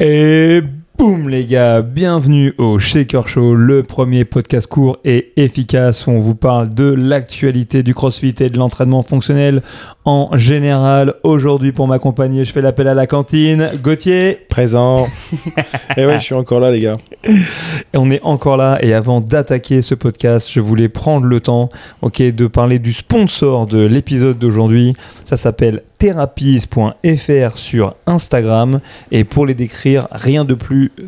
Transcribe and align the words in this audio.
Et 0.00 0.62
boum 0.96 1.28
les 1.28 1.44
gars, 1.44 1.82
bienvenue 1.82 2.54
au 2.58 2.78
Shaker 2.78 3.26
Show, 3.26 3.56
le 3.56 3.82
premier 3.82 4.24
podcast 4.24 4.68
court 4.68 4.98
et 5.04 5.32
efficace 5.36 6.06
où 6.06 6.12
on 6.12 6.20
vous 6.20 6.36
parle 6.36 6.72
de 6.72 6.84
l'actualité 6.84 7.82
du 7.82 7.94
crossfit 7.94 8.32
et 8.38 8.48
de 8.48 8.56
l'entraînement 8.58 9.02
fonctionnel 9.02 9.60
en 10.04 10.36
général. 10.36 11.14
Aujourd'hui 11.24 11.72
pour 11.72 11.88
m'accompagner, 11.88 12.44
je 12.44 12.52
fais 12.52 12.60
l'appel 12.60 12.86
à 12.86 12.94
la 12.94 13.08
cantine. 13.08 13.70
Gauthier 13.82 14.38
Présent. 14.48 15.08
et 15.96 16.06
ouais, 16.06 16.20
je 16.20 16.24
suis 16.24 16.34
encore 16.36 16.60
là 16.60 16.70
les 16.70 16.80
gars. 16.80 16.98
Et 17.24 17.96
on 17.96 18.08
est 18.08 18.22
encore 18.22 18.56
là 18.56 18.78
et 18.80 18.94
avant 18.94 19.20
d'attaquer 19.20 19.82
ce 19.82 19.96
podcast, 19.96 20.48
je 20.48 20.60
voulais 20.60 20.88
prendre 20.88 21.26
le 21.26 21.40
temps 21.40 21.70
ok, 22.02 22.22
de 22.22 22.46
parler 22.46 22.78
du 22.78 22.92
sponsor 22.92 23.66
de 23.66 23.78
l'épisode 23.78 24.38
d'aujourd'hui. 24.38 24.94
Ça 25.24 25.36
s'appelle 25.36 25.82
therapies.fr 25.98 27.56
sur 27.56 27.94
Instagram 28.06 28.80
et 29.10 29.24
pour 29.24 29.46
les 29.46 29.54
décrire, 29.54 30.08
rien 30.12 30.44
de 30.44 30.54
plus, 30.54 30.92
euh, 30.98 31.04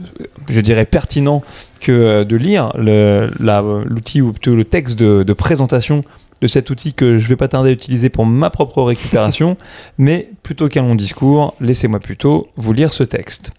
je 0.49 0.61
dirais, 0.61 0.87
pertinent 0.87 1.43
que 1.81 1.93
euh, 1.93 2.25
de 2.25 2.37
lire 2.37 2.73
l'outil 2.77 4.21
ou 4.21 4.33
plutôt 4.33 4.55
le 4.55 4.65
texte 4.65 4.99
de, 4.99 5.23
de 5.23 5.33
présentation 5.33 6.05
de 6.41 6.47
cet 6.47 6.71
outil 6.71 6.95
que 6.95 7.19
je 7.19 7.29
vais 7.29 7.37
pas 7.37 7.49
tarder 7.49 7.71
à 7.71 7.73
utiliser 7.73 8.09
pour 8.09 8.27
ma 8.27 8.51
propre 8.51 8.83
récupération, 8.83 9.57
mais 9.99 10.31
plutôt 10.43 10.69
qu'un 10.69 10.83
long 10.83 10.95
discours, 10.95 11.55
laissez-moi 11.61 12.01
plutôt 12.01 12.49
vous 12.57 12.73
lire 12.73 12.93
ce 12.93 13.03
texte. 13.03 13.53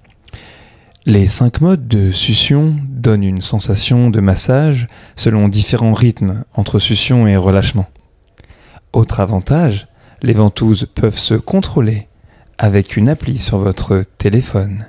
Les 1.06 1.28
cinq 1.28 1.62
modes 1.62 1.88
de 1.88 2.12
succion 2.12 2.76
donnent 2.88 3.24
une 3.24 3.42
sensation 3.42 4.12
de 4.12 4.20
massage 4.20 4.88
selon 5.16 5.48
différents 5.48 5.94
rythmes 5.94 6.44
entre 6.54 6.78
succion 6.78 7.26
et 7.26 7.36
relâchement. 7.36 7.88
Autre 8.94 9.20
avantage, 9.20 9.88
les 10.22 10.34
ventouses 10.34 10.88
peuvent 10.94 11.18
se 11.18 11.34
contrôler 11.34 12.08
avec 12.58 12.96
une 12.96 13.10
appli 13.10 13.38
sur 13.40 13.58
votre 13.58 14.04
téléphone. 14.18 14.86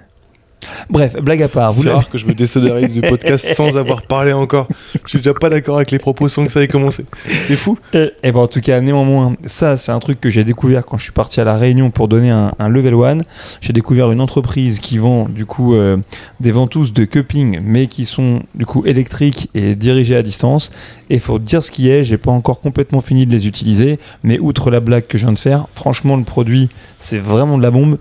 Bref, 0.90 1.16
blague 1.20 1.42
à 1.42 1.48
part, 1.48 1.72
vous 1.72 1.82
C'est 1.82 1.90
rare 1.90 2.08
que 2.08 2.18
je 2.18 2.26
me 2.26 2.34
désolidarise 2.34 2.90
du 2.90 3.00
podcast 3.00 3.46
sans 3.54 3.76
avoir 3.76 4.02
parlé 4.02 4.32
encore. 4.32 4.68
Je 5.04 5.08
suis 5.08 5.18
déjà 5.18 5.34
pas 5.34 5.50
d'accord 5.50 5.76
avec 5.76 5.90
les 5.90 5.98
propos 5.98 6.28
sans 6.28 6.44
que 6.44 6.52
ça 6.52 6.62
ait 6.62 6.68
commencé. 6.68 7.04
C'est 7.26 7.56
fou. 7.56 7.78
Et 7.92 8.12
ben 8.22 8.36
en 8.36 8.46
tout 8.46 8.60
cas, 8.60 8.80
néanmoins, 8.80 9.34
ça 9.46 9.76
c'est 9.76 9.92
un 9.92 9.98
truc 9.98 10.20
que 10.20 10.30
j'ai 10.30 10.44
découvert 10.44 10.84
quand 10.84 10.98
je 10.98 11.04
suis 11.04 11.12
parti 11.12 11.40
à 11.40 11.44
la 11.44 11.56
Réunion 11.56 11.90
pour 11.90 12.08
donner 12.08 12.30
un, 12.30 12.52
un 12.58 12.68
level 12.68 12.94
1. 12.94 13.18
J'ai 13.60 13.72
découvert 13.72 14.10
une 14.12 14.20
entreprise 14.20 14.78
qui 14.78 14.98
vend 14.98 15.28
du 15.28 15.46
coup 15.46 15.74
euh, 15.74 15.96
des 16.40 16.50
ventouses 16.50 16.92
de 16.92 17.04
cupping, 17.04 17.60
mais 17.62 17.86
qui 17.86 18.04
sont 18.04 18.42
du 18.54 18.66
coup 18.66 18.84
électriques 18.86 19.50
et 19.54 19.74
dirigées 19.74 20.16
à 20.16 20.22
distance. 20.22 20.72
Et 21.10 21.18
faut 21.18 21.38
dire 21.38 21.62
ce 21.62 21.70
qui 21.70 21.90
est, 21.90 22.04
j'ai 22.04 22.18
pas 22.18 22.30
encore 22.30 22.60
complètement 22.60 23.00
fini 23.00 23.26
de 23.26 23.32
les 23.32 23.46
utiliser, 23.46 23.98
mais 24.22 24.38
outre 24.38 24.70
la 24.70 24.80
blague 24.80 25.06
que 25.06 25.18
je 25.18 25.24
viens 25.24 25.32
de 25.32 25.38
faire, 25.38 25.66
franchement 25.74 26.16
le 26.16 26.24
produit 26.24 26.70
c'est 26.98 27.18
vraiment 27.18 27.58
de 27.58 27.62
la 27.62 27.70
bombe. 27.70 27.98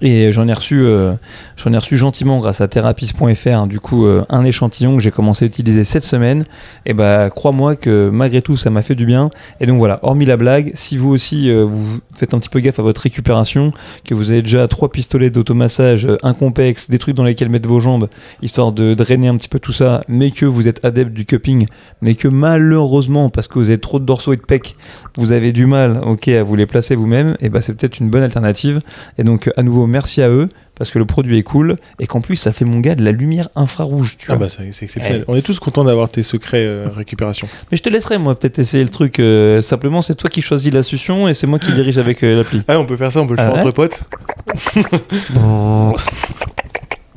Et 0.00 0.32
j'en 0.32 0.48
ai 0.48 0.52
reçu, 0.52 0.80
euh, 0.80 1.12
j'en 1.56 1.72
ai 1.72 1.76
reçu 1.76 1.96
gentiment 1.96 2.40
grâce 2.40 2.60
à 2.60 2.66
therapies.fr, 2.66 3.48
hein, 3.48 3.66
du 3.68 3.78
coup 3.78 4.04
euh, 4.04 4.24
un 4.30 4.44
échantillon 4.44 4.96
que 4.96 5.02
j'ai 5.02 5.12
commencé 5.12 5.44
à 5.44 5.48
utiliser 5.48 5.84
cette 5.84 6.02
semaine. 6.02 6.44
Et 6.86 6.92
bah 6.92 7.30
crois-moi 7.30 7.76
que 7.76 8.10
malgré 8.12 8.42
tout 8.42 8.56
ça 8.56 8.68
m'a 8.68 8.82
fait 8.82 8.96
du 8.96 9.06
bien. 9.06 9.30
Et 9.60 9.66
donc 9.66 9.78
voilà, 9.78 10.00
hormis 10.02 10.26
la 10.26 10.36
blague, 10.36 10.72
si 10.74 10.96
vous 10.96 11.10
aussi 11.10 11.50
euh, 11.50 11.64
vous 11.64 12.00
faites 12.12 12.34
un 12.34 12.38
petit 12.38 12.48
peu 12.48 12.58
gaffe 12.58 12.80
à 12.80 12.82
votre 12.82 13.00
récupération, 13.02 13.72
que 14.04 14.14
vous 14.14 14.32
avez 14.32 14.42
déjà 14.42 14.66
trois 14.66 14.90
pistolets 14.90 15.30
d'automassage, 15.30 16.08
un 16.24 16.34
complexe, 16.34 16.90
des 16.90 16.98
trucs 16.98 17.14
dans 17.14 17.24
lesquels 17.24 17.48
mettre 17.48 17.68
vos 17.68 17.78
jambes, 17.78 18.08
histoire 18.42 18.72
de 18.72 18.94
drainer 18.94 19.28
un 19.28 19.36
petit 19.36 19.48
peu 19.48 19.60
tout 19.60 19.72
ça, 19.72 20.02
mais 20.08 20.32
que 20.32 20.46
vous 20.46 20.66
êtes 20.66 20.84
adepte 20.84 21.12
du 21.12 21.24
cupping, 21.24 21.68
mais 22.02 22.16
que 22.16 22.26
malheureusement, 22.26 23.30
parce 23.30 23.46
que 23.46 23.60
vous 23.60 23.70
avez 23.70 23.78
trop 23.78 24.00
de 24.00 24.04
dorsaux 24.04 24.32
et 24.32 24.36
de 24.36 24.42
pecs, 24.42 24.74
vous 25.16 25.30
avez 25.30 25.52
du 25.52 25.66
mal, 25.66 26.00
ok, 26.04 26.26
à 26.26 26.42
vous 26.42 26.56
les 26.56 26.66
placer 26.66 26.96
vous-même, 26.96 27.36
et 27.40 27.50
bah 27.50 27.60
c'est 27.60 27.72
peut-être 27.72 28.00
une 28.00 28.10
bonne 28.10 28.24
alternative. 28.24 28.80
Et 29.18 29.22
donc 29.22 29.48
à 29.56 29.62
nouveau 29.62 29.75
merci 29.86 30.22
à 30.22 30.28
eux 30.28 30.48
parce 30.78 30.90
que 30.90 30.98
le 30.98 31.04
produit 31.06 31.38
est 31.38 31.42
cool 31.42 31.76
et 32.00 32.06
qu'en 32.06 32.20
plus 32.20 32.36
ça 32.36 32.52
fait 32.52 32.64
mon 32.66 32.80
gars 32.80 32.94
de 32.94 33.02
la 33.04 33.10
lumière 33.12 33.48
infrarouge. 33.56 34.16
Tu 34.18 34.26
Ah 34.30 34.34
vois. 34.36 34.46
bah 34.46 34.52
c'est 34.54 34.72
c'est 34.72 34.84
exceptionnel. 34.84 35.24
Eh, 35.26 35.30
On 35.30 35.34
est 35.34 35.44
tous 35.44 35.58
contents 35.58 35.84
d'avoir 35.84 36.08
tes 36.08 36.22
secrets 36.22 36.64
euh, 36.66 36.88
récupération. 36.94 37.48
Mais 37.70 37.76
je 37.78 37.82
te 37.82 37.88
laisserai 37.88 38.18
moi 38.18 38.38
peut-être 38.38 38.58
essayer 38.58 38.84
le 38.84 38.90
truc. 38.90 39.18
euh, 39.18 39.62
simplement 39.62 40.02
c'est 40.02 40.14
toi 40.14 40.28
qui 40.30 40.42
choisis 40.42 40.72
la 40.72 40.82
succion 40.82 41.28
et 41.28 41.34
c'est 41.34 41.46
moi 41.46 41.58
qui 41.58 41.72
dirige 41.72 41.98
avec 41.98 42.22
euh, 42.22 42.36
l'appli. 42.36 42.62
Ah, 42.68 42.78
on 42.78 42.84
peut 42.86 42.96
faire 42.96 43.10
ça, 43.12 43.20
on 43.20 43.26
peut 43.26 43.34
le 43.34 43.40
Ah 43.40 43.44
faire 43.44 43.54
ouais 43.54 43.60
entre 43.60 43.70
potes. 43.72 44.00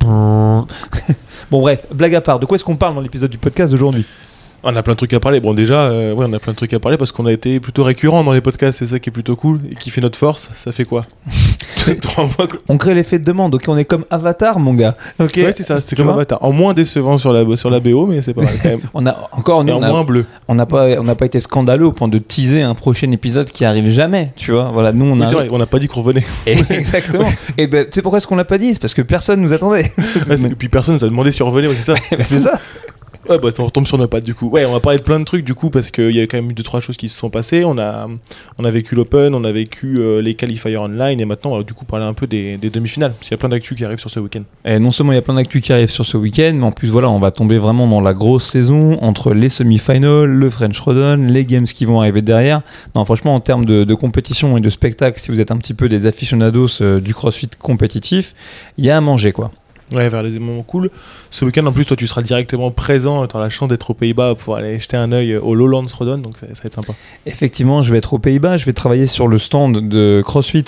bon 1.50 1.60
bref, 1.60 1.86
blague 1.92 2.14
à 2.14 2.20
part, 2.20 2.38
de 2.40 2.46
quoi 2.46 2.54
est-ce 2.56 2.64
qu'on 2.64 2.76
parle 2.76 2.94
dans 2.94 3.00
l'épisode 3.00 3.30
du 3.30 3.38
podcast 3.38 3.70
d'aujourd'hui? 3.72 4.06
On 4.62 4.76
a 4.76 4.82
plein 4.82 4.92
de 4.92 4.98
trucs 4.98 5.14
à 5.14 5.20
parler. 5.20 5.40
Bon, 5.40 5.54
déjà, 5.54 5.84
euh, 5.84 6.12
ouais, 6.14 6.26
on 6.28 6.32
a 6.34 6.38
plein 6.38 6.52
de 6.52 6.56
trucs 6.56 6.72
à 6.74 6.78
parler 6.78 6.98
parce 6.98 7.12
qu'on 7.12 7.24
a 7.26 7.32
été 7.32 7.60
plutôt 7.60 7.82
récurrent 7.82 8.22
dans 8.24 8.32
les 8.32 8.42
podcasts. 8.42 8.78
C'est 8.78 8.86
ça 8.86 8.98
qui 8.98 9.08
est 9.08 9.12
plutôt 9.12 9.34
cool 9.36 9.58
et 9.70 9.74
qui 9.74 9.88
fait 9.90 10.00
notre 10.02 10.18
force. 10.18 10.50
Ça 10.54 10.70
fait 10.72 10.84
quoi? 10.84 11.06
On 12.68 12.76
crée 12.76 12.92
l'effet 12.94 13.18
de 13.18 13.24
demande, 13.24 13.54
ok 13.54 13.64
on 13.68 13.76
est 13.76 13.86
comme 13.86 14.04
Avatar 14.10 14.58
mon 14.58 14.74
gars. 14.74 14.96
Ok. 15.18 15.32
Ouais, 15.36 15.52
c'est 15.52 15.62
ça. 15.62 15.80
C'est 15.80 15.96
comme 15.96 16.10
Avatar. 16.10 16.38
En 16.42 16.52
moins 16.52 16.74
décevant 16.74 17.16
sur 17.16 17.32
la, 17.32 17.56
sur 17.56 17.70
la 17.70 17.80
BO, 17.80 18.06
mais 18.06 18.20
c'est 18.20 18.34
pas 18.34 18.42
mal 18.42 18.54
quand 18.62 18.68
même. 18.68 18.80
On 18.94 19.06
a 19.06 19.16
encore 19.32 19.64
nous, 19.64 19.70
Et 19.72 19.76
en 19.76 19.78
on 19.80 19.82
a- 19.82 19.88
moins 19.90 20.04
bleu. 20.04 20.26
on 20.46 20.54
n'a 20.54 20.66
pas 20.66 20.86
on 21.00 21.04
n'a 21.04 21.14
pas 21.14 21.24
été 21.26 21.40
scandaleux 21.40 21.86
au 21.86 21.92
point 21.92 22.08
de 22.08 22.18
teaser 22.18 22.62
un 22.62 22.74
prochain 22.74 23.10
épisode 23.12 23.48
qui 23.50 23.64
arrive 23.64 23.88
jamais, 23.88 24.32
tu 24.36 24.52
vois? 24.52 24.70
Voilà, 24.72 24.92
nous 24.92 25.06
on 25.06 25.18
a 25.20 25.26
c'est 25.26 25.34
vrai, 25.34 25.48
on 25.50 25.58
n'a 25.58 25.66
pas 25.66 25.78
dit 25.78 25.88
qu'on 25.88 26.02
revenait. 26.02 26.24
Exactement. 26.46 27.28
Et 27.56 27.66
ben 27.66 27.84
tu 27.86 27.92
sais 27.94 28.02
pourquoi 28.02 28.18
est-ce 28.18 28.26
qu'on 28.26 28.36
l'a 28.36 28.44
pas 28.44 28.58
dit? 28.58 28.74
C'est 28.74 28.80
parce 28.80 28.94
que 28.94 29.02
personne 29.02 29.40
nous 29.40 29.52
attendait. 29.54 29.90
Et 30.30 30.54
puis 30.54 30.68
personne 30.68 30.94
nous 30.96 31.04
a 31.04 31.08
demandé 31.08 31.32
si 31.32 31.42
on 31.42 31.50
revenait, 31.50 31.72
c'est 31.74 31.94
ça. 31.94 31.94
Ben, 32.10 32.24
c'est 32.26 32.38
ça. 32.40 32.52
Ouais, 33.30 33.38
bah 33.38 33.50
on 33.60 33.64
retombe 33.64 33.86
sur 33.86 33.96
nos 33.96 34.08
pattes 34.08 34.24
du 34.24 34.34
coup. 34.34 34.48
Ouais, 34.48 34.64
on 34.64 34.72
va 34.72 34.80
parler 34.80 34.98
de 34.98 35.04
plein 35.04 35.20
de 35.20 35.24
trucs 35.24 35.44
du 35.44 35.54
coup 35.54 35.70
parce 35.70 35.92
qu'il 35.92 36.10
y 36.10 36.20
a 36.20 36.24
quand 36.24 36.36
même 36.36 36.50
eu 36.50 36.52
deux 36.52 36.64
trois 36.64 36.80
choses 36.80 36.96
qui 36.96 37.08
se 37.08 37.16
sont 37.16 37.30
passées. 37.30 37.64
On 37.64 37.78
a, 37.78 38.08
on 38.58 38.64
a 38.64 38.70
vécu 38.72 38.96
l'Open, 38.96 39.36
on 39.36 39.44
a 39.44 39.52
vécu 39.52 39.98
euh, 39.98 40.20
les 40.20 40.34
qualifiers 40.34 40.76
online 40.76 41.20
et 41.20 41.24
maintenant 41.24 41.52
on 41.52 41.58
va 41.58 41.62
du 41.62 41.72
coup 41.72 41.84
parler 41.84 42.06
un 42.06 42.12
peu 42.12 42.26
des, 42.26 42.56
des 42.56 42.70
demi-finales. 42.70 43.12
Parce 43.12 43.28
qu'il 43.28 43.30
y 43.30 43.34
a 43.34 43.38
plein 43.38 43.50
d'actu 43.50 43.76
qui 43.76 43.84
arrivent 43.84 44.00
sur 44.00 44.10
ce 44.10 44.18
week-end. 44.18 44.42
Et 44.64 44.80
non 44.80 44.90
seulement 44.90 45.12
il 45.12 45.14
y 45.14 45.18
a 45.18 45.22
plein 45.22 45.34
d'actu 45.34 45.60
qui 45.60 45.72
arrivent 45.72 45.90
sur 45.90 46.04
ce 46.04 46.16
week-end, 46.16 46.54
mais 46.56 46.64
en 46.64 46.72
plus 46.72 46.88
voilà, 46.88 47.08
on 47.08 47.20
va 47.20 47.30
tomber 47.30 47.58
vraiment 47.58 47.86
dans 47.86 48.00
la 48.00 48.14
grosse 48.14 48.46
saison 48.50 49.00
entre 49.00 49.32
les 49.32 49.48
semi-finals, 49.48 50.24
le 50.24 50.50
French 50.50 50.80
Rodon, 50.80 51.28
les 51.28 51.44
games 51.44 51.66
qui 51.66 51.84
vont 51.84 52.00
arriver 52.00 52.22
derrière. 52.22 52.62
Non, 52.96 53.04
franchement, 53.04 53.36
en 53.36 53.40
termes 53.40 53.64
de, 53.64 53.94
compétition 53.94 54.56
et 54.56 54.60
de 54.60 54.70
spectacle, 54.70 55.20
si 55.20 55.30
vous 55.30 55.40
êtes 55.40 55.52
un 55.52 55.56
petit 55.58 55.74
peu 55.74 55.88
des 55.88 56.06
aficionados 56.06 56.80
euh, 56.80 56.98
du 56.98 57.14
CrossFit 57.14 57.50
compétitif, 57.60 58.34
il 58.76 58.84
y 58.84 58.90
a 58.90 58.96
à 58.96 59.00
manger 59.00 59.30
quoi. 59.30 59.52
Ouais, 59.92 60.08
vers 60.08 60.22
les 60.22 60.38
moments 60.38 60.62
cool. 60.62 60.88
Ce 61.30 61.44
week-end 61.44 61.66
en 61.66 61.72
plus, 61.72 61.84
toi 61.84 61.96
tu 61.96 62.06
seras 62.06 62.22
directement 62.22 62.70
présent. 62.70 63.26
Tu 63.26 63.36
as 63.36 63.40
la 63.40 63.48
chance 63.48 63.68
d'être 63.68 63.90
aux 63.90 63.94
Pays-Bas 63.94 64.36
pour 64.36 64.54
aller 64.54 64.78
jeter 64.78 64.96
un 64.96 65.10
œil 65.10 65.36
au 65.36 65.54
Lowlands 65.54 65.86
Rodon, 65.92 66.18
donc 66.18 66.38
ça, 66.38 66.46
ça 66.54 66.62
va 66.62 66.66
être 66.66 66.74
sympa. 66.74 66.92
Effectivement, 67.26 67.82
je 67.82 67.90
vais 67.90 67.98
être 67.98 68.14
aux 68.14 68.18
Pays-Bas, 68.18 68.56
je 68.56 68.66
vais 68.66 68.72
travailler 68.72 69.08
sur 69.08 69.26
le 69.26 69.38
stand 69.38 69.88
de 69.88 70.22
CrossFit. 70.24 70.64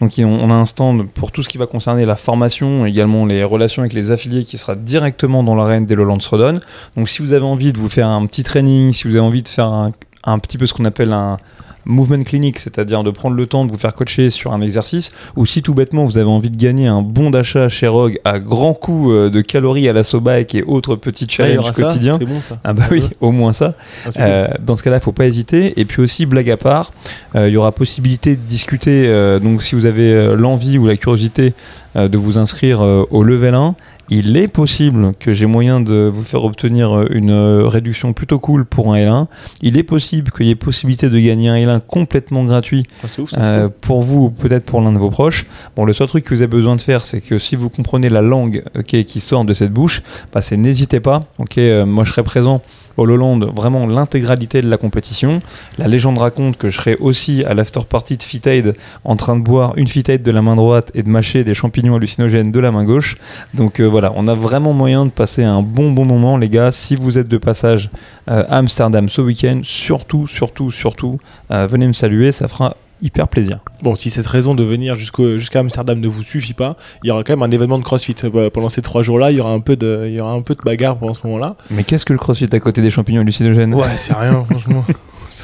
Donc, 0.00 0.12
on 0.18 0.50
a 0.50 0.54
un 0.54 0.66
stand 0.66 1.08
pour 1.08 1.32
tout 1.32 1.42
ce 1.42 1.48
qui 1.48 1.56
va 1.56 1.66
concerner 1.66 2.04
la 2.04 2.16
formation, 2.16 2.84
également 2.84 3.24
les 3.24 3.44
relations 3.44 3.82
avec 3.82 3.94
les 3.94 4.10
affiliés 4.10 4.44
qui 4.44 4.58
sera 4.58 4.74
directement 4.74 5.42
dans 5.42 5.54
l'arène 5.54 5.86
des 5.86 5.94
Lowlands 5.94 6.18
Rodon. 6.30 6.60
Donc, 6.96 7.08
si 7.08 7.22
vous 7.22 7.32
avez 7.32 7.46
envie 7.46 7.72
de 7.72 7.78
vous 7.78 7.88
faire 7.88 8.08
un 8.08 8.26
petit 8.26 8.42
training, 8.42 8.92
si 8.92 9.04
vous 9.04 9.16
avez 9.16 9.24
envie 9.24 9.42
de 9.42 9.48
faire 9.48 9.90
un 10.24 10.38
petit 10.38 10.58
peu 10.58 10.66
ce 10.66 10.74
qu'on 10.74 10.84
appelle 10.84 11.12
un 11.12 11.38
movement 11.86 12.24
clinic, 12.24 12.58
c'est-à-dire 12.58 13.02
de 13.04 13.10
prendre 13.10 13.36
le 13.36 13.46
temps 13.46 13.64
de 13.64 13.72
vous 13.72 13.78
faire 13.78 13.94
coacher 13.94 14.30
sur 14.30 14.52
un 14.52 14.60
exercice, 14.60 15.12
ou 15.36 15.46
si 15.46 15.62
tout 15.62 15.72
bêtement 15.72 16.04
vous 16.04 16.18
avez 16.18 16.28
envie 16.28 16.50
de 16.50 16.56
gagner 16.56 16.86
un 16.88 17.00
bon 17.00 17.30
d'achat 17.30 17.68
chez 17.68 17.86
Rogue 17.86 18.18
à 18.24 18.38
grand 18.38 18.74
coup 18.74 19.12
euh, 19.12 19.30
de 19.30 19.40
calories 19.40 19.88
à 19.88 19.92
la 19.92 20.02
bike 20.20 20.54
et 20.54 20.62
autres 20.62 20.96
petits 20.96 21.26
Ah, 21.28 21.32
challenges 21.32 21.72
ça, 21.72 21.82
quotidiens. 21.82 22.16
C'est 22.18 22.26
bon 22.26 22.40
ça. 22.40 22.58
Ah 22.64 22.72
bah 22.72 22.84
oui, 22.90 23.04
au 23.20 23.30
moins 23.30 23.52
ça. 23.52 23.74
Ah, 24.04 24.10
cool. 24.10 24.22
Euh, 24.22 24.48
dans 24.64 24.76
ce 24.76 24.82
cas-là, 24.82 24.96
il 24.96 25.02
faut 25.02 25.12
pas 25.12 25.26
hésiter. 25.26 25.78
Et 25.80 25.84
puis 25.84 26.02
aussi, 26.02 26.26
blague 26.26 26.50
à 26.50 26.56
part, 26.56 26.92
euh, 27.34 27.48
il 27.48 27.54
y 27.54 27.56
aura 27.56 27.72
possibilité 27.72 28.36
de 28.36 28.42
discuter. 28.42 29.06
euh, 29.06 29.38
donc, 29.38 29.62
si 29.62 29.74
vous 29.74 29.86
avez 29.86 30.34
l'envie 30.36 30.78
ou 30.78 30.86
la 30.86 30.96
curiosité 30.96 31.54
de 31.94 32.18
vous 32.18 32.36
inscrire 32.36 32.80
au 32.82 33.22
level 33.22 33.54
1, 33.54 33.74
il 34.10 34.36
est 34.36 34.48
possible 34.48 35.14
que 35.18 35.32
j'ai 35.32 35.46
moyen 35.46 35.80
de 35.80 36.10
vous 36.12 36.22
faire 36.22 36.44
obtenir 36.44 37.06
une 37.10 37.32
réduction 37.66 38.12
plutôt 38.12 38.38
cool 38.38 38.66
pour 38.66 38.92
un 38.92 38.98
L1. 38.98 39.26
Il 39.62 39.78
est 39.78 39.82
possible 39.82 40.30
qu'il 40.30 40.46
y 40.46 40.50
ait 40.50 40.54
possibilité 40.56 41.08
de 41.08 41.18
gagner 41.18 41.48
un 41.48 41.56
L1 41.56 41.75
complètement 41.80 42.44
gratuit 42.44 42.84
Ah, 43.02 43.06
ouf, 43.18 43.34
euh, 43.38 43.68
pour 43.80 44.02
vous 44.02 44.24
ou 44.24 44.30
peut-être 44.30 44.64
pour 44.64 44.80
l'un 44.80 44.92
de 44.92 44.98
vos 44.98 45.10
proches. 45.10 45.46
Bon, 45.76 45.84
le 45.84 45.92
seul 45.92 46.06
truc 46.06 46.24
que 46.24 46.34
vous 46.34 46.42
avez 46.42 46.48
besoin 46.48 46.76
de 46.76 46.80
faire, 46.80 47.04
c'est 47.04 47.20
que 47.20 47.38
si 47.38 47.56
vous 47.56 47.68
comprenez 47.68 48.08
la 48.08 48.22
langue 48.22 48.64
qui 48.86 49.20
sort 49.20 49.44
de 49.44 49.52
cette 49.52 49.72
bouche, 49.72 50.02
bah, 50.32 50.42
c'est 50.42 50.56
n'hésitez 50.56 51.00
pas. 51.00 51.24
Ok, 51.38 51.58
euh, 51.58 51.86
moi 51.86 52.04
je 52.04 52.10
serai 52.10 52.22
présent 52.22 52.62
au 52.96 53.04
Lowland 53.04 53.40
vraiment 53.54 53.86
l'intégralité 53.86 54.62
de 54.62 54.68
la 54.68 54.76
compétition. 54.76 55.42
La 55.78 55.88
légende 55.88 56.18
raconte 56.18 56.56
que 56.56 56.70
je 56.70 56.78
serai 56.78 56.96
aussi 56.96 57.44
à 57.44 57.54
l'after 57.54 57.80
party 57.88 58.16
de 58.16 58.22
Fit 58.22 58.40
Aid 58.46 58.74
en 59.04 59.16
train 59.16 59.36
de 59.36 59.42
boire 59.42 59.74
une 59.76 59.88
Fit 59.88 60.04
Aid 60.08 60.22
de 60.22 60.30
la 60.30 60.42
main 60.42 60.56
droite 60.56 60.90
et 60.94 61.02
de 61.02 61.08
mâcher 61.08 61.44
des 61.44 61.54
champignons 61.54 61.96
hallucinogènes 61.96 62.52
de 62.52 62.60
la 62.60 62.72
main 62.72 62.84
gauche. 62.84 63.18
Donc 63.54 63.80
euh, 63.80 63.84
voilà, 63.84 64.12
on 64.16 64.28
a 64.28 64.34
vraiment 64.34 64.72
moyen 64.72 65.06
de 65.06 65.10
passer 65.10 65.44
un 65.44 65.62
bon 65.62 65.92
bon 65.92 66.04
moment 66.04 66.36
les 66.36 66.48
gars. 66.48 66.72
Si 66.72 66.96
vous 66.96 67.18
êtes 67.18 67.28
de 67.28 67.38
passage 67.38 67.90
euh, 68.30 68.44
à 68.48 68.58
Amsterdam 68.58 69.08
ce 69.08 69.20
week-end, 69.20 69.60
surtout, 69.62 70.26
surtout, 70.26 70.70
surtout, 70.70 71.18
euh, 71.50 71.65
venez 71.66 71.86
me 71.86 71.92
saluer, 71.92 72.32
ça 72.32 72.48
fera 72.48 72.76
hyper 73.02 73.28
plaisir. 73.28 73.58
Bon, 73.82 73.94
si 73.94 74.08
cette 74.08 74.26
raison 74.26 74.54
de 74.54 74.62
venir 74.64 74.94
jusqu'à 74.94 75.60
Amsterdam 75.60 76.00
ne 76.00 76.08
vous 76.08 76.22
suffit 76.22 76.54
pas, 76.54 76.76
il 77.04 77.08
y 77.08 77.10
aura 77.10 77.24
quand 77.24 77.34
même 77.36 77.42
un 77.42 77.50
événement 77.50 77.78
de 77.78 77.84
CrossFit 77.84 78.14
Euh, 78.24 78.48
pendant 78.50 78.70
ces 78.70 78.80
trois 78.82 79.02
jours-là. 79.02 79.30
Il 79.30 79.36
y 79.36 79.40
aura 79.40 79.52
un 79.52 79.60
peu 79.60 79.76
de, 79.76 80.04
il 80.08 80.14
y 80.14 80.20
aura 80.20 80.32
un 80.32 80.40
peu 80.42 80.54
de 80.54 80.60
bagarre 80.64 80.96
pendant 80.96 81.12
ce 81.12 81.26
moment-là. 81.26 81.56
Mais 81.70 81.84
qu'est-ce 81.84 82.04
que 82.06 82.12
le 82.14 82.18
crossfit 82.18 82.48
à 82.50 82.60
côté 82.60 82.80
des 82.80 82.90
champignons 82.90 83.20
hallucinogènes 83.20 83.74
Ouais, 83.74 83.84
c'est 83.96 84.14
rien, 84.14 84.44
franchement. 84.50 84.84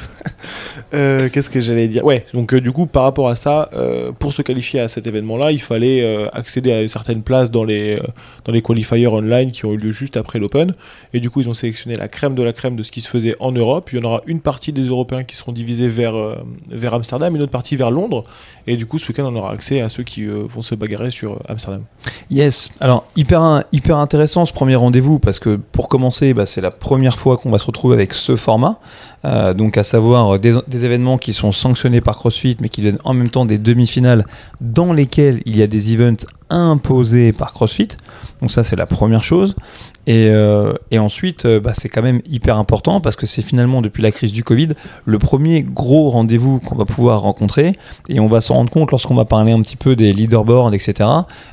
Euh, 0.93 1.29
Qu'est-ce 1.31 1.49
que 1.49 1.59
j'allais 1.59 1.87
dire? 1.87 2.05
Ouais, 2.05 2.25
donc 2.33 2.53
euh, 2.53 2.61
du 2.61 2.71
coup, 2.71 2.85
par 2.85 3.03
rapport 3.03 3.27
à 3.27 3.35
ça, 3.35 3.69
euh, 3.73 4.11
pour 4.11 4.31
se 4.31 4.43
qualifier 4.43 4.79
à 4.79 4.87
cet 4.87 5.07
événement-là, 5.07 5.51
il 5.51 5.61
fallait 5.61 6.03
accéder 6.33 6.71
à 6.71 6.81
une 6.81 6.87
certaine 6.89 7.23
place 7.23 7.49
dans 7.49 7.63
les, 7.63 7.99
dans 8.45 8.51
les 8.51 8.61
qualifiers 8.61 9.07
online 9.07 9.51
qui 9.51 9.65
ont 9.65 9.73
eu 9.73 9.77
lieu 9.77 9.91
juste 9.91 10.17
après 10.17 10.37
l'Open. 10.37 10.73
Et 11.13 11.19
du 11.19 11.29
coup, 11.29 11.41
ils 11.41 11.49
ont 11.49 11.53
sélectionné 11.55 11.95
la 11.95 12.07
crème 12.07 12.35
de 12.35 12.43
la 12.43 12.53
crème 12.53 12.75
de 12.75 12.83
ce 12.83 12.91
qui 12.91 13.01
se 13.01 13.09
faisait 13.09 13.35
en 13.39 13.51
Europe. 13.51 13.89
Il 13.91 13.99
y 13.99 14.01
en 14.01 14.05
aura 14.05 14.21
une 14.27 14.39
partie 14.39 14.71
des 14.71 14.83
Européens 14.83 15.23
qui 15.23 15.35
seront 15.35 15.51
divisés 15.51 15.87
vers, 15.87 16.15
vers 16.69 16.93
Amsterdam, 16.93 17.35
une 17.35 17.41
autre 17.41 17.51
partie 17.51 17.75
vers 17.75 17.89
Londres. 17.89 18.25
Et 18.65 18.77
du 18.77 18.85
coup, 18.85 18.97
ce 18.97 19.07
week-end, 19.07 19.25
on 19.25 19.35
aura 19.35 19.51
accès 19.51 19.81
à 19.81 19.89
ceux 19.89 20.03
qui 20.03 20.23
euh, 20.23 20.43
vont 20.47 20.61
se 20.61 20.73
bagarrer 20.75 21.11
sur 21.11 21.33
euh, 21.33 21.39
Amsterdam. 21.49 21.83
Yes, 22.29 22.69
alors 22.79 23.05
hyper, 23.15 23.63
hyper 23.71 23.97
intéressant 23.97 24.45
ce 24.45 24.53
premier 24.53 24.75
rendez-vous 24.75 25.19
parce 25.19 25.39
que 25.39 25.57
pour 25.57 25.89
commencer, 25.89 26.33
bah, 26.33 26.45
c'est 26.45 26.61
la 26.61 26.71
première 26.71 27.19
fois 27.19 27.37
qu'on 27.37 27.51
va 27.51 27.57
se 27.57 27.65
retrouver 27.65 27.95
avec 27.95 28.13
ce 28.13 28.35
format. 28.35 28.79
Euh, 29.25 29.53
donc 29.53 29.77
à 29.77 29.83
savoir 29.83 30.39
des, 30.39 30.55
des 30.67 30.85
événements 30.85 31.17
qui 31.17 31.33
sont 31.33 31.51
sanctionnés 31.51 32.01
par 32.01 32.17
CrossFit 32.17 32.57
mais 32.61 32.67
qui 32.67 32.81
deviennent 32.81 32.99
en 33.05 33.13
même 33.13 33.29
temps 33.29 33.45
des 33.45 33.57
demi-finales 33.57 34.25
dans 34.59 34.91
lesquelles 34.91 35.41
il 35.45 35.55
y 35.57 35.61
a 35.61 35.67
des 35.67 35.93
events 35.93 36.25
imposés 36.49 37.31
par 37.31 37.53
CrossFit. 37.53 37.89
Donc 38.41 38.51
ça 38.51 38.63
c'est 38.63 38.75
la 38.75 38.85
première 38.85 39.23
chose. 39.23 39.55
Et, 40.05 40.27
euh, 40.29 40.73
et 40.91 40.99
ensuite, 40.99 41.45
euh, 41.45 41.59
bah, 41.59 41.71
c'est 41.73 41.87
quand 41.87 42.01
même 42.01 42.21
hyper 42.29 42.57
important 42.57 42.99
parce 42.99 43.15
que 43.15 43.25
c'est 43.25 43.41
finalement 43.41 43.81
depuis 43.81 44.03
la 44.03 44.11
crise 44.11 44.33
du 44.33 44.43
Covid 44.43 44.69
le 45.05 45.19
premier 45.19 45.63
gros 45.63 46.09
rendez-vous 46.09 46.59
qu'on 46.59 46.75
va 46.75 46.85
pouvoir 46.85 47.21
rencontrer 47.21 47.73
et 48.09 48.19
on 48.19 48.27
va 48.27 48.41
s'en 48.41 48.55
rendre 48.55 48.69
compte 48.69 48.91
lorsqu'on 48.91 49.15
va 49.15 49.23
parler 49.25 49.53
un 49.53 49.61
petit 49.61 49.77
peu 49.77 49.95
des 49.95 50.11
leaderboards, 50.11 50.73
etc. 50.73 51.09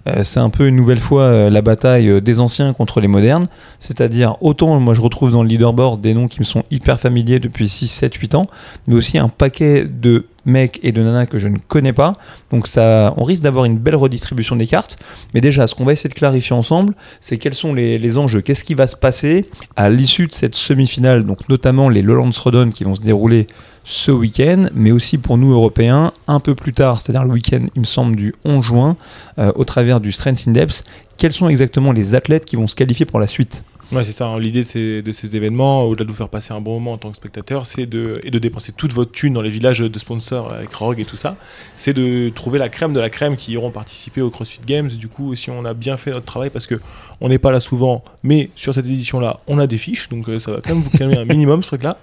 Euh, 0.09 0.25
c'est 0.25 0.41
un 0.41 0.51
peu 0.51 0.67
une 0.67 0.77
nouvelle 0.77 0.99
fois 0.99 1.51
la 1.51 1.63
bataille 1.63 2.21
des 2.21 2.41
anciens 2.41 2.73
contre 2.73 3.01
les 3.01 3.09
modernes. 3.09 3.47
C'est-à-dire, 3.79 4.37
autant 4.41 4.81
moi 4.81 4.95
je 4.95 5.01
retrouve 5.01 5.31
dans 5.31 5.43
le 5.43 5.49
leaderboard 5.49 6.01
des 6.01 6.15
noms 6.15 6.29
qui 6.29 6.41
me 6.41 6.45
sont 6.45 6.65
hyper 6.71 6.99
familiers 6.99 7.39
depuis 7.39 7.69
6, 7.69 7.89
7, 7.89 8.15
8 8.15 8.35
ans, 8.35 8.47
mais 8.87 8.95
aussi 8.95 9.19
un 9.19 9.29
paquet 9.29 9.85
de 9.85 10.27
mecs 10.45 10.81
et 10.83 10.93
de 10.93 11.03
nanas 11.03 11.27
que 11.27 11.39
je 11.39 11.49
ne 11.49 11.59
connais 11.59 11.93
pas. 11.93 12.15
Donc 12.51 12.67
ça, 12.67 13.15
on 13.17 13.25
risque 13.25 13.43
d'avoir 13.43 13.65
une 13.65 13.79
belle 13.79 13.97
redistribution 13.97 14.57
des 14.57 14.67
cartes. 14.67 14.99
Mais 15.35 15.41
déjà, 15.41 15.67
ce 15.67 15.75
qu'on 15.75 15.85
va 15.85 15.93
essayer 15.93 16.11
de 16.11 16.15
clarifier 16.15 16.55
ensemble, 16.55 16.95
c'est 17.21 17.39
quels 17.39 17.55
sont 17.55 17.75
les, 17.75 18.19
enjeux. 18.19 18.41
Qu'est-ce 18.41 18.65
qui 18.65 18.75
va 18.75 18.87
se 18.87 18.97
passer 18.97 19.49
à 19.77 19.89
l'issue 19.89 20.27
de 20.27 20.33
cette 20.33 20.55
semi-finale, 20.55 21.25
donc 21.25 21.49
notamment 21.49 21.89
les 21.89 22.03
Lowlands 22.03 22.31
Rodon 22.37 22.71
qui 22.71 22.85
vont 22.85 22.95
se 22.97 23.01
dérouler 23.01 23.47
ce 23.85 24.11
week-end, 24.11 24.67
mais 24.75 24.91
aussi 24.91 25.17
pour 25.19 25.39
nous 25.39 25.53
Européens 25.53 26.13
un 26.27 26.41
peu 26.41 26.55
plus 26.55 26.73
tard, 26.73 27.01
c'est-à-dire 27.01 27.25
le 27.25 27.33
week-end, 27.33 27.65
il 27.75 27.81
me 27.81 27.87
semble, 27.87 28.17
du 28.17 28.35
11 28.45 28.65
juin, 28.65 28.97
euh, 29.39 29.53
au 29.55 29.65
travers 29.65 30.01
du 30.01 30.13
Strength 30.13 30.49
in 30.49 30.53
Depth. 30.53 30.85
Quels 31.17 31.33
sont 31.33 31.49
exactement 31.49 31.93
les 31.93 32.15
athlètes 32.15 32.45
qui 32.45 32.57
vont 32.57 32.67
se 32.67 32.75
qualifier 32.75 33.07
pour 33.07 33.21
la 33.21 33.27
suite? 33.27 33.63
Ouais, 33.93 34.05
c'est 34.05 34.13
ça. 34.13 34.27
hein. 34.27 34.39
L'idée 34.39 34.63
de 34.63 34.69
ces, 34.69 35.03
de 35.03 35.11
ces 35.11 35.35
événements, 35.35 35.83
au-delà 35.83 36.05
de 36.05 36.11
vous 36.11 36.17
faire 36.17 36.29
passer 36.29 36.53
un 36.53 36.61
bon 36.61 36.75
moment 36.75 36.93
en 36.93 36.99
tant 36.99 37.11
que 37.11 37.17
spectateur, 37.17 37.67
c'est 37.67 37.87
de, 37.87 38.21
et 38.23 38.31
de 38.31 38.39
dépenser 38.39 38.73
toute 38.73 38.93
votre 38.93 39.11
thune 39.11 39.33
dans 39.35 39.43
les 39.43 39.51
villages 39.51 39.81
de 39.81 39.99
sponsors 39.99 40.53
avec 40.53 40.73
Rogue 40.73 41.01
et 41.01 41.05
tout 41.05 41.17
ça, 41.17 41.37
c'est 41.75 41.93
de 41.93 42.29
trouver 42.29 42.61
la 42.61 42.69
crème 42.69 42.93
de 42.93 43.01
la 43.01 43.11
crème 43.11 43.37
qui 43.37 43.53
iront 43.53 43.73
participer 43.73 44.21
au 44.23 44.31
CrossFit 44.31 44.61
Games. 44.65 44.89
Du 44.89 45.09
coup, 45.09 45.35
si 45.35 45.51
on 45.51 45.65
a 45.65 45.75
bien 45.75 45.97
fait 45.97 46.13
notre 46.13 46.27
travail, 46.27 46.51
parce 46.51 46.67
que 46.67 46.81
on 47.21 47.29
n'est 47.29 47.39
pas 47.39 47.51
là 47.51 47.61
souvent, 47.61 48.05
mais 48.23 48.51
sur 48.55 48.73
cette 48.73 48.87
édition-là, 48.87 49.41
on 49.49 49.59
a 49.59 49.67
des 49.67 49.77
fiches, 49.77 50.09
donc 50.09 50.29
euh, 50.29 50.39
ça 50.39 50.53
va 50.53 50.61
quand 50.65 50.73
même 50.75 50.83
vous 50.83 50.97
calmer 50.97 51.19
un 51.19 51.25
minimum 51.27 51.63
ce 51.63 51.69
truc-là. 51.69 51.99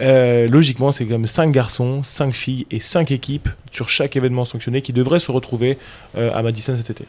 Euh, 0.00 0.46
logiquement, 0.48 0.92
c'est 0.92 1.06
comme 1.06 1.26
5 1.26 1.50
garçons, 1.50 2.02
5 2.04 2.32
filles 2.32 2.66
et 2.70 2.78
5 2.80 3.10
équipes 3.10 3.48
sur 3.76 3.90
chaque 3.90 4.16
événement 4.16 4.46
sanctionné 4.46 4.80
qui 4.80 4.94
devraient 4.94 5.20
se 5.20 5.30
retrouver 5.30 5.76
euh, 6.16 6.30
à 6.34 6.42
Madison 6.42 6.74
cet 6.76 6.88
été. 6.88 7.04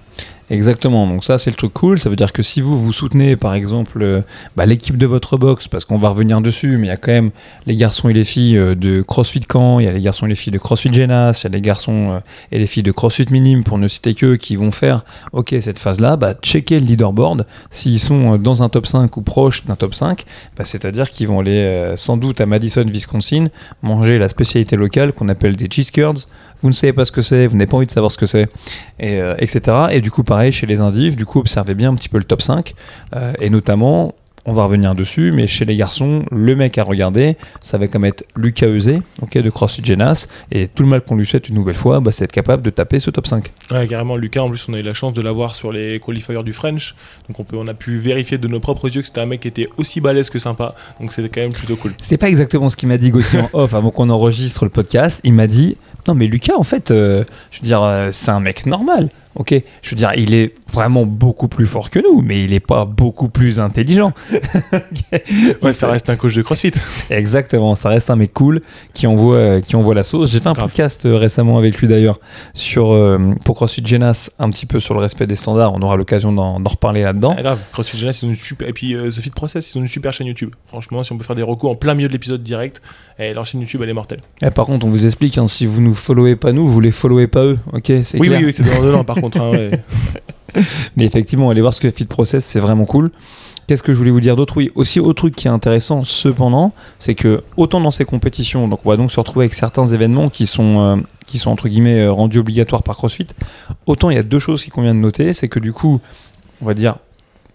Exactement, 0.49 1.07
donc 1.07 1.23
ça 1.23 1.37
c'est 1.37 1.49
le 1.49 1.55
truc 1.55 1.73
cool, 1.73 1.97
ça 1.97 2.09
veut 2.09 2.15
dire 2.15 2.33
que 2.33 2.43
si 2.43 2.59
vous 2.61 2.77
vous 2.77 2.91
soutenez 2.91 3.35
par 3.37 3.53
exemple 3.53 4.01
euh, 4.01 4.21
bah, 4.55 4.65
l'équipe 4.65 4.97
de 4.97 5.05
votre 5.05 5.37
box, 5.37 5.69
parce 5.69 5.85
qu'on 5.85 5.97
va 5.97 6.09
revenir 6.09 6.41
dessus, 6.41 6.77
mais 6.77 6.87
il 6.87 6.89
y 6.89 6.93
a 6.93 6.97
quand 6.97 7.13
même 7.13 7.31
les 7.65 7.75
garçons 7.75 8.09
et 8.09 8.13
les 8.13 8.25
filles 8.25 8.57
euh, 8.57 8.75
de 8.75 9.01
CrossFit 9.01 9.39
Camp, 9.39 9.79
il 9.79 9.85
y 9.85 9.87
a 9.87 9.93
les 9.93 10.01
garçons 10.01 10.25
et 10.25 10.29
les 10.29 10.35
filles 10.35 10.51
de 10.51 10.57
CrossFit 10.57 10.93
Genas, 10.93 11.41
il 11.41 11.43
y 11.45 11.47
a 11.47 11.55
les 11.55 11.61
garçons 11.61 12.21
et 12.51 12.59
les 12.59 12.65
filles 12.65 12.83
de 12.83 12.91
CrossFit 12.91 13.27
Minime, 13.31 13.63
pour 13.63 13.77
ne 13.77 13.87
citer 13.87 14.13
que, 14.13 14.35
qui 14.35 14.57
vont 14.57 14.71
faire, 14.71 15.05
ok 15.31 15.55
cette 15.61 15.79
phase-là, 15.79 16.17
bah, 16.17 16.33
checker 16.33 16.79
le 16.79 16.85
leaderboard, 16.85 17.45
s'ils 17.71 17.99
sont 17.99 18.35
dans 18.35 18.61
un 18.61 18.69
top 18.69 18.87
5 18.87 19.15
ou 19.15 19.21
proche 19.21 19.65
d'un 19.65 19.75
top 19.75 19.95
5, 19.95 20.25
bah, 20.57 20.65
c'est-à-dire 20.65 21.09
qu'ils 21.11 21.29
vont 21.29 21.39
aller 21.39 21.93
sans 21.95 22.17
doute 22.17 22.41
à 22.41 22.45
Madison, 22.45 22.85
Wisconsin, 22.85 23.45
manger 23.81 24.17
la 24.17 24.27
spécialité 24.27 24.75
locale 24.75 25.13
qu'on 25.13 25.29
appelle 25.29 25.55
des 25.55 25.69
cheese 25.69 25.91
curds, 25.91 26.27
vous 26.61 26.69
ne 26.69 26.73
savez 26.73 26.93
pas 26.93 27.05
ce 27.05 27.11
que 27.11 27.21
c'est, 27.21 27.47
vous 27.47 27.55
n'avez 27.55 27.67
pas 27.67 27.77
envie 27.77 27.87
de 27.87 27.91
savoir 27.91 28.11
ce 28.11 28.17
que 28.17 28.25
c'est, 28.25 28.49
et, 28.99 29.21
euh, 29.21 29.35
etc. 29.39 29.87
Et 29.91 30.01
du 30.01 30.11
coup, 30.11 30.23
pareil 30.23 30.51
chez 30.51 30.65
les 30.65 30.79
indifs, 30.79 31.15
du 31.15 31.25
coup, 31.25 31.39
observez 31.39 31.75
bien 31.75 31.91
un 31.91 31.95
petit 31.95 32.09
peu 32.09 32.17
le 32.17 32.23
top 32.23 32.41
5, 32.41 32.73
euh, 33.15 33.33
et 33.39 33.49
notamment, 33.49 34.15
on 34.47 34.53
va 34.53 34.63
revenir 34.63 34.95
dessus, 34.95 35.33
mais 35.33 35.45
chez 35.45 35.65
les 35.65 35.75
garçons, 35.75 36.23
le 36.31 36.55
mec 36.55 36.77
à 36.77 36.83
regarder, 36.83 37.35
ça 37.59 37.77
va 37.77 37.89
comme 37.89 38.05
être 38.05 38.25
Lucas 38.37 38.67
Eusé, 38.67 39.01
ok, 39.21 39.37
de 39.37 39.49
CrossFit 39.49 39.83
Genas, 39.83 40.27
et 40.51 40.69
tout 40.69 40.83
le 40.83 40.89
mal 40.89 41.01
qu'on 41.01 41.17
lui 41.17 41.27
souhaite 41.27 41.49
une 41.49 41.55
nouvelle 41.55 41.75
fois, 41.75 41.99
bah, 41.99 42.13
c'est 42.13 42.23
être 42.23 42.31
capable 42.31 42.63
de 42.63 42.69
taper 42.69 42.99
ce 42.99 43.11
top 43.11 43.27
5. 43.27 43.51
Ouais, 43.71 43.85
carrément, 43.87 44.15
Lucas, 44.15 44.41
en 44.41 44.49
plus, 44.49 44.65
on 44.69 44.73
a 44.73 44.79
eu 44.79 44.83
la 44.83 44.93
chance 44.93 45.13
de 45.13 45.21
l'avoir 45.21 45.53
sur 45.53 45.73
les 45.73 45.99
qualifiers 45.99 46.41
du 46.43 46.53
French. 46.53 46.95
Donc, 47.27 47.41
on, 47.41 47.43
peut, 47.43 47.57
on 47.57 47.67
a 47.67 47.73
pu 47.73 47.97
vérifier 47.97 48.37
de 48.37 48.47
nos 48.47 48.61
propres 48.61 48.87
yeux 48.89 49.01
que 49.01 49.07
c'était 49.07 49.19
un 49.19 49.25
mec 49.25 49.41
qui 49.41 49.49
était 49.49 49.67
aussi 49.75 49.99
balèze 49.99 50.29
que 50.29 50.39
sympa. 50.39 50.75
Donc, 51.01 51.11
c'était 51.11 51.27
quand 51.27 51.41
même 51.41 51.51
plutôt 51.51 51.75
cool. 51.75 51.93
C'est 52.01 52.17
pas 52.17 52.29
exactement 52.29 52.69
ce 52.69 52.77
qu'il 52.77 52.87
m'a 52.87 52.97
dit 52.97 53.11
Gauthier 53.11 53.41
en 53.41 53.49
off 53.51 53.73
avant 53.73 53.91
qu'on 53.91 54.09
enregistre 54.09 54.63
le 54.63 54.71
podcast. 54.71 55.19
Il 55.25 55.33
m'a 55.33 55.47
dit 55.47 55.75
Non, 56.07 56.15
mais 56.15 56.27
Lucas, 56.27 56.55
en 56.55 56.63
fait, 56.63 56.91
euh, 56.91 57.25
je 57.51 57.59
veux 57.59 57.67
dire, 57.67 57.83
euh, 57.83 58.09
c'est 58.13 58.31
un 58.31 58.39
mec 58.39 58.65
normal. 58.65 59.09
Ok, 59.35 59.53
je 59.83 59.89
veux 59.91 59.95
dire, 59.95 60.11
il 60.17 60.33
est 60.33 60.55
vraiment 60.73 61.05
beaucoup 61.05 61.47
plus 61.47 61.67
fort 61.67 61.89
que 61.91 61.99
nous, 61.99 62.21
mais 62.21 62.43
il 62.43 62.53
est 62.53 62.59
pas 62.59 62.85
beaucoup 62.85 63.29
plus 63.29 63.59
intelligent. 63.59 64.11
Ouais, 65.61 65.73
ça 65.73 65.89
reste 65.89 66.09
un 66.09 66.15
coach 66.15 66.33
de 66.35 66.41
CrossFit. 66.41 66.71
Exactement, 67.09 67.75
ça 67.75 67.89
reste 67.89 68.09
un 68.09 68.15
mec 68.15 68.33
cool 68.33 68.61
qui 68.93 69.07
envoie, 69.07 69.35
euh, 69.35 69.61
qui 69.61 69.75
envoie 69.75 69.93
la 69.95 70.03
sauce. 70.03 70.31
J'ai 70.31 70.39
fait 70.39 70.47
un 70.47 70.53
Grave. 70.53 70.65
podcast 70.67 71.05
euh, 71.05 71.15
récemment 71.15 71.57
avec 71.57 71.77
lui 71.79 71.87
d'ailleurs 71.87 72.19
sur 72.53 72.91
euh, 72.93 73.17
pour 73.45 73.55
CrossFit 73.55 73.85
Genas, 73.85 74.29
un 74.39 74.49
petit 74.49 74.65
peu 74.65 74.79
sur 74.79 74.93
le 74.93 74.99
respect 74.99 75.27
des 75.27 75.35
standards. 75.35 75.73
On 75.73 75.81
aura 75.81 75.95
l'occasion 75.97 76.31
d'en 76.31 76.57
reparler 76.63 77.03
là-dedans. 77.03 77.35
Ah, 77.37 77.41
grave, 77.41 77.59
CrossFit 77.71 77.97
Genesis, 77.97 78.21
ils 78.23 78.27
ont 78.27 78.29
une 78.31 78.35
super. 78.37 78.67
Et 78.67 78.73
puis, 78.73 78.95
euh, 78.95 79.09
The 79.09 79.19
Fit 79.21 79.29
Process, 79.31 79.73
ils 79.73 79.77
ont 79.77 79.81
une 79.81 79.87
super 79.87 80.13
chaîne 80.13 80.27
YouTube. 80.27 80.51
Franchement, 80.67 81.03
si 81.03 81.11
on 81.11 81.17
peut 81.17 81.23
faire 81.23 81.35
des 81.35 81.43
recours 81.43 81.71
en 81.71 81.75
plein 81.75 81.93
milieu 81.93 82.07
de 82.07 82.13
l'épisode 82.13 82.43
direct, 82.43 82.81
eh, 83.19 83.33
leur 83.33 83.45
chaîne 83.45 83.61
YouTube, 83.61 83.81
elle 83.83 83.89
est 83.89 83.93
mortelle. 83.93 84.21
Eh, 84.41 84.49
par 84.51 84.65
contre, 84.65 84.85
on 84.85 84.89
vous 84.89 85.05
explique, 85.05 85.37
hein, 85.37 85.47
si 85.47 85.65
vous 85.65 85.81
nous 85.81 85.95
followez 85.95 86.35
pas 86.35 86.51
nous, 86.51 86.67
vous 86.67 86.79
les 86.79 86.91
followez 86.91 87.27
pas 87.27 87.43
eux. 87.43 87.59
Ok, 87.73 87.91
c'est 88.03 88.19
Oui, 88.19 88.27
clair. 88.27 88.39
oui, 88.39 88.45
oui, 88.45 88.53
c'est 88.53 88.63
par 89.03 89.15
contre. 89.15 89.26
Mais 90.95 91.05
effectivement, 91.05 91.49
allez 91.49 91.61
voir 91.61 91.73
ce 91.73 91.79
que 91.79 91.91
Fit 91.91 92.05
Process, 92.05 92.45
c'est 92.45 92.59
vraiment 92.59 92.85
cool. 92.85 93.11
Qu'est-ce 93.67 93.83
que 93.83 93.91
je 93.91 93.97
voulais 93.97 94.11
vous 94.11 94.21
dire 94.21 94.37
d'autre? 94.37 94.55
Oui, 94.55 94.71
aussi 94.75 95.01
autre 95.01 95.15
truc 95.15 95.35
qui 95.35 95.47
est 95.47 95.51
intéressant, 95.51 96.05
cependant, 96.05 96.71
c'est 96.99 97.15
que 97.15 97.43
autant 97.57 97.81
dans 97.81 97.91
ces 97.91 98.05
compétitions, 98.05 98.69
donc 98.69 98.79
on 98.85 98.89
va 98.89 98.95
donc 98.95 99.11
se 99.11 99.19
retrouver 99.19 99.43
avec 99.43 99.55
certains 99.55 99.85
événements 99.85 100.29
qui 100.29 100.45
sont, 100.45 100.79
euh, 100.79 100.95
qui 101.25 101.37
sont 101.37 101.51
entre 101.51 101.67
guillemets 101.67 101.99
euh, 101.99 102.11
rendus 102.13 102.39
obligatoires 102.39 102.81
par 102.81 102.95
CrossFit, 102.95 103.27
autant 103.85 104.09
il 104.09 104.15
y 104.15 104.19
a 104.19 104.23
deux 104.23 104.39
choses 104.39 104.63
qu'il 104.63 104.71
convient 104.71 104.95
de 104.95 104.99
noter, 104.99 105.33
c'est 105.33 105.49
que 105.49 105.59
du 105.59 105.73
coup, 105.73 105.99
on 106.61 106.65
va 106.65 106.73
dire 106.73 106.95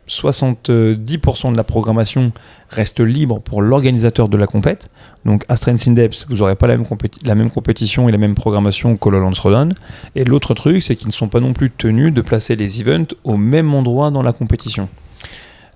70% 0.09 1.53
de 1.53 1.57
la 1.57 1.65
programmation 1.65 2.33
reste 2.69 3.01
libre 3.01 3.41
pour 3.41 3.63
l'organisateur 3.63 4.29
de 4.29 4.37
la 4.37 4.47
compète. 4.47 4.89
Donc 5.25 5.45
à 5.49 5.57
Strength 5.57 5.89
in 5.89 5.93
Depth, 5.93 6.27
vous 6.29 6.37
n'aurez 6.37 6.57
pas 6.57 6.67
la 6.67 6.77
même, 6.77 7.51
compétition 7.51 8.09
et 8.09 8.13
la 8.13 8.19
même 8.19 8.35
programmation 8.35 8.97
qu'au 8.97 9.11
Lowlands 9.11 9.33
Rodon. 9.41 9.71
Et 10.15 10.25
l'autre 10.25 10.55
truc, 10.55 10.83
c'est 10.83 10.97
qu'ils 10.97 11.09
ne 11.09 11.13
sont 11.13 11.29
pas 11.29 11.41
non 11.41 11.53
plus 11.53 11.71
tenus 11.71 12.13
de 12.13 12.21
placer 12.21 12.57
les 12.57 12.81
events 12.81 13.15
au 13.25 13.37
même 13.37 13.73
endroit 13.75 14.11
dans 14.11 14.23
la 14.23 14.33
compétition. 14.33 14.89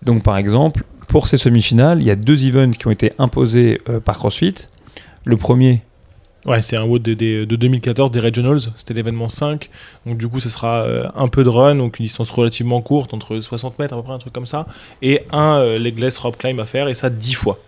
Donc 0.02 0.22
par 0.22 0.36
exemple, 0.36 0.84
pour 1.08 1.28
ces 1.28 1.36
semi-finales, 1.36 2.00
il 2.00 2.06
y 2.06 2.10
a 2.10 2.16
deux 2.16 2.46
events 2.46 2.72
qui 2.72 2.86
ont 2.86 2.90
été 2.90 3.12
imposés 3.18 3.80
euh, 3.88 4.00
par 4.00 4.18
CrossFit. 4.18 4.54
Le 5.24 5.36
premier, 5.36 5.82
Ouais, 6.46 6.62
c'est 6.62 6.76
un 6.76 6.84
WOD 6.84 7.02
de, 7.02 7.14
de- 7.14 7.44
de 7.44 7.56
2014 7.56 8.12
des 8.12 8.20
Regionals, 8.20 8.60
c'était 8.76 8.94
l'événement 8.94 9.28
5. 9.28 9.68
Donc 10.06 10.16
du 10.18 10.28
coup, 10.28 10.38
ce 10.38 10.48
sera 10.48 10.82
euh, 10.82 11.08
un 11.16 11.26
peu 11.26 11.42
de 11.42 11.48
run, 11.48 11.74
donc 11.74 11.98
une 11.98 12.04
distance 12.04 12.30
relativement 12.30 12.80
courte, 12.82 13.12
entre 13.14 13.40
60 13.40 13.78
mètres 13.80 13.94
à 13.94 13.96
peu 13.96 14.04
près, 14.04 14.12
un 14.12 14.18
truc 14.18 14.32
comme 14.32 14.46
ça, 14.46 14.64
et 15.02 15.22
un 15.32 15.58
euh, 15.58 15.76
legless 15.76 16.16
rope 16.18 16.36
climb 16.38 16.60
à 16.60 16.64
faire, 16.66 16.86
et 16.88 16.94
ça 16.94 17.10
10 17.10 17.34
fois. 17.34 17.58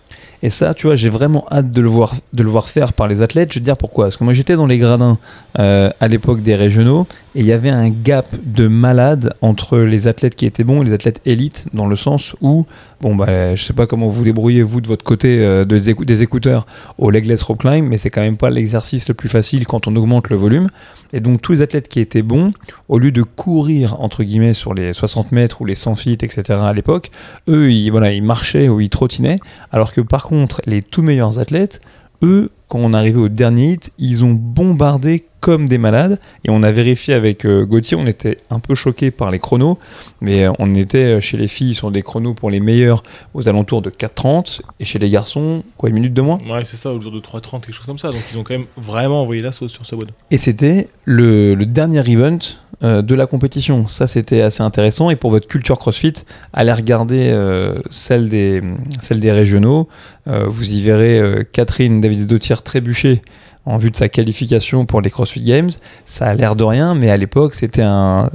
Et 0.42 0.50
ça, 0.50 0.73
tu 0.73 0.87
vois, 0.87 0.95
j'ai 0.95 1.09
vraiment 1.09 1.47
hâte 1.50 1.73
de 1.73 1.80
le 1.80 1.88
voir, 1.88 2.14
de 2.33 2.42
le 2.45 2.49
voir 2.49 2.68
faire 2.68 2.92
par 2.92 3.09
les 3.09 3.23
athlètes. 3.23 3.52
Je 3.52 3.59
vais 3.59 3.61
te 3.61 3.64
dire 3.64 3.76
pourquoi. 3.76 4.07
Parce 4.07 4.16
que 4.16 4.23
moi, 4.25 4.33
j'étais 4.33 4.54
dans 4.54 4.66
les 4.66 4.78
gradins 4.78 5.18
euh, 5.59 5.90
à 6.00 6.07
l'époque 6.07 6.42
des 6.42 6.54
régionaux 6.54 7.07
et 7.35 7.40
il 7.40 7.47
y 7.47 7.52
avait 7.52 7.71
un 7.71 7.88
gap 7.90 8.26
de 8.45 8.68
malade 8.68 9.35
entre 9.40 9.78
les 9.78 10.07
athlètes 10.07 10.37
qui 10.37 10.47
étaient 10.47 10.62
bons 10.64 10.83
et 10.83 10.85
les 10.85 10.92
athlètes 10.92 11.21
élites, 11.26 11.66
dans 11.73 11.87
le 11.87 11.97
sens 11.97 12.37
où, 12.40 12.66
bon, 13.00 13.16
bah, 13.16 13.54
je 13.57 13.62
sais 13.64 13.73
pas 13.73 13.87
comment 13.87 14.09
vous 14.09 14.25
débrouillez, 14.25 14.62
vous, 14.62 14.80
de 14.80 14.87
votre 14.88 15.04
côté 15.04 15.38
euh, 15.40 15.64
des, 15.64 15.90
écou- 15.92 16.04
des 16.04 16.23
écouteurs 16.23 16.66
au 16.99 17.11
legless 17.11 17.42
rope 17.42 17.59
climb, 17.59 17.87
mais 17.87 17.97
c'est 17.97 18.11
quand 18.11 18.21
même 18.21 18.37
pas 18.37 18.50
l'exercice 18.50 19.09
le 19.09 19.14
plus 19.14 19.28
facile 19.28 19.66
quand 19.66 19.88
on 19.88 19.97
augmente 19.97 20.30
le 20.30 20.37
volume. 20.37 20.68
Et 21.12 21.21
donc, 21.21 21.40
tous 21.40 21.52
les 21.52 21.62
athlètes 21.62 21.88
qui 21.88 22.00
étaient 22.00 22.23
bons, 22.23 22.50
au 22.88 22.99
lieu 22.99 23.11
de 23.11 23.23
courir, 23.23 24.00
entre 24.00 24.23
guillemets, 24.25 24.52
sur 24.52 24.75
les 24.75 24.92
60 24.92 25.33
mètres 25.33 25.61
ou 25.62 25.64
les 25.64 25.75
100 25.75 25.95
feet, 25.95 26.23
etc., 26.23 26.61
à 26.62 26.73
l'époque, 26.75 27.11
eux, 27.49 27.73
ils, 27.73 27.90
voilà, 27.90 28.12
ils 28.12 28.23
marchaient 28.23 28.68
ou 28.68 28.80
ils 28.80 28.90
trottinaient. 28.90 29.40
Alors 29.73 29.92
que 29.92 30.00
par 30.02 30.27
contre, 30.28 30.61
les 30.66 30.82
tout 30.82 31.02
meilleurs 31.02 31.38
athlètes, 31.38 31.80
eux, 32.23 32.50
quand 32.68 32.78
on 32.78 32.92
arrivait 32.92 33.18
au 33.18 33.28
dernier 33.28 33.73
hit, 33.73 33.92
ils 33.99 34.25
ont 34.25 34.32
bombardé 34.32 35.26
comme 35.40 35.68
des 35.68 35.78
malades. 35.78 36.21
Et 36.45 36.50
on 36.50 36.62
a 36.62 36.73
vérifié 36.73 37.14
avec 37.14 37.45
euh, 37.45 37.64
Gauthier, 37.64 37.97
on 37.97 38.07
était 38.07 38.38
un 38.50 38.59
peu 38.59 38.75
choqués 38.75 39.11
par 39.11 39.30
les 39.30 39.38
chronos, 39.38 39.78
mais 40.21 40.45
euh, 40.45 40.52
on 40.59 40.75
était 40.75 41.16
euh, 41.16 41.21
chez 41.21 41.37
les 41.37 41.49
filles 41.49 41.75
sur 41.75 41.90
des 41.90 42.02
chronos 42.02 42.35
pour 42.35 42.50
les 42.50 42.61
meilleurs 42.61 43.02
aux 43.35 43.49
alentours 43.49 43.83
de 43.83 43.90
4,30 43.90 44.61
et 44.80 44.85
chez 44.85 44.99
les 44.99 45.11
garçons, 45.11 45.62
quoi, 45.76 45.88
une 45.88 45.97
minute 45.97 46.14
de 46.14 46.23
moins? 46.23 46.38
Ouais, 46.49 46.64
c'est 46.64 46.76
ça, 46.76 46.92
autour 46.92 47.12
de 47.12 47.21
3,30, 47.21 47.61
quelque 47.61 47.73
chose 47.73 47.87
comme 47.87 47.99
ça. 47.99 48.11
Donc 48.11 48.23
ils 48.33 48.38
ont 48.38 48.45
quand 48.45 48.54
même 48.54 48.66
vraiment 48.76 49.23
envoyé 49.23 49.42
la 49.42 49.52
sauce 49.52 49.73
sur 49.73 49.87
ce 49.87 49.95
WOD. 49.95 50.11
Et 50.30 50.38
c'était 50.38 50.88
le, 51.04 51.54
le 51.54 51.66
dernier 51.66 52.09
event 52.11 52.38
euh, 52.85 53.02
de 53.02 53.16
la 53.16 53.26
compétition. 53.26 53.88
Ça, 53.88 54.07
c'était 54.07 54.40
assez 54.40 54.62
intéressant. 54.62 55.11
Et 55.11 55.16
pour 55.16 55.33
votre 55.33 55.49
culture 55.49 55.80
CrossFit, 55.80 56.14
allez 56.52 56.73
regarder 56.73 57.30
euh, 57.33 57.80
celle, 57.90 58.28
des, 58.28 58.62
celle 59.00 59.18
des 59.18 59.33
régionaux. 59.33 59.88
Vous 60.26 60.75
y 60.75 60.83
verrez 60.83 61.47
Catherine 61.54 62.02
Davids-Dottier 62.02 62.57
trébucher 62.62 63.23
en 63.68 63.76
vue 63.76 63.90
de 63.90 63.96
sa 63.96 64.08
qualification 64.08 64.87
pour 64.87 65.02
les 65.02 65.10
CrossFit 65.10 65.42
Games. 65.42 65.70
Ça 66.06 66.28
a 66.28 66.34
l'air 66.34 66.56
de 66.56 66.64
rien, 66.64 66.94
mais 66.94 67.10
à 67.10 67.18
l'époque, 67.18 67.54
c'était 67.54 67.82
un, 67.82 68.30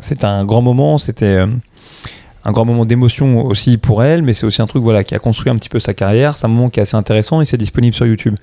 grand 0.45 0.61
moment. 0.61 0.99
C'était 0.99 1.25
euh, 1.25 1.47
un 2.45 2.51
grand 2.51 2.65
moment 2.65 2.85
d'émotion 2.85 3.45
aussi 3.45 3.77
pour 3.77 4.03
elle, 4.03 4.21
mais 4.21 4.33
c'est 4.33 4.45
aussi 4.45 4.61
un 4.61 4.65
truc 4.65 4.83
voilà, 4.83 5.03
qui 5.03 5.15
a 5.15 5.19
construit 5.19 5.49
un 5.49 5.55
petit 5.55 5.69
peu 5.69 5.79
sa 5.79 5.93
carrière. 5.93 6.35
C'est 6.35 6.45
un 6.45 6.49
moment 6.49 6.69
qui 6.69 6.79
est 6.79 6.83
assez 6.83 6.97
intéressant 6.97 7.41
et 7.41 7.45
c'est 7.45 7.57
disponible 7.57 7.95
sur 7.95 8.05
YouTube. 8.05 8.35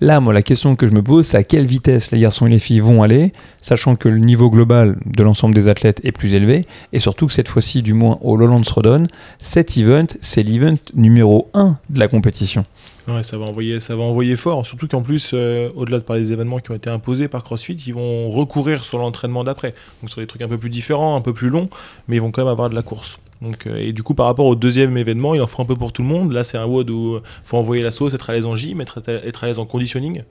Là, 0.00 0.20
moi, 0.20 0.32
la 0.32 0.42
question 0.42 0.76
que 0.76 0.86
je 0.86 0.92
me 0.92 1.02
pose, 1.02 1.26
c'est 1.26 1.36
à 1.36 1.42
quelle 1.42 1.66
vitesse 1.66 2.10
les 2.10 2.20
garçons 2.20 2.46
et 2.46 2.50
les 2.50 2.58
filles 2.58 2.80
vont 2.80 3.02
aller, 3.02 3.32
sachant 3.60 3.96
que 3.96 4.08
le 4.08 4.18
niveau 4.18 4.50
global 4.50 4.96
de 5.06 5.22
l'ensemble 5.22 5.54
des 5.54 5.68
athlètes 5.68 6.00
est 6.04 6.12
plus 6.12 6.34
élevé, 6.34 6.66
et 6.92 6.98
surtout 6.98 7.26
que 7.26 7.32
cette 7.32 7.48
fois-ci, 7.48 7.82
du 7.82 7.94
moins 7.94 8.18
au 8.20 8.36
Lowlands 8.36 8.62
Rodon, 8.70 9.06
cet 9.38 9.76
event, 9.76 10.06
c'est 10.20 10.42
l'event 10.42 10.76
numéro 10.94 11.50
1 11.54 11.78
de 11.90 11.98
la 11.98 12.08
compétition. 12.08 12.64
Ouais, 13.08 13.22
ça 13.22 13.38
va 13.38 13.46
envoyer, 13.46 13.80
ça 13.80 13.96
va 13.96 14.02
envoyer 14.02 14.36
fort. 14.36 14.66
Surtout 14.66 14.86
qu'en 14.86 15.00
plus, 15.00 15.30
euh, 15.32 15.70
au-delà 15.74 15.98
de 15.98 16.02
parler 16.02 16.22
des 16.22 16.32
événements 16.32 16.58
qui 16.58 16.70
ont 16.70 16.74
été 16.74 16.90
imposés 16.90 17.26
par 17.26 17.42
CrossFit, 17.42 17.72
ils 17.86 17.94
vont 17.94 18.28
recourir 18.28 18.84
sur 18.84 18.98
l'entraînement 18.98 19.44
d'après. 19.44 19.74
Donc 20.02 20.10
sur 20.10 20.20
des 20.20 20.26
trucs 20.26 20.42
un 20.42 20.48
peu 20.48 20.58
plus 20.58 20.68
différents, 20.68 21.16
un 21.16 21.22
peu 21.22 21.32
plus 21.32 21.48
longs, 21.48 21.70
mais 22.06 22.16
ils 22.16 22.20
vont 22.20 22.30
quand 22.30 22.42
même 22.42 22.52
avoir 22.52 22.68
de 22.68 22.74
la 22.74 22.82
course. 22.82 23.18
Donc, 23.40 23.66
euh, 23.66 23.76
et 23.76 23.92
du 23.92 24.02
coup, 24.02 24.14
par 24.14 24.26
rapport 24.26 24.46
au 24.46 24.54
deuxième 24.54 24.96
événement, 24.96 25.34
il 25.34 25.42
en 25.42 25.46
faut 25.46 25.62
un 25.62 25.64
peu 25.64 25.76
pour 25.76 25.92
tout 25.92 26.02
le 26.02 26.08
monde. 26.08 26.32
Là, 26.32 26.44
c'est 26.44 26.58
un 26.58 26.66
WOD 26.66 26.90
où 26.90 27.16
il 27.16 27.22
faut 27.44 27.56
envoyer 27.56 27.82
la 27.82 27.90
sauce, 27.90 28.14
être 28.14 28.30
à 28.30 28.32
l'aise 28.32 28.46
en 28.46 28.56
gym, 28.56 28.80
être, 28.80 29.00
à 29.42 29.46
l'aise 29.46 29.58
en 29.58 29.66
conditioning. 29.66 30.22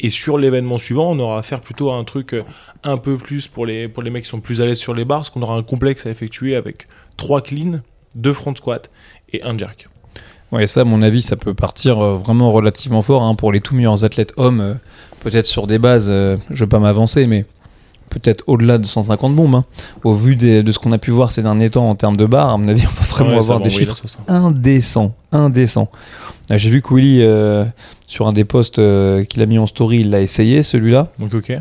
Et 0.00 0.10
sur 0.10 0.38
l'événement 0.38 0.78
suivant, 0.78 1.12
on 1.12 1.18
aura 1.18 1.38
affaire 1.38 1.60
plutôt 1.60 1.90
à 1.90 1.96
un 1.96 2.04
truc 2.04 2.34
euh, 2.34 2.42
un 2.82 2.96
peu 2.96 3.16
plus 3.16 3.46
pour 3.48 3.64
les, 3.66 3.88
pour 3.88 4.02
les 4.02 4.10
mecs 4.10 4.24
qui 4.24 4.30
sont 4.30 4.40
plus 4.40 4.60
à 4.60 4.66
l'aise 4.66 4.78
sur 4.78 4.94
les 4.94 5.04
bars, 5.04 5.18
parce 5.18 5.30
qu'on 5.30 5.42
aura 5.42 5.56
un 5.56 5.62
complexe 5.62 6.06
à 6.06 6.10
effectuer 6.10 6.56
avec 6.56 6.86
trois 7.16 7.42
cleans, 7.42 7.80
deux 8.14 8.32
front 8.32 8.54
squats 8.54 8.88
et 9.32 9.42
un 9.42 9.56
jerk. 9.56 9.88
Ouais, 10.52 10.66
ça, 10.66 10.82
à 10.82 10.84
mon 10.84 11.02
avis, 11.02 11.22
ça 11.22 11.36
peut 11.36 11.54
partir 11.54 12.00
euh, 12.00 12.16
vraiment 12.16 12.52
relativement 12.52 13.02
fort 13.02 13.22
hein, 13.22 13.34
pour 13.34 13.52
les 13.52 13.60
tout 13.60 13.74
meilleurs 13.74 14.04
athlètes 14.04 14.32
hommes. 14.36 14.78
peut-être 15.20 15.46
sur 15.46 15.66
des 15.66 15.78
bases, 15.78 16.08
je 16.08 16.64
veux 16.64 16.68
pas 16.68 16.80
m'avancer, 16.80 17.26
mais 17.26 17.46
peut-être 18.14 18.44
au-delà 18.46 18.78
de 18.78 18.86
150 18.86 19.34
bombes. 19.34 19.54
hein. 19.56 19.64
Au 20.04 20.14
vu 20.14 20.36
des- 20.36 20.62
de 20.62 20.72
ce 20.72 20.78
qu'on 20.78 20.92
a 20.92 20.98
pu 20.98 21.10
voir 21.10 21.30
ces 21.32 21.42
derniers 21.42 21.70
temps 21.70 21.88
en 21.88 21.94
termes 21.94 22.16
de 22.16 22.26
barres, 22.26 22.50
à 22.50 22.56
mon 22.56 22.68
avis, 22.68 22.84
on 22.86 23.00
va 23.00 23.06
vraiment 23.06 23.30
Ouais, 23.32 23.36
avoir 23.38 23.60
des 23.60 23.70
chiffres 23.70 23.96
hein. 24.28 24.34
indécents. 24.46 25.14
Indécents. 25.32 25.90
Ah, 26.50 26.56
J'ai 26.58 26.70
vu 26.70 26.80
que 26.82 26.92
Willy, 26.94 27.20
euh, 27.22 27.64
sur 28.06 28.26
un 28.28 28.32
des 28.32 28.44
posts 28.44 28.78
euh, 28.78 29.24
qu'il 29.24 29.42
a 29.42 29.46
mis 29.46 29.58
en 29.58 29.66
story, 29.66 30.00
il 30.00 30.10
l'a 30.10 30.20
essayé, 30.20 30.62
celui-là, 30.62 31.08
Donc, 31.18 31.32
ok. 31.34 31.52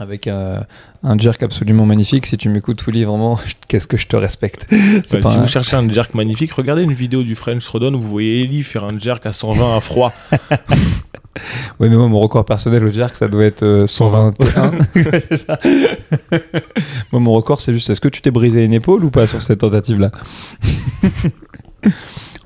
avec 0.00 0.26
euh, 0.26 0.58
un 1.04 1.16
jerk 1.16 1.42
absolument 1.42 1.86
magnifique. 1.86 2.26
Si 2.26 2.36
tu 2.36 2.48
m'écoutes, 2.48 2.84
Willy, 2.86 3.04
vraiment, 3.04 3.38
qu'est-ce 3.68 3.86
que 3.86 3.96
je 3.96 4.06
te 4.08 4.16
respecte? 4.16 4.66
Pas 4.68 4.76
si 5.04 5.16
un- 5.16 5.40
vous 5.42 5.48
cherchez 5.48 5.76
un 5.76 5.88
jerk 5.88 6.14
magnifique, 6.14 6.52
regardez 6.52 6.82
une 6.82 6.92
vidéo 6.92 7.22
du 7.22 7.34
French 7.36 7.66
Rodon 7.68 7.94
où 7.94 8.00
vous 8.00 8.08
voyez 8.08 8.42
Ellie 8.42 8.62
faire 8.64 8.84
un 8.84 8.98
jerk 8.98 9.24
à 9.26 9.32
120 9.32 9.76
à 9.76 9.80
froid. 9.80 10.12
Ouais, 11.80 11.88
mais 11.88 11.96
moi, 11.96 12.08
mon 12.08 12.20
record 12.20 12.44
personnel 12.44 12.84
au 12.84 12.92
jerk, 12.92 13.16
ça 13.16 13.28
doit 13.28 13.44
être 13.44 13.62
euh, 13.62 13.86
121. 13.86 14.70
Ouais, 14.96 15.20
c'est 15.28 15.36
ça. 15.36 15.58
moi, 17.12 17.20
mon 17.20 17.32
record, 17.32 17.60
c'est 17.60 17.72
juste, 17.72 17.90
est-ce 17.90 18.00
que 18.00 18.08
tu 18.08 18.22
t'es 18.22 18.30
brisé 18.30 18.64
une 18.64 18.74
épaule 18.74 19.04
ou 19.04 19.10
pas 19.10 19.26
sur 19.26 19.42
cette 19.42 19.60
tentative-là? 19.60 20.10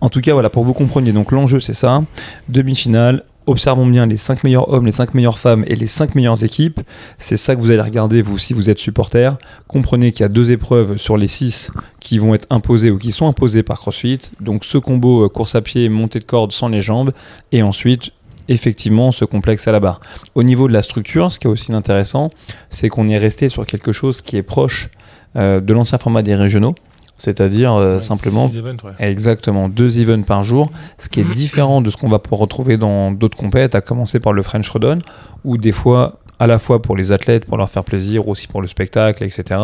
En 0.01 0.09
tout 0.09 0.21
cas, 0.21 0.33
voilà, 0.33 0.51
pour 0.51 0.63
que 0.63 0.67
vous 0.67 0.75
compreniez, 0.75 1.13
donc 1.13 1.33
l'enjeu, 1.33 1.61
c'est 1.61 1.75
ça. 1.75 2.03
Demi-finale. 2.49 3.25
Observons 3.49 3.87
bien 3.87 4.07
les 4.07 4.17
5 4.17 4.43
meilleurs 4.43 4.73
hommes, 4.73 4.87
les 4.87 4.93
5 4.93 5.15
meilleures 5.15 5.39
femmes 5.39 5.65
et 5.69 5.77
les 5.77 5.87
5 5.87 6.17
meilleures 6.17 6.43
équipes. 6.43 6.81
C'est 7.19 7.37
ça 7.37 7.55
que 7.55 7.61
vous 7.61 7.71
allez 7.71 7.81
regarder, 7.81 8.21
vous, 8.21 8.39
si 8.39 8.53
vous 8.53 8.71
êtes 8.71 8.81
supporter. 8.81 9.39
Comprenez 9.69 10.11
qu'il 10.11 10.23
y 10.23 10.25
a 10.25 10.29
deux 10.29 10.51
épreuves 10.51 10.97
sur 10.97 11.17
les 11.17 11.29
6 11.29 11.71
qui 12.01 12.19
vont 12.19 12.35
être 12.35 12.47
imposées 12.51 12.91
ou 12.91 12.99
qui 12.99 13.13
sont 13.13 13.29
imposées 13.29 13.63
par 13.63 13.79
CrossFit. 13.79 14.19
Donc, 14.41 14.65
ce 14.65 14.79
combo 14.79 15.25
euh, 15.25 15.29
course 15.29 15.55
à 15.55 15.61
pied, 15.61 15.89
montée 15.89 16.19
de 16.19 16.25
corde 16.25 16.51
sans 16.51 16.69
les 16.69 16.81
jambes. 16.81 17.13
Et 17.53 17.63
ensuite, 17.63 18.11
effectivement 18.49 19.11
ce 19.11 19.25
complexe 19.25 19.67
à 19.69 19.73
la 19.73 19.81
barre. 19.81 20.01
Au 20.35 20.43
niveau 20.43 20.69
de 20.69 20.73
la 20.73 20.83
structure, 20.83 21.31
ce 21.33 21.39
qui 21.39 21.47
est 21.47 21.51
aussi 21.51 21.73
intéressant, 21.73 22.31
c'est 22.71 22.89
qu'on 22.89 23.09
est 23.09 23.19
resté 23.19 23.49
sur 23.49 23.67
quelque 23.67 23.93
chose 23.93 24.21
qui 24.21 24.37
est 24.37 24.43
proche 24.43 24.91
euh, 25.37 25.61
de 25.61 25.73
l'ancien 25.73 25.99
format 25.99 26.23
des 26.23 26.35
régionaux, 26.35 26.75
c'est-à-dire 27.17 27.75
euh, 27.75 27.97
Ouais, 27.97 28.01
simplement 28.01 28.49
six 28.49 28.59
events, 28.59 28.77
ouais. 28.85 28.93
exactement 28.99 29.69
deux 29.69 30.01
events 30.01 30.23
par 30.25 30.43
jour, 30.43 30.71
ce 30.99 31.09
qui 31.09 31.21
est 31.21 31.25
différent 31.25 31.81
de 31.81 31.91
ce 31.91 31.97
qu'on 31.97 32.09
va 32.09 32.19
pouvoir 32.19 32.41
retrouver 32.41 32.77
dans 32.77 33.11
d'autres 33.11 33.37
compètes, 33.37 33.75
à 33.75 33.81
commencer 33.81 34.21
par 34.21 34.33
le 34.33 34.43
French 34.43 34.69
Rodon, 34.69 34.99
où 35.45 35.57
des 35.57 35.73
fois 35.73 36.21
à 36.39 36.47
la 36.47 36.59
fois 36.59 36.83
pour 36.83 36.97
les 36.97 37.13
athlètes, 37.13 37.47
pour 37.47 37.57
leur 37.57 37.71
faire 37.71 37.85
plaisir, 37.85 38.29
aussi 38.29 38.47
pour 38.47 38.61
le 38.61 38.69
spectacle, 38.69 39.25
etc. 39.25 39.61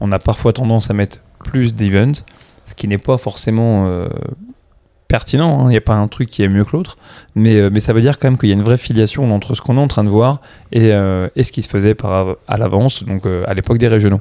On 0.00 0.12
a 0.12 0.18
parfois 0.18 0.52
tendance 0.52 0.90
à 0.90 0.94
mettre 0.94 1.18
plus 1.44 1.74
d'events, 1.74 2.22
ce 2.64 2.74
qui 2.74 2.86
n'est 2.86 2.98
pas 2.98 3.18
forcément 3.18 3.86
euh, 3.88 4.08
pertinent. 5.12 5.60
hein. 5.60 5.64
Il 5.66 5.68
n'y 5.68 5.76
a 5.76 5.82
pas 5.82 5.94
un 5.94 6.08
truc 6.08 6.28
qui 6.30 6.42
est 6.42 6.48
mieux 6.48 6.64
que 6.64 6.72
l'autre, 6.72 6.96
mais, 7.36 7.56
euh, 7.56 7.70
mais 7.72 7.80
ça 7.80 7.92
veut 7.92 8.00
dire 8.00 8.18
quand 8.18 8.28
même 8.28 8.38
qu'il 8.38 8.48
y 8.48 8.52
a 8.52 8.54
une 8.54 8.62
vraie 8.62 8.78
filiation 8.78 9.32
entre 9.32 9.54
ce 9.54 9.60
qu'on 9.60 9.76
est 9.76 9.80
en 9.80 9.86
train 9.86 10.04
de 10.04 10.08
voir 10.08 10.40
et, 10.72 10.92
euh, 10.92 11.28
ce 11.36 11.52
qui 11.52 11.62
se 11.62 11.68
faisait 11.68 11.94
à 12.48 12.56
l'avance, 12.56 13.04
donc 13.04 13.26
euh, 13.26 13.44
à 13.46 13.54
l'époque 13.54 13.78
des 13.78 13.88
régionaux. 13.88 14.20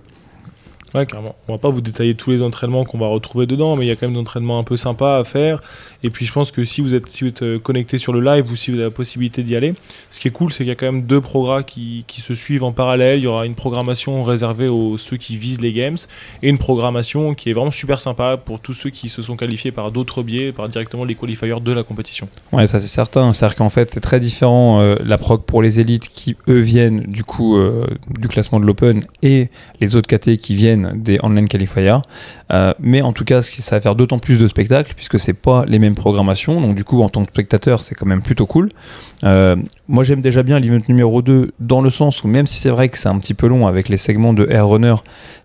Ouais, 0.93 1.05
carrément. 1.05 1.36
On 1.48 1.53
va 1.53 1.57
pas 1.57 1.69
vous 1.69 1.81
détailler 1.81 2.15
tous 2.15 2.31
les 2.31 2.41
entraînements 2.41 2.83
qu'on 2.83 2.98
va 2.98 3.07
retrouver 3.07 3.45
dedans, 3.45 3.75
mais 3.75 3.86
il 3.86 3.89
y 3.89 3.91
a 3.91 3.95
quand 3.95 4.07
même 4.07 4.13
des 4.13 4.19
entraînements 4.19 4.60
un 4.60 4.63
peu 4.63 4.77
sympas 4.77 5.19
à 5.19 5.24
faire. 5.24 5.62
Et 6.03 6.10
puis 6.10 6.25
je 6.25 6.33
pense 6.33 6.51
que 6.51 6.63
si 6.63 6.81
vous 6.81 6.93
êtes, 6.93 7.07
si 7.07 7.24
vous 7.24 7.29
êtes 7.29 7.43
euh, 7.43 7.60
connecté 7.60 7.98
sur 7.98 8.13
le 8.13 8.21
live 8.21 8.51
ou 8.51 8.55
si 8.55 8.71
vous 8.71 8.77
avez 8.77 8.86
la 8.86 8.91
possibilité 8.91 9.43
d'y 9.43 9.55
aller, 9.55 9.74
ce 10.10 10.19
qui 10.19 10.27
est 10.27 10.31
cool, 10.31 10.51
c'est 10.51 10.60
qu'il 10.60 10.67
y 10.67 10.71
a 10.71 10.75
quand 10.75 10.91
même 10.91 11.03
deux 11.03 11.21
programmes 11.21 11.63
qui, 11.63 12.03
qui 12.07 12.21
se 12.21 12.33
suivent 12.33 12.63
en 12.63 12.71
parallèle. 12.71 13.19
Il 13.19 13.24
y 13.24 13.27
aura 13.27 13.45
une 13.45 13.55
programmation 13.55 14.24
réservée 14.24 14.67
aux 14.67 14.98
ceux 14.98 15.17
qui 15.17 15.38
visent 15.38 15.62
les 15.62 15.74
games 15.74 15.98
et 16.41 16.50
une 16.50 16.57
programmation 16.57 17.33
qui 17.36 17.50
est 17.50 17.53
vraiment 17.53 17.71
super 17.71 18.00
sympa 18.00 18.38
pour 18.38 18.60
tous 18.60 18.74
ceux 18.74 18.89
qui 18.89 19.10
se 19.10 19.21
sont 19.21 19.36
qualifiés 19.36 19.71
par 19.71 19.91
d'autres 19.91 20.24
biais, 20.24 20.51
par 20.51 20.69
directement 20.69 21.05
les 21.05 21.15
qualifiers 21.15 21.41
de 21.62 21.71
la 21.71 21.83
compétition. 21.83 22.27
Ouais, 22.51 22.67
ça 22.67 22.79
c'est 22.79 22.88
certain. 22.88 23.33
C'est-à-dire 23.33 23.55
qu'en 23.55 23.69
fait, 23.69 23.91
c'est 23.91 24.00
très 24.00 24.19
différent 24.19 24.81
euh, 24.81 24.95
la 25.03 25.17
prog 25.17 25.41
pour 25.43 25.62
les 25.62 25.79
élites 25.79 26.10
qui, 26.10 26.36
eux, 26.48 26.60
viennent 26.60 27.01
du 27.01 27.24
coup 27.24 27.57
euh, 27.57 27.81
du 28.10 28.27
classement 28.27 28.60
de 28.60 28.65
l'Open 28.65 29.01
et 29.21 29.50
les 29.79 29.95
autres 29.95 30.07
KT 30.07 30.38
qui 30.38 30.55
viennent 30.55 30.80
des 30.95 31.19
online 31.23 31.47
qualifiers. 31.47 31.97
Euh, 32.51 32.73
mais 32.79 33.01
en 33.01 33.13
tout 33.13 33.23
cas, 33.25 33.41
qui- 33.41 33.61
ça 33.61 33.75
va 33.77 33.81
faire 33.81 33.95
d'autant 33.95 34.19
plus 34.19 34.38
de 34.39 34.47
spectacles 34.47 34.93
puisque 34.95 35.19
c'est 35.19 35.33
pas 35.33 35.63
les 35.67 35.79
mêmes 35.79 35.95
programmations. 35.95 36.59
Donc 36.61 36.75
du 36.75 36.83
coup, 36.83 37.01
en 37.01 37.09
tant 37.09 37.23
que 37.23 37.31
spectateur, 37.31 37.83
c'est 37.83 37.95
quand 37.95 38.05
même 38.05 38.21
plutôt 38.21 38.45
cool. 38.45 38.69
Euh, 39.23 39.55
moi, 39.88 40.03
j'aime 40.03 40.21
déjà 40.21 40.43
bien 40.43 40.59
l'event 40.59 40.83
numéro 40.89 41.21
2 41.21 41.51
dans 41.59 41.81
le 41.81 41.89
sens 41.89 42.23
où 42.23 42.27
même 42.27 42.47
si 42.47 42.59
c'est 42.59 42.69
vrai 42.69 42.89
que 42.89 42.97
c'est 42.97 43.09
un 43.09 43.17
petit 43.19 43.33
peu 43.33 43.47
long 43.47 43.67
avec 43.67 43.88
les 43.89 43.97
segments 43.97 44.33
de 44.33 44.47
Air 44.50 44.67
Runner, 44.67 44.95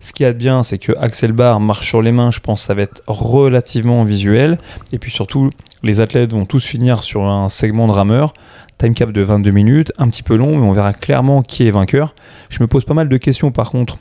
ce 0.00 0.12
qu'il 0.12 0.24
y 0.24 0.28
a 0.28 0.32
de 0.32 0.38
bien, 0.38 0.62
c'est 0.62 0.78
que 0.78 0.92
Axel 0.98 1.32
Bar 1.32 1.60
marche 1.60 1.86
sur 1.88 2.02
les 2.02 2.12
mains. 2.12 2.30
Je 2.30 2.40
pense 2.40 2.62
que 2.62 2.66
ça 2.66 2.74
va 2.74 2.82
être 2.82 3.02
relativement 3.06 4.04
visuel. 4.04 4.58
Et 4.92 4.98
puis 4.98 5.10
surtout, 5.10 5.50
les 5.82 6.00
athlètes 6.00 6.32
vont 6.32 6.46
tous 6.46 6.64
finir 6.64 7.04
sur 7.04 7.24
un 7.24 7.48
segment 7.48 7.86
de 7.86 7.92
rameur. 7.92 8.34
Time 8.78 8.94
cap 8.94 9.10
de 9.10 9.22
22 9.22 9.52
minutes, 9.52 9.92
un 9.96 10.08
petit 10.08 10.22
peu 10.22 10.36
long, 10.36 10.56
mais 10.58 10.62
on 10.66 10.72
verra 10.72 10.92
clairement 10.92 11.40
qui 11.40 11.66
est 11.66 11.70
vainqueur. 11.70 12.14
Je 12.50 12.58
me 12.62 12.66
pose 12.66 12.84
pas 12.84 12.92
mal 12.92 13.08
de 13.08 13.16
questions 13.16 13.50
par 13.50 13.70
contre 13.70 13.96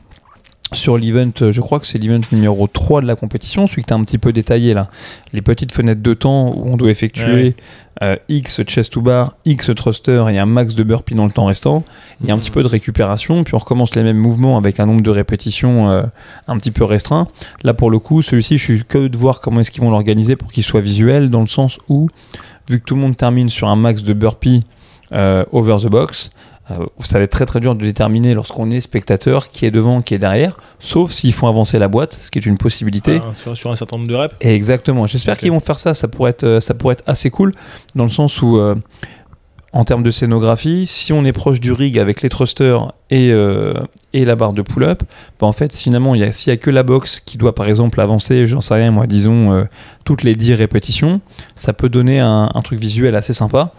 sur 0.73 0.97
l'event, 0.97 1.31
euh, 1.41 1.51
je 1.51 1.61
crois 1.61 1.79
que 1.79 1.87
c'est 1.87 1.99
l'event 1.99 2.21
numéro 2.31 2.67
3 2.67 3.01
de 3.01 3.07
la 3.07 3.15
compétition, 3.15 3.67
celui 3.67 3.83
que 3.83 3.87
tu 3.87 3.93
as 3.93 3.97
un 3.97 4.03
petit 4.03 4.17
peu 4.17 4.33
détaillé 4.33 4.73
là. 4.73 4.89
Les 5.33 5.41
petites 5.41 5.71
fenêtres 5.71 6.01
de 6.01 6.13
temps 6.13 6.53
où 6.55 6.63
on 6.65 6.75
doit 6.75 6.89
effectuer 6.89 7.55
euh, 8.03 8.17
X 8.27 8.63
chest 8.63 8.91
to 8.93 9.01
bar, 9.01 9.35
X 9.45 9.71
thruster 9.75 10.25
et 10.29 10.37
un 10.37 10.45
max 10.45 10.75
de 10.75 10.83
burpee 10.83 11.15
dans 11.15 11.25
le 11.25 11.31
temps 11.31 11.45
restant. 11.45 11.83
Il 12.21 12.27
y 12.27 12.31
a 12.31 12.33
un 12.33 12.37
petit 12.37 12.51
peu 12.51 12.63
de 12.63 12.67
récupération, 12.67 13.43
puis 13.43 13.55
on 13.55 13.59
recommence 13.59 13.95
les 13.95 14.03
mêmes 14.03 14.17
mouvements 14.17 14.57
avec 14.57 14.79
un 14.79 14.85
nombre 14.85 15.01
de 15.01 15.09
répétitions 15.09 15.89
euh, 15.89 16.03
un 16.47 16.57
petit 16.57 16.71
peu 16.71 16.83
restreint. 16.83 17.27
Là, 17.63 17.73
pour 17.73 17.89
le 17.89 17.99
coup, 17.99 18.21
celui-ci, 18.21 18.57
je 18.57 18.63
suis 18.63 18.83
curieux 18.83 19.09
de 19.09 19.17
voir 19.17 19.39
comment 19.41 19.61
est-ce 19.61 19.71
qu'ils 19.71 19.83
vont 19.83 19.91
l'organiser 19.91 20.35
pour 20.35 20.51
qu'il 20.51 20.63
soit 20.63 20.81
visuel, 20.81 21.29
dans 21.29 21.41
le 21.41 21.47
sens 21.47 21.79
où, 21.89 22.09
vu 22.69 22.79
que 22.79 22.85
tout 22.85 22.95
le 22.95 23.01
monde 23.01 23.15
termine 23.15 23.49
sur 23.49 23.69
un 23.69 23.75
max 23.75 24.03
de 24.03 24.13
burpee 24.13 24.63
euh, 25.11 25.45
over 25.51 25.77
the 25.81 25.87
box, 25.87 26.31
euh, 26.71 26.85
ça 27.03 27.19
va 27.19 27.23
être 27.23 27.31
très 27.31 27.45
très 27.45 27.59
dur 27.59 27.75
de 27.75 27.81
déterminer 27.81 28.33
lorsqu'on 28.33 28.71
est 28.71 28.79
spectateur 28.79 29.49
qui 29.49 29.65
est 29.65 29.71
devant, 29.71 30.01
qui 30.01 30.15
est 30.15 30.19
derrière, 30.19 30.57
sauf 30.79 31.11
s'ils 31.11 31.33
font 31.33 31.47
avancer 31.47 31.77
la 31.77 31.87
boîte, 31.87 32.13
ce 32.13 32.31
qui 32.31 32.39
est 32.39 32.45
une 32.45 32.57
possibilité. 32.57 33.21
Ah, 33.23 33.33
sur, 33.33 33.55
sur 33.55 33.71
un 33.71 33.75
certain 33.75 33.97
nombre 33.97 34.09
de 34.09 34.15
reps. 34.15 34.35
Exactement. 34.41 35.05
J'espère 35.05 35.37
qu'ils 35.37 35.51
vont 35.51 35.59
faire 35.59 35.77
ça. 35.79 35.93
Ça 35.93 36.07
pourrait 36.07 36.31
être, 36.31 36.43
euh, 36.43 36.59
ça 36.59 36.73
pourrait 36.73 36.93
être 36.93 37.03
assez 37.05 37.29
cool 37.29 37.53
dans 37.93 38.03
le 38.03 38.09
sens 38.09 38.41
où, 38.41 38.57
euh, 38.57 38.75
en 39.75 39.83
termes 39.83 40.03
de 40.03 40.11
scénographie, 40.11 40.85
si 40.85 41.11
on 41.11 41.25
est 41.25 41.33
proche 41.33 41.59
du 41.59 41.73
rig 41.73 41.99
avec 41.99 42.21
les 42.21 42.29
thrusters 42.29 42.93
et, 43.09 43.31
euh, 43.31 43.73
et 44.13 44.23
la 44.23 44.37
barre 44.37 44.53
de 44.53 44.61
pull-up, 44.61 45.03
bah, 45.37 45.47
en 45.47 45.51
fait, 45.51 45.75
finalement, 45.75 46.15
s'il 46.31 46.53
n'y 46.53 46.53
a 46.53 46.57
que 46.57 46.69
la 46.69 46.83
box 46.83 47.19
qui 47.19 47.37
doit, 47.37 47.53
par 47.53 47.67
exemple, 47.67 47.99
avancer, 47.99 48.47
j'en 48.47 48.61
sais 48.61 48.73
rien, 48.73 48.91
moi, 48.91 49.05
disons, 49.05 49.51
euh, 49.51 49.65
toutes 50.05 50.23
les 50.23 50.35
10 50.35 50.53
répétitions, 50.53 51.19
ça 51.57 51.73
peut 51.73 51.89
donner 51.89 52.21
un, 52.21 52.49
un 52.53 52.61
truc 52.61 52.79
visuel 52.79 53.17
assez 53.17 53.33
sympa. 53.33 53.73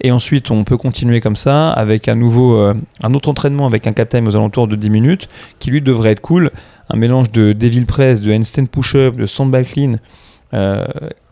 Et 0.00 0.12
ensuite, 0.12 0.52
on 0.52 0.62
peut 0.62 0.76
continuer 0.76 1.20
comme 1.20 1.34
ça, 1.34 1.70
avec 1.70 2.06
à 2.06 2.14
nouveau 2.14 2.56
euh, 2.56 2.74
un 3.02 3.12
autre 3.14 3.28
entraînement 3.28 3.66
avec 3.66 3.88
un 3.88 3.92
cap 3.92 4.14
aux 4.14 4.36
alentours 4.36 4.68
de 4.68 4.76
10 4.76 4.88
minutes, 4.88 5.28
qui 5.58 5.72
lui 5.72 5.82
devrait 5.82 6.12
être 6.12 6.20
cool. 6.20 6.52
Un 6.90 6.96
mélange 6.96 7.32
de 7.32 7.52
Devil 7.54 7.86
Press, 7.86 8.20
de 8.20 8.32
handstand 8.32 8.66
push-up, 8.66 9.16
de 9.16 9.26
sandbag 9.26 9.66
clean, 9.66 9.94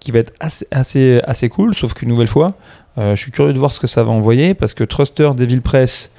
qui 0.00 0.10
va 0.10 0.18
être 0.18 0.32
assez, 0.40 0.66
assez, 0.72 1.20
assez 1.24 1.48
cool, 1.48 1.74
sauf 1.74 1.94
qu'une 1.94 2.08
nouvelle 2.08 2.28
fois, 2.28 2.54
je 2.98 3.16
suis 3.16 3.30
curieux 3.30 3.52
de 3.52 3.58
voir 3.58 3.72
ce 3.72 3.80
que 3.80 3.86
ça 3.86 4.02
va 4.02 4.10
envoyer 4.10 4.54
parce 4.54 4.74
que 4.74 4.84
Thruster, 4.84 5.30
Devil 5.36 5.60
Press, 5.60 6.10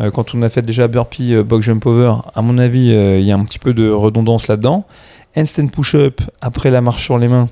euh, 0.00 0.10
quand 0.10 0.34
on 0.34 0.42
a 0.42 0.48
fait 0.48 0.62
déjà 0.62 0.88
Burpee, 0.88 1.34
euh, 1.34 1.42
Box 1.42 1.66
Jump 1.66 1.84
Over, 1.86 2.14
à 2.34 2.42
mon 2.42 2.58
avis, 2.58 2.92
euh, 2.92 3.18
il 3.18 3.26
y 3.26 3.32
a 3.32 3.36
un 3.36 3.44
petit 3.44 3.58
peu 3.58 3.74
de 3.74 3.90
redondance 3.90 4.48
là-dedans. 4.48 4.86
Handstand 5.36 5.68
Push-Up, 5.68 6.20
après 6.40 6.70
la 6.70 6.80
marche 6.80 7.04
sur 7.04 7.18
les 7.18 7.28
mains, 7.28 7.48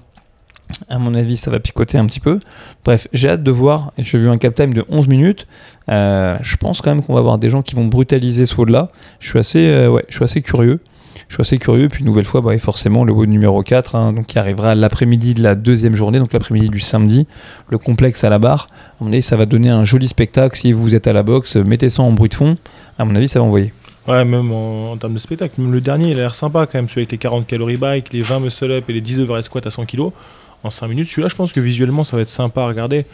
à 0.89 0.99
mon 0.99 1.15
avis, 1.15 1.37
ça 1.37 1.51
va 1.51 1.61
picoter 1.61 1.99
un 1.99 2.07
petit 2.07 2.21
peu. 2.21 2.41
Bref, 2.85 3.09
j'ai 3.13 3.29
hâte 3.29 3.43
de 3.43 3.51
voir. 3.51 3.93
J'ai 3.99 4.19
vu 4.19 4.29
un 4.29 4.39
cap 4.39 4.55
time 4.55 4.75
de 4.75 4.85
11 4.89 5.09
minutes. 5.09 5.47
Euh, 5.89 6.37
je 6.43 6.57
pense 6.57 6.81
quand 6.81 6.95
même 6.95 7.03
qu'on 7.03 7.15
va 7.15 7.21
avoir 7.21 7.39
des 7.39 7.49
gens 7.49 7.63
qui 7.63 7.75
vont 7.75 7.87
brutaliser 7.87 8.47
ce. 8.47 8.55
Je 9.21 9.29
suis 9.29 9.39
assez, 9.39 9.67
euh, 9.67 9.91
ouais, 9.91 10.05
je 10.09 10.17
suis 10.17 10.25
assez 10.25 10.43
curieux. 10.43 10.81
Je 11.29 11.35
suis 11.35 11.41
assez 11.41 11.59
curieux. 11.59 11.89
Puis, 11.89 12.01
une 12.01 12.07
nouvelle 12.07 12.25
fois, 12.25 12.41
bah, 12.41 12.57
forcément, 12.59 13.05
le 13.05 13.13
numéro 13.27 13.63
4, 13.63 13.95
hein, 13.95 14.15
qui 14.27 14.39
arrivera 14.39 14.75
l'après-midi 14.75 15.35
de 15.35 15.43
la 15.43 15.55
deuxième 15.55 15.97
journée, 15.97 16.19
donc 16.19 16.33
l'après-midi 16.33 16.69
du 16.69 16.81
samedi, 16.81 17.27
le 17.69 17.79
complexe 17.79 18.25
à 18.25 18.31
la 18.31 18.39
barre. 18.39 18.69
À 19.01 19.05
mon 19.05 19.13
avis, 19.13 19.23
ça 19.23 19.37
va 19.37 19.47
donner 19.47 19.71
un 19.71 19.85
joli 19.85 20.09
spectacle. 20.09 20.57
Si 20.57 20.73
vous 20.73 20.95
êtes 20.95 21.07
à 21.07 21.13
la 21.13 21.23
boxe, 21.23 21.57
mettez 21.57 21.91
ça 21.91 22.03
en 22.03 22.13
bruit 22.13 22.29
de 22.29 22.35
fond. 22.35 22.57
À 22.99 23.05
mon 23.05 23.15
avis, 23.15 23.29
ça 23.29 23.41
va 23.41 23.45
envoyer. 23.45 23.73
Ouais, 24.07 24.25
même 24.25 24.53
en, 24.53 24.93
en 24.93 24.97
termes 24.97 25.15
de 25.15 25.19
spectacle. 25.19 25.61
Même 25.61 25.73
le 25.73 25.81
dernier, 25.81 26.13
il 26.13 26.19
a 26.19 26.23
l'air 26.23 26.35
sympa 26.35 26.67
quand 26.67 26.79
même, 26.79 26.89
celui 26.89 27.03
avec 27.03 27.13
les 27.13 27.19
40 27.19 27.47
calories 27.47 27.77
bike, 27.77 28.13
les 28.13 28.23
20 28.23 28.41
muscle 28.41 28.71
up 28.73 28.85
et 28.89 28.93
les 28.93 29.01
10 29.01 29.21
overhead 29.21 29.45
squat 29.45 29.67
à 29.67 29.71
100 29.71 29.85
kg. 29.87 30.11
En 30.65 30.71
5 30.71 30.89
minutes, 30.89 31.09
celui-là, 31.09 31.29
je 31.29 31.37
pense 31.37 31.53
que 31.53 31.61
visuellement, 31.61 32.05
ça 32.05 32.17
va 32.17 32.23
être 32.23 32.29
sympa 32.29 32.63
à 32.63 32.67
regarder. 32.67 33.07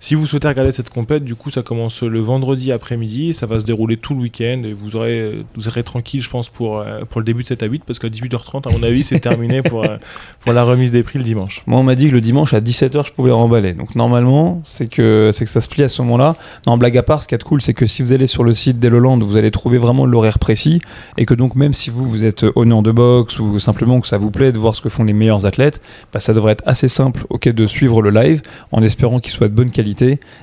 Si 0.00 0.14
vous 0.14 0.26
souhaitez 0.26 0.46
regarder 0.46 0.70
cette 0.70 0.90
compète, 0.90 1.24
du 1.24 1.34
coup, 1.34 1.50
ça 1.50 1.62
commence 1.62 2.04
le 2.04 2.20
vendredi 2.20 2.70
après-midi, 2.70 3.34
ça 3.34 3.46
va 3.46 3.58
se 3.58 3.64
dérouler 3.64 3.96
tout 3.96 4.14
le 4.14 4.20
week-end 4.20 4.62
et 4.64 4.72
vous 4.72 4.94
aurez, 4.94 5.44
vous 5.56 5.60
serez 5.62 5.82
tranquille, 5.82 6.22
je 6.22 6.30
pense, 6.30 6.48
pour, 6.48 6.78
euh, 6.78 7.00
pour 7.10 7.20
le 7.20 7.24
début 7.24 7.42
de 7.42 7.48
7 7.48 7.64
à 7.64 7.66
8, 7.66 7.82
parce 7.84 7.98
qu'à 7.98 8.08
18h30, 8.08 8.68
à 8.68 8.70
mon 8.70 8.84
avis, 8.84 9.02
c'est 9.02 9.18
terminé 9.18 9.60
pour, 9.60 9.84
euh, 9.84 9.96
pour 10.40 10.52
la 10.52 10.62
remise 10.62 10.92
des 10.92 11.02
prix 11.02 11.18
le 11.18 11.24
dimanche. 11.24 11.64
Moi, 11.66 11.80
on 11.80 11.82
m'a 11.82 11.96
dit 11.96 12.08
que 12.08 12.14
le 12.14 12.20
dimanche 12.20 12.54
à 12.54 12.60
17h, 12.60 13.06
je 13.06 13.12
pouvais 13.12 13.32
remballer. 13.32 13.72
Donc, 13.72 13.96
normalement, 13.96 14.60
c'est 14.62 14.86
que, 14.86 15.30
c'est 15.32 15.44
que 15.44 15.50
ça 15.50 15.60
se 15.60 15.68
plie 15.68 15.82
à 15.82 15.88
ce 15.88 16.00
moment-là. 16.02 16.36
Non, 16.68 16.78
blague 16.78 16.96
à 16.96 17.02
part, 17.02 17.24
ce 17.24 17.28
qui 17.28 17.34
est 17.34 17.42
cool, 17.42 17.60
c'est 17.60 17.74
que 17.74 17.84
si 17.84 18.02
vous 18.02 18.12
allez 18.12 18.28
sur 18.28 18.44
le 18.44 18.52
site 18.52 18.78
d'Eloland, 18.78 19.18
vous 19.18 19.36
allez 19.36 19.50
trouver 19.50 19.78
vraiment 19.78 20.06
l'horaire 20.06 20.38
précis. 20.38 20.80
Et 21.16 21.26
que 21.26 21.34
donc, 21.34 21.56
même 21.56 21.74
si 21.74 21.90
vous, 21.90 22.08
vous 22.08 22.24
êtes 22.24 22.46
honneur 22.54 22.82
de 22.82 22.92
boxe 22.92 23.40
ou 23.40 23.58
simplement 23.58 24.00
que 24.00 24.06
ça 24.06 24.16
vous 24.16 24.30
plaît 24.30 24.52
de 24.52 24.58
voir 24.58 24.76
ce 24.76 24.80
que 24.80 24.88
font 24.88 25.02
les 25.02 25.12
meilleurs 25.12 25.44
athlètes, 25.44 25.80
bah, 26.12 26.20
ça 26.20 26.32
devrait 26.32 26.52
être 26.52 26.64
assez 26.66 26.88
simple, 26.88 27.26
ok, 27.30 27.48
de 27.48 27.66
suivre 27.66 28.00
le 28.00 28.10
live 28.10 28.42
en 28.70 28.84
espérant 28.84 29.18
qu'il 29.18 29.32
soit 29.32 29.48
de 29.48 29.54
bonne 29.54 29.72
qualité. 29.72 29.87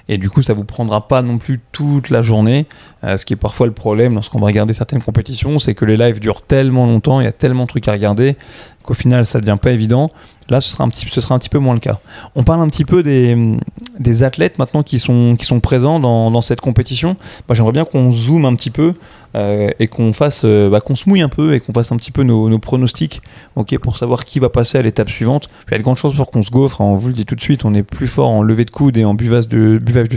Et 0.10 0.18
du 0.18 0.30
coup, 0.30 0.42
ça 0.42 0.54
vous 0.54 0.64
prendra 0.64 1.08
pas 1.08 1.22
non 1.22 1.38
plus 1.38 1.60
toute 1.72 2.10
la 2.10 2.22
journée. 2.22 2.66
Euh, 3.04 3.18
ce 3.18 3.26
qui 3.26 3.34
est 3.34 3.38
parfois 3.38 3.68
le 3.68 3.74
problème 3.74 4.16
lorsqu'on 4.16 4.40
va 4.40 4.48
regarder 4.48 4.74
certaines 4.74 5.02
compétitions, 5.02 5.60
c'est 5.60 5.76
que 5.76 5.86
les 5.86 5.98
lives 5.98 6.20
durent 6.20 6.42
tellement 6.42 6.86
longtemps, 6.86 7.22
il 7.22 7.26
y 7.26 7.28
a 7.28 7.32
tellement 7.32 7.64
de 7.64 7.70
trucs 7.70 7.88
à 7.88 7.92
regarder 7.92 8.36
qu'au 8.84 8.94
final, 8.94 9.26
ça 9.26 9.40
devient 9.40 9.58
pas 9.62 9.72
évident. 9.72 10.12
Là, 10.50 10.62
ce 10.62 10.70
sera 10.70 10.84
un 10.84 10.90
petit, 10.90 11.08
ce 11.10 11.22
sera 11.22 11.34
un 11.34 11.40
petit 11.40 11.50
peu 11.50 11.58
moins 11.58 11.74
le 11.74 11.80
cas. 11.80 12.00
On 12.36 12.44
parle 12.44 12.62
un 12.62 12.68
petit 12.68 12.86
peu 12.86 13.02
des, 13.02 13.58
des 14.00 14.24
athlètes 14.24 14.60
maintenant 14.60 14.84
qui 14.84 15.00
sont, 15.00 15.36
qui 15.38 15.46
sont 15.46 15.60
présents 15.60 16.00
dans, 16.00 16.30
dans 16.30 16.42
cette 16.42 16.62
compétition. 16.62 17.18
J'aimerais 17.52 17.72
bien 17.72 17.86
qu'on 17.86 18.12
zoome 18.12 18.46
un 18.46 18.56
petit 18.56 18.70
peu 18.70 18.94
euh, 19.36 19.70
et 19.80 19.88
qu'on 19.88 20.14
fasse, 20.14 20.44
euh, 20.46 20.70
bah, 20.70 20.80
qu'on 20.82 20.96
se 20.96 21.08
mouille 21.10 21.22
un 21.22 21.30
peu 21.30 21.54
et 21.54 21.60
qu'on 21.60 21.74
fasse 21.74 21.92
un 21.92 21.98
petit 21.98 22.12
peu 22.12 22.24
nos, 22.24 22.50
nos 22.50 22.60
pronostics, 22.60 23.22
ok, 23.56 23.78
pour 23.80 23.98
savoir 23.98 24.26
qui 24.26 24.40
va 24.40 24.50
passer 24.50 24.78
à 24.78 24.82
l'étape 24.82 25.10
suivante. 25.10 25.50
Il 25.68 25.72
y 25.72 25.76
a 25.76 25.78
de 25.78 25.84
grandes 25.84 25.98
chances 25.98 26.14
pour 26.16 26.32
qu'on 26.32 26.42
se 26.42 26.52
gaufre. 26.52 26.82
hein, 26.82 26.86
on 26.86 26.96
vous 26.96 27.08
le 27.10 27.14
dit 27.14 27.26
tout 27.26 27.36
de 27.36 27.42
suite, 27.42 27.66
on 27.66 27.74
est 27.74 27.84
plus 27.84 28.08
fort 28.08 28.30
en 28.30 28.42
levée 28.42 28.66
de 28.66 28.72
coude 28.72 28.98
et 28.98 29.06
en 29.06 29.14
buvage 29.14 29.48
de, 29.48 29.78
buvage 29.82 30.10
de 30.10 30.16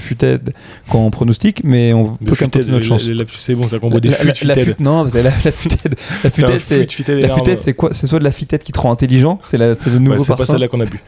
qu'en 0.88 1.10
pronostic, 1.10 1.62
mais 1.64 1.92
on 1.92 2.04
peut 2.16 2.34
quand 2.34 2.40
même 2.42 2.50
tenter 2.50 2.70
notre 2.70 2.84
chance. 2.84 3.08
C'est 3.38 3.54
bon, 3.54 3.68
ça 3.68 3.78
combo 3.78 4.00
des 4.00 4.08
La- 4.10 4.24
la- 4.24 4.34
fut 4.54 4.74
Non, 4.80 5.04
la, 5.04 5.22
la 5.22 5.22
la 5.22 5.30
futed, 5.30 6.60
c'est 6.60 6.88
fut 6.90 7.74
quoi? 7.74 7.90
C'est 7.92 8.06
soit 8.06 8.18
de 8.18 8.24
la 8.24 8.30
fitette 8.30 8.64
qui 8.64 8.72
te 8.72 8.80
rend 8.80 8.92
intelligent, 8.92 9.38
c'est 9.44 9.58
la- 9.58 9.74
c'est 9.74 9.90
le 9.90 9.98
nouveau 9.98 10.16
Ouais, 10.18 10.24
c'est 10.24 10.36
pas 10.36 10.44
celle-là 10.44 10.68
qu'on 10.68 10.80
a 10.80 10.84
bu. 10.86 11.00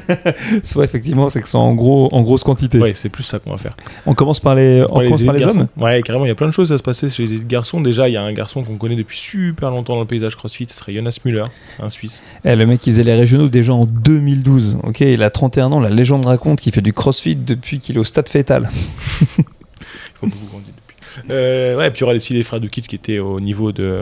soit 0.62 0.84
effectivement, 0.84 1.28
c'est 1.28 1.40
que 1.40 1.48
c'est 1.48 1.56
en 1.56 1.74
gros, 1.74 2.08
en 2.12 2.22
grosse 2.22 2.44
quantité. 2.44 2.78
Ouais, 2.78 2.92
c'est 2.94 3.08
plus 3.08 3.22
ça 3.24 3.38
qu'on 3.38 3.50
va 3.50 3.58
faire. 3.58 3.76
On 4.06 4.14
commence 4.14 4.40
par 4.40 4.54
les, 4.54 4.82
on 4.88 4.94
commence 5.00 5.22
par 5.22 5.34
les 5.34 5.44
hommes? 5.44 5.66
Ouais, 5.76 6.02
carrément, 6.02 6.24
il 6.24 6.28
y 6.28 6.32
a 6.32 6.34
plein 6.34 6.48
de 6.48 6.52
choses 6.52 6.72
à 6.72 6.78
se 6.78 6.82
passer 6.82 7.08
chez 7.08 7.24
les 7.24 7.34
garçons. 7.48 7.80
Déjà, 7.80 8.08
il 8.08 8.12
y 8.12 8.16
a 8.16 8.22
un 8.22 8.32
garçon 8.32 8.62
qu'on 8.62 8.76
connaît 8.76 8.96
depuis 8.96 9.18
super 9.18 9.70
longtemps 9.70 9.94
dans 9.94 10.00
le 10.00 10.06
paysage 10.06 10.36
CrossFit, 10.36 10.66
ce 10.68 10.76
serait 10.76 10.92
Jonas 10.92 11.18
Müller, 11.24 11.44
un 11.78 11.88
Suisse. 11.88 12.22
Eh, 12.44 12.56
le 12.56 12.66
mec 12.66 12.80
qui 12.80 12.90
faisait 12.90 13.04
les 13.04 13.14
régionaux 13.14 13.48
déjà 13.48 13.72
en 13.74 13.84
2012. 13.86 14.78
Ok, 14.82 15.00
il 15.00 15.22
a 15.22 15.30
31 15.30 15.72
ans. 15.72 15.80
La 15.80 15.90
légende 15.90 16.26
raconte 16.26 16.60
qu'il 16.60 16.72
fait 16.72 16.80
du 16.82 16.92
CrossFit 16.92 17.36
depuis 17.36 17.78
qu'il 17.80 17.96
est 17.96 18.00
au 18.00 18.04
stade 18.04 18.28
fétal. 18.28 18.70
Il 19.38 20.18
faut 20.20 20.26
beaucoup 20.28 20.46
grandir 20.46 20.72
depuis. 20.74 21.30
Euh, 21.30 21.76
ouais, 21.76 21.90
puis 21.90 21.98
il 21.98 22.00
y 22.00 22.04
aura 22.04 22.14
aussi 22.14 22.32
les 22.32 22.42
frères 22.42 22.60
de 22.60 22.68
Kit 22.68 22.80
qui 22.82 22.94
étaient 22.94 23.18
au 23.18 23.38
niveau 23.40 23.72
de. 23.72 23.96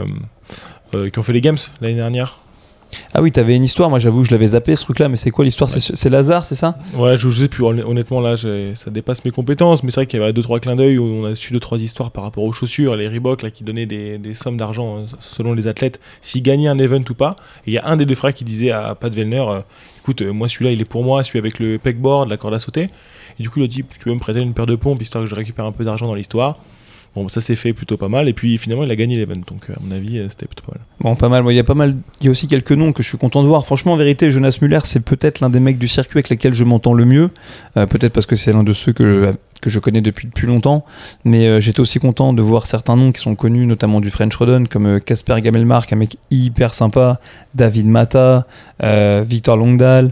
euh, 0.93 1.09
qui 1.09 1.19
ont 1.19 1.23
fait 1.23 1.33
les 1.33 1.41
Games 1.41 1.57
l'année 1.81 1.95
dernière. 1.95 2.39
Ah 3.13 3.21
oui, 3.21 3.31
t'avais 3.31 3.55
une 3.55 3.63
histoire. 3.63 3.89
Moi, 3.89 3.99
j'avoue, 3.99 4.23
je 4.23 4.31
l'avais 4.31 4.47
zappé 4.47 4.75
ce 4.75 4.83
truc-là. 4.83 5.09
Mais 5.09 5.15
c'est 5.15 5.31
quoi 5.31 5.43
l'histoire? 5.43 5.69
Ouais. 5.69 5.79
C'est 5.79 6.09
Lazare, 6.09 6.45
c'est 6.45 6.55
ça? 6.55 6.77
Ouais, 6.93 7.17
je, 7.17 7.29
je 7.29 7.41
sais 7.41 7.47
plus, 7.47 7.63
honn- 7.63 7.83
honnêtement, 7.83 8.21
là, 8.21 8.35
ça 8.37 8.89
dépasse 8.91 9.25
mes 9.25 9.31
compétences, 9.31 9.83
mais 9.83 9.91
c'est 9.91 10.01
vrai 10.01 10.07
qu'il 10.07 10.19
y 10.19 10.23
avait 10.23 10.31
deux 10.33 10.43
trois 10.43 10.59
clins 10.59 10.75
d'œil 10.75 10.97
où 10.97 11.03
on 11.03 11.25
a 11.25 11.35
su 11.35 11.51
deux 11.51 11.59
trois 11.59 11.81
histoires 11.81 12.11
par 12.11 12.23
rapport 12.23 12.43
aux 12.43 12.53
chaussures, 12.53 12.95
les 12.95 13.07
Reebok, 13.07 13.41
là, 13.41 13.51
qui 13.51 13.63
donnaient 13.63 13.85
des, 13.85 14.17
des 14.17 14.33
sommes 14.33 14.57
d'argent 14.57 14.97
euh, 14.97 15.01
selon 15.19 15.53
les 15.53 15.67
athlètes, 15.67 15.99
s'ils 16.21 16.43
gagnaient 16.43 16.69
un 16.69 16.77
event 16.77 17.03
ou 17.09 17.13
pas. 17.15 17.35
Et 17.67 17.71
il 17.71 17.73
y 17.73 17.77
a 17.77 17.85
un 17.87 17.95
des 17.97 18.05
deux 18.05 18.15
frères 18.15 18.33
qui 18.33 18.43
disait 18.45 18.71
à 18.71 18.95
Pat 18.95 19.13
Vellner, 19.13 19.43
euh, 19.47 19.59
écoute, 19.99 20.21
euh, 20.21 20.31
moi 20.31 20.47
celui-là, 20.47 20.71
il 20.71 20.79
est 20.81 20.85
pour 20.85 21.03
moi, 21.03 21.23
celui 21.23 21.39
avec 21.39 21.59
le 21.59 21.77
pegboard, 21.79 22.29
la 22.29 22.37
corde 22.37 22.53
à 22.53 22.59
sauter. 22.59 22.89
Et 23.39 23.43
du 23.43 23.49
coup, 23.49 23.59
il 23.59 23.65
a 23.65 23.67
dit, 23.67 23.83
tu 23.83 23.99
peux 23.99 24.13
me 24.13 24.19
prêter 24.19 24.39
une 24.39 24.53
paire 24.53 24.65
de 24.67 24.75
pompes, 24.75 25.01
histoire 25.01 25.23
que 25.23 25.29
je 25.29 25.35
récupère 25.35 25.65
un 25.65 25.71
peu 25.73 25.83
d'argent 25.83 26.05
dans 26.07 26.15
l'histoire. 26.15 26.57
Bon, 27.15 27.29
ça 27.29 27.39
s'est 27.39 27.55
fait 27.55 27.71
plutôt 27.71 27.95
pas 27.95 28.09
mal, 28.09 28.27
et 28.27 28.33
puis 28.33 28.57
finalement, 28.57 28.83
il 28.83 28.91
a 28.91 28.95
gagné 28.97 29.15
l'event, 29.15 29.41
donc 29.47 29.69
euh, 29.69 29.73
à 29.73 29.79
mon 29.81 29.91
avis, 29.91 30.19
euh, 30.19 30.27
c'était 30.27 30.47
plutôt 30.47 30.65
pas 30.65 30.73
mal. 30.73 30.85
Bon, 30.99 31.15
pas 31.15 31.29
mal. 31.29 31.45
Il 31.49 31.55
y 31.55 31.59
a 31.59 31.63
pas 31.63 31.73
mal. 31.73 31.95
Il 32.19 32.25
y 32.25 32.27
a 32.27 32.31
aussi 32.31 32.49
quelques 32.49 32.73
noms 32.73 32.91
que 32.91 33.03
je 33.03 33.07
suis 33.07 33.17
content 33.17 33.41
de 33.41 33.47
voir. 33.47 33.65
Franchement, 33.65 33.93
en 33.93 33.95
vérité, 33.95 34.31
Jonas 34.31 34.57
Muller, 34.61 34.79
c'est 34.83 34.99
peut-être 34.99 35.39
l'un 35.39 35.49
des 35.49 35.61
mecs 35.61 35.77
du 35.77 35.87
circuit 35.87 36.17
avec 36.17 36.29
lesquels 36.29 36.53
je 36.53 36.65
m'entends 36.65 36.93
le 36.93 37.05
mieux. 37.05 37.29
Euh, 37.77 37.85
peut-être 37.85 38.11
parce 38.11 38.25
que 38.25 38.35
c'est 38.35 38.51
l'un 38.51 38.63
de 38.63 38.73
ceux 38.73 38.91
que 38.91 39.33
que 39.65 39.71
je 39.71 39.79
connais 39.79 40.01
depuis 40.01 40.27
depuis 40.27 40.45
longtemps. 40.45 40.85
Mais 41.23 41.47
euh, 41.47 41.59
j'étais 41.59 41.79
aussi 41.79 41.97
content 41.97 42.33
de 42.33 42.41
voir 42.43 42.67
certains 42.67 42.95
noms 42.95 43.11
qui 43.11 43.19
sont 43.19 43.33
connus, 43.33 43.65
notamment 43.65 43.99
du 43.99 44.11
French 44.11 44.35
Rodon, 44.35 44.65
comme 44.69 44.85
euh, 44.85 44.99
Casper 44.99 45.41
Gamelmark, 45.41 45.91
un 45.91 45.95
mec 45.95 46.17
hyper 46.29 46.75
sympa, 46.75 47.19
David 47.55 47.87
Mata, 47.87 48.45
euh, 48.83 49.23
Victor 49.27 49.57
Longdal, 49.57 50.11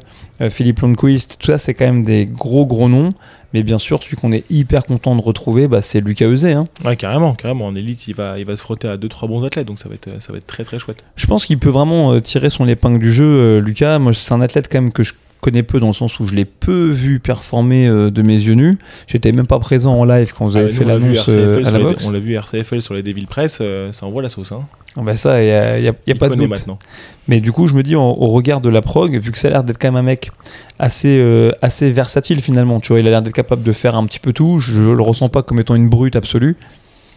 Philippe 0.49 0.79
Lundquist. 0.79 1.37
Tout 1.37 1.47
ça, 1.47 1.57
c'est 1.59 1.75
quand 1.75 1.85
même 1.85 2.03
des 2.03 2.25
gros 2.25 2.65
gros 2.65 2.89
noms. 2.89 3.13
Mais 3.53 3.61
bien 3.61 3.77
sûr, 3.77 4.01
celui 4.01 4.15
qu'on 4.15 4.31
est 4.31 4.49
hyper 4.49 4.83
content 4.83 5.15
de 5.15 5.21
retrouver, 5.21 5.67
bah, 5.67 5.83
c'est 5.83 6.01
Lucas 6.01 6.25
Eusé. 6.25 6.53
Hein. 6.53 6.67
Ouais, 6.83 6.95
carrément, 6.97 7.35
carrément. 7.35 7.67
En 7.67 7.75
élite, 7.75 8.07
il 8.07 8.15
va, 8.15 8.39
il 8.39 8.45
va 8.45 8.55
se 8.55 8.63
frotter 8.63 8.87
à 8.87 8.97
deux 8.97 9.09
trois 9.09 9.29
bons 9.29 9.45
athlètes, 9.45 9.67
donc 9.67 9.77
ça 9.77 9.87
va 9.87 9.93
être, 9.93 10.09
ça 10.19 10.31
va 10.33 10.39
être 10.39 10.47
très 10.47 10.63
très 10.63 10.79
chouette. 10.79 11.03
Je 11.15 11.27
pense 11.27 11.45
qu'il 11.45 11.59
peut 11.59 11.69
vraiment 11.69 12.19
tirer 12.19 12.49
son 12.49 12.67
épingle 12.67 12.97
du 12.97 13.13
jeu, 13.13 13.59
Lucas. 13.59 13.99
Moi, 13.99 14.13
c'est 14.13 14.33
un 14.33 14.41
athlète 14.41 14.67
quand 14.71 14.81
même 14.81 14.91
que 14.91 15.03
je 15.03 15.13
connais 15.43 15.61
peu 15.63 15.79
dans 15.79 15.87
le 15.87 15.93
sens 15.93 16.19
où 16.19 16.25
je 16.25 16.33
l'ai 16.33 16.45
peu 16.45 16.89
vu 16.89 17.19
performer 17.19 17.87
euh, 17.87 18.09
de 18.09 18.21
mes 18.21 18.33
yeux 18.39 18.53
nus. 18.55 18.77
J'étais 19.07 19.31
même 19.31 19.45
pas 19.45 19.59
présent 19.59 19.93
en 19.99 20.05
live 20.05 20.33
quand 20.37 20.45
vous 20.45 20.57
avez 20.57 20.71
Ah, 20.71 20.73
fait 20.75 20.85
on 20.85 20.87
l'a 20.87 20.97
vu 20.97 21.09
l'annonce 21.11 21.25
euh, 21.29 21.59
à 21.59 21.63
sur 21.65 21.71
la 21.73 21.77
les- 21.79 21.83
boxe. 21.83 22.05
On 22.07 22.11
l'a 22.11 22.19
vu 22.19 22.33
RCFL 22.33 22.81
sur 22.81 22.93
les 22.93 23.03
Devil 23.03 23.25
Press, 23.27 23.59
euh, 23.61 23.91
ça 23.91 24.05
envoie 24.05 24.21
la 24.21 24.29
sauce. 24.29 24.51
Hein. 24.51 24.61
Ah 24.95 25.01
bah 25.01 25.17
ça, 25.17 25.41
il 25.43 25.47
y 25.47 25.51
a, 25.51 25.79
y 25.79 25.81
a- 25.81 25.83
y 25.85 25.87
a 25.89 25.93
Il 26.07 26.17
pas 26.17 26.29
de 26.29 26.35
doute. 26.35 26.49
maintenant. 26.49 26.79
Mais 27.27 27.41
du 27.41 27.51
coup, 27.51 27.67
je 27.67 27.73
me 27.73 27.83
dis, 27.83 27.95
en- 27.95 28.11
au 28.11 28.27
regard 28.27 28.61
de 28.61 28.69
la 28.69 28.81
prog, 28.81 29.15
vu 29.19 29.31
que 29.31 29.37
ça 29.37 29.47
a 29.49 29.51
l'air 29.51 29.63
d'être 29.63 29.77
quand 29.79 29.87
même 29.89 29.95
un 29.97 30.03
mec 30.03 30.31
assez, 30.79 31.17
euh, 31.19 31.51
assez 31.61 31.91
versatile 31.91 32.41
finalement, 32.41 32.79
tu 32.79 32.89
vois, 32.89 32.99
il 32.99 33.07
a 33.07 33.11
l'air 33.11 33.21
d'être 33.21 33.33
capable 33.35 33.63
de 33.63 33.71
faire 33.71 33.95
un 33.95 34.05
petit 34.05 34.19
peu 34.19 34.33
tout. 34.33 34.59
Je, 34.59 34.81
le 34.81 35.01
ressens 35.01 35.29
pas 35.29 35.43
comme 35.43 35.59
étant 35.59 35.75
une 35.75 35.89
brute 35.89 36.15
absolue. 36.15 36.55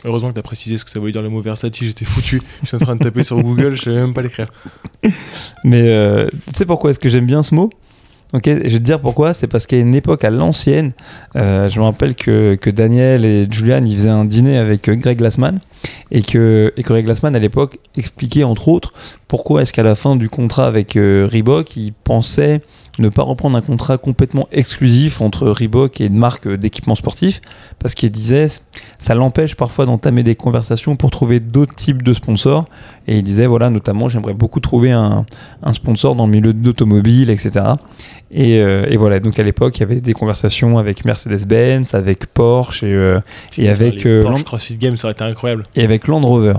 Heureusement 0.04 0.28
que 0.28 0.34
tu 0.34 0.40
as 0.40 0.42
précisé 0.44 0.78
ce 0.78 0.84
que 0.84 0.90
ça 0.90 1.00
voulait 1.00 1.10
dire 1.10 1.22
le 1.22 1.28
mot 1.30 1.40
versatile, 1.40 1.88
j'étais 1.88 2.04
foutu. 2.04 2.40
Je 2.62 2.68
suis 2.68 2.76
en 2.76 2.80
train 2.80 2.94
de 2.96 3.02
taper 3.02 3.24
sur 3.24 3.40
Google, 3.42 3.74
je 3.74 3.82
savais 3.82 3.96
même 3.96 4.14
pas 4.14 4.22
l'écrire. 4.22 4.46
Mais 5.64 5.82
euh, 5.82 6.28
tu 6.46 6.52
sais 6.54 6.66
pourquoi 6.66 6.90
est-ce 6.90 6.98
que 7.00 7.08
j'aime 7.08 7.26
bien 7.26 7.42
ce 7.42 7.54
mot? 7.54 7.70
Je 8.44 8.50
vais 8.52 8.68
te 8.68 8.76
dire 8.76 9.00
pourquoi. 9.00 9.34
C'est 9.34 9.46
parce 9.46 9.66
qu'à 9.66 9.78
une 9.78 9.94
époque, 9.94 10.24
à 10.24 10.30
l'ancienne, 10.30 10.92
euh, 11.36 11.68
je 11.68 11.78
me 11.78 11.84
rappelle 11.84 12.14
que, 12.14 12.54
que 12.54 12.70
Daniel 12.70 13.24
et 13.24 13.46
Julian, 13.50 13.84
ils 13.84 13.96
faisaient 13.96 14.08
un 14.08 14.24
dîner 14.24 14.58
avec 14.58 14.88
euh, 14.88 14.94
Greg 14.94 15.18
Glassman. 15.18 15.60
Et 16.10 16.22
que, 16.22 16.72
et 16.76 16.82
que 16.82 16.92
Ray 16.92 17.02
Glassman 17.02 17.34
à 17.34 17.38
l'époque 17.38 17.78
expliquait 17.96 18.44
entre 18.44 18.68
autres 18.68 18.92
pourquoi 19.28 19.62
est-ce 19.62 19.72
qu'à 19.72 19.82
la 19.82 19.94
fin 19.94 20.16
du 20.16 20.28
contrat 20.28 20.66
avec 20.66 20.96
euh, 20.96 21.28
Reebok, 21.30 21.76
il 21.76 21.92
pensait 21.92 22.60
ne 22.98 23.08
pas 23.08 23.22
reprendre 23.22 23.56
un 23.56 23.60
contrat 23.60 23.98
complètement 23.98 24.48
exclusif 24.52 25.20
entre 25.20 25.48
Reebok 25.48 26.00
et 26.00 26.06
une 26.06 26.16
marque 26.16 26.48
d'équipement 26.48 26.94
sportif, 26.94 27.40
parce 27.78 27.94
qu'il 27.94 28.10
disait 28.10 28.48
ça 28.98 29.14
l'empêche 29.14 29.54
parfois 29.54 29.84
d'entamer 29.84 30.22
des 30.22 30.34
conversations 30.34 30.96
pour 30.96 31.10
trouver 31.10 31.40
d'autres 31.40 31.74
types 31.74 32.02
de 32.02 32.12
sponsors. 32.14 32.66
Et 33.06 33.18
il 33.18 33.22
disait 33.22 33.46
voilà, 33.46 33.68
notamment, 33.70 34.08
j'aimerais 34.08 34.32
beaucoup 34.32 34.60
trouver 34.60 34.92
un, 34.92 35.26
un 35.62 35.72
sponsor 35.72 36.14
dans 36.14 36.26
le 36.26 36.32
milieu 36.32 36.52
d'automobile, 36.52 37.28
etc. 37.28 37.66
Et, 38.30 38.60
euh, 38.60 38.86
et, 38.88 38.96
voilà, 38.96 39.20
donc 39.20 39.38
à 39.38 39.42
l'époque, 39.42 39.76
il 39.76 39.80
y 39.80 39.82
avait 39.84 40.00
des 40.00 40.14
conversations 40.14 40.78
avec 40.78 41.04
Mercedes-Benz, 41.04 41.94
avec 41.94 42.26
Porsche 42.26 42.82
et, 42.82 42.92
euh, 42.92 43.20
et 43.58 43.68
avec 43.68 44.08
Porsche 44.22 44.44
CrossFit 44.44 44.76
Games, 44.76 44.96
ça 44.96 45.08
aurait 45.08 45.12
été 45.12 45.24
incroyable. 45.24 45.65
Et 45.74 45.84
avec 45.84 46.08
Land 46.08 46.20
Rover. 46.20 46.54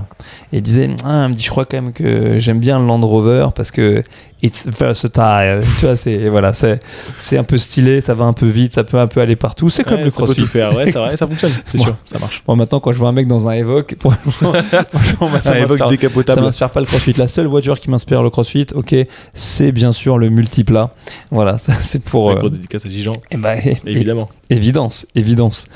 Et 0.52 0.58
il 0.58 0.62
disait, 0.62 0.88
ah, 1.04 1.24
il 1.26 1.30
me 1.30 1.34
dit, 1.34 1.42
je 1.44 1.50
crois 1.50 1.64
quand 1.64 1.80
même 1.80 1.92
que 1.92 2.38
j'aime 2.38 2.58
bien 2.60 2.78
le 2.78 2.86
Land 2.86 3.00
Rover 3.00 3.48
parce 3.54 3.70
que 3.70 4.02
it's 4.42 4.66
versatile. 4.66 5.60
tu 5.78 5.86
vois, 5.86 5.96
c'est 5.96 6.28
voilà, 6.28 6.52
c'est 6.52 6.78
c'est 7.18 7.36
un 7.38 7.42
peu 7.44 7.58
stylé, 7.58 8.00
ça 8.00 8.14
va 8.14 8.24
un 8.24 8.32
peu 8.32 8.46
vite, 8.46 8.72
ça 8.74 8.84
peut 8.84 8.98
un 8.98 9.06
peu 9.08 9.20
aller 9.20 9.34
partout. 9.36 9.70
C'est 9.70 9.82
comme 9.84 9.98
Ouais, 9.98 10.04
le 10.04 10.10
CrossFit. 10.10 10.46
faire, 10.46 10.74
ouais, 10.76 10.90
ça, 10.90 11.16
ça 11.16 11.26
fonctionne, 11.26 11.50
c'est 11.66 11.78
Bon. 11.78 11.84
sûr, 11.84 11.96
ça 12.04 12.18
marche. 12.20 12.42
Bon, 12.46 12.54
maintenant, 12.54 12.78
quand 12.80 12.92
je 12.92 12.98
vois 12.98 13.08
un 13.08 13.12
mec 13.12 13.26
dans 13.26 13.48
un 13.48 13.52
Evoque, 13.52 13.96
franchement, 13.98 14.52
franchement, 14.92 15.28
bah, 15.32 15.40
ça 15.40 15.52
Un 15.52 15.56
Evoque 15.56 15.78
ça 15.78 15.88
décapotable. 15.88 16.42
m'inspire 16.42 16.70
pas 16.70 16.80
le 16.80 16.86
crossfit. 16.86 17.12
La 17.14 17.26
seule 17.28 17.46
voiture 17.46 17.80
qui 17.80 17.90
m'inspire 17.90 18.22
le 18.22 18.30
crossfit, 18.30 18.66
ok, 18.74 18.94
c'est 19.34 19.72
bien 19.72 19.92
sûr 19.92 20.18
le 20.18 20.30
multiplat. 20.30 20.94
Voilà, 21.32 21.58
ça 21.58 21.72
c'est 21.80 22.02
pour. 22.02 22.30
Euh, 22.30 22.48
dédicace 22.48 22.86
à 22.86 22.88
Gijan, 22.88 23.12
eh 23.32 23.36
ben, 23.36 23.58
évidemment. 23.84 24.28
évidence, 24.50 25.06
évidence. 25.16 25.66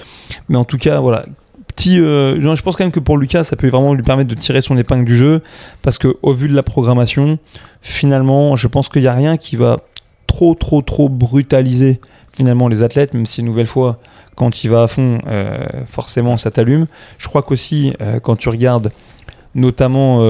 Mais 0.48 0.56
en 0.56 0.64
tout 0.64 0.78
cas, 0.78 1.00
voilà. 1.00 1.24
Euh, 1.88 2.40
je 2.40 2.62
pense 2.62 2.76
quand 2.76 2.84
même 2.84 2.92
que 2.92 3.00
pour 3.00 3.18
Lucas, 3.18 3.44
ça 3.44 3.56
peut 3.56 3.68
vraiment 3.68 3.94
lui 3.94 4.02
permettre 4.02 4.30
de 4.30 4.34
tirer 4.34 4.60
son 4.60 4.76
épingle 4.76 5.04
du 5.04 5.16
jeu, 5.16 5.42
parce 5.82 5.98
que 5.98 6.16
au 6.22 6.32
vu 6.32 6.48
de 6.48 6.54
la 6.54 6.62
programmation, 6.62 7.38
finalement, 7.80 8.56
je 8.56 8.68
pense 8.68 8.88
qu'il 8.88 9.02
n'y 9.02 9.08
a 9.08 9.12
rien 9.12 9.36
qui 9.36 9.56
va 9.56 9.80
trop, 10.26 10.54
trop, 10.54 10.82
trop 10.82 11.08
brutaliser 11.08 12.00
finalement 12.32 12.68
les 12.68 12.82
athlètes, 12.82 13.14
même 13.14 13.26
si 13.26 13.40
une 13.40 13.46
nouvelle 13.46 13.66
fois, 13.66 13.98
quand 14.36 14.64
il 14.64 14.70
va 14.70 14.84
à 14.84 14.86
fond, 14.88 15.20
euh, 15.26 15.66
forcément, 15.86 16.36
ça 16.36 16.50
t'allume. 16.50 16.86
Je 17.18 17.28
crois 17.28 17.42
qu'aussi, 17.42 17.92
euh, 18.00 18.20
quand 18.20 18.36
tu 18.36 18.48
regardes 18.48 18.90
notamment 19.54 20.20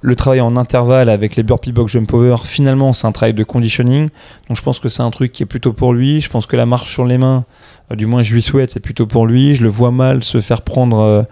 le 0.00 0.14
travail 0.14 0.40
en 0.40 0.56
intervalle 0.56 1.08
avec 1.08 1.34
les 1.36 1.42
burpee 1.42 1.72
box 1.72 1.92
jump 1.92 2.12
over, 2.14 2.36
finalement, 2.44 2.92
c'est 2.92 3.06
un 3.06 3.12
travail 3.12 3.34
de 3.34 3.42
conditioning. 3.42 4.08
Donc 4.48 4.56
je 4.56 4.62
pense 4.62 4.78
que 4.78 4.88
c'est 4.88 5.02
un 5.02 5.10
truc 5.10 5.32
qui 5.32 5.42
est 5.42 5.46
plutôt 5.46 5.72
pour 5.72 5.92
lui. 5.92 6.20
Je 6.20 6.30
pense 6.30 6.46
que 6.46 6.56
la 6.56 6.66
marche 6.66 6.92
sur 6.92 7.04
les 7.04 7.18
mains, 7.18 7.44
euh, 7.90 7.96
du 7.96 8.06
moins 8.06 8.22
je 8.22 8.32
lui 8.32 8.42
souhaite, 8.42 8.70
c'est 8.70 8.80
plutôt 8.80 9.06
pour 9.06 9.26
lui. 9.26 9.56
Je 9.56 9.62
le 9.64 9.68
vois 9.68 9.90
mal 9.90 10.22
se 10.22 10.40
faire 10.40 10.62
prendre 10.62 10.98
euh, 10.98 11.22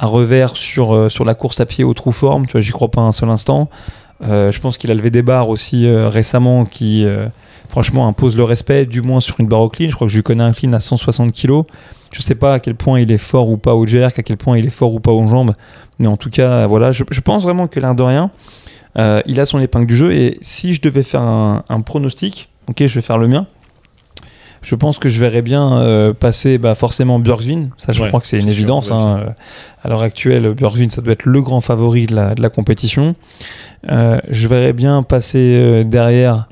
un 0.00 0.06
revers 0.06 0.56
sur, 0.56 0.94
euh, 0.94 1.08
sur 1.08 1.24
la 1.24 1.34
course 1.34 1.60
à 1.60 1.66
pied 1.66 1.84
au 1.84 1.94
trou 1.94 2.10
forme. 2.10 2.46
Tu 2.46 2.52
vois, 2.52 2.60
j'y 2.60 2.72
crois 2.72 2.90
pas 2.90 3.02
un 3.02 3.12
seul 3.12 3.28
instant. 3.28 3.70
Euh, 4.22 4.50
je 4.50 4.60
pense 4.60 4.76
qu'il 4.76 4.90
a 4.90 4.94
levé 4.94 5.10
des 5.10 5.22
barres 5.22 5.48
aussi 5.48 5.88
récemment 5.88 6.64
qui, 6.64 7.06
franchement, 7.68 8.08
imposent 8.08 8.36
le 8.36 8.44
respect, 8.44 8.86
du 8.86 9.02
moins 9.02 9.20
sur 9.20 9.38
une 9.38 9.46
barre 9.46 9.60
au 9.60 9.68
clean. 9.68 9.88
Je 9.88 9.94
crois 9.94 10.08
que 10.08 10.12
je 10.12 10.18
lui 10.18 10.24
connais 10.24 10.42
un 10.44 10.52
clean 10.52 10.72
à 10.72 10.80
160 10.80 11.32
kg. 11.32 11.62
Je 12.12 12.20
sais 12.20 12.34
pas 12.34 12.54
à 12.54 12.60
quel 12.60 12.74
point 12.74 12.98
il 12.98 13.12
est 13.12 13.18
fort 13.18 13.48
ou 13.48 13.56
pas 13.56 13.74
au 13.74 13.86
jerk, 13.86 14.18
à 14.18 14.22
quel 14.22 14.36
point 14.36 14.58
il 14.58 14.66
est 14.66 14.70
fort 14.70 14.92
ou 14.92 15.00
pas 15.00 15.12
aux 15.12 15.26
jambes. 15.28 15.52
Mais 16.00 16.08
en 16.08 16.16
tout 16.16 16.30
cas, 16.30 16.66
voilà, 16.66 16.90
je, 16.90 17.04
je 17.10 17.20
pense 17.20 17.44
vraiment 17.44 17.68
que 17.68 17.78
l'air 17.78 17.94
de 17.94 18.02
rien, 18.02 18.30
euh, 18.98 19.20
il 19.26 19.38
a 19.38 19.46
son 19.46 19.60
épingle 19.60 19.86
du 19.86 19.94
jeu. 19.96 20.12
Et 20.12 20.36
si 20.40 20.74
je 20.74 20.80
devais 20.80 21.04
faire 21.04 21.22
un, 21.22 21.62
un 21.68 21.80
pronostic, 21.82 22.48
ok, 22.68 22.78
je 22.86 22.94
vais 22.96 23.02
faire 23.02 23.18
le 23.18 23.28
mien. 23.28 23.46
Je 24.62 24.74
pense 24.74 24.98
que 24.98 25.08
je 25.08 25.20
verrais 25.20 25.40
bien 25.42 25.78
euh, 25.78 26.12
passer 26.12 26.58
bah, 26.58 26.74
forcément 26.74 27.18
Björkvin. 27.18 27.68
Ça, 27.78 27.92
je 27.92 28.02
Ouais, 28.02 28.08
crois 28.08 28.20
que 28.20 28.26
c'est 28.26 28.36
une 28.38 28.42
sûr, 28.42 28.52
évidence. 28.52 28.90
Hein. 28.90 29.20
Euh, 29.26 29.30
À 29.84 29.88
l'heure 29.88 30.02
actuelle, 30.02 30.52
Björkvin, 30.54 30.88
ça 30.90 31.00
doit 31.02 31.12
être 31.12 31.24
le 31.26 31.40
grand 31.40 31.60
favori 31.60 32.06
de 32.06 32.14
la, 32.14 32.34
de 32.34 32.42
la 32.42 32.50
compétition. 32.50 33.14
Euh, 33.90 34.20
je 34.28 34.48
verrais 34.48 34.72
bien 34.74 35.02
passer 35.02 35.84
derrière 35.84 36.48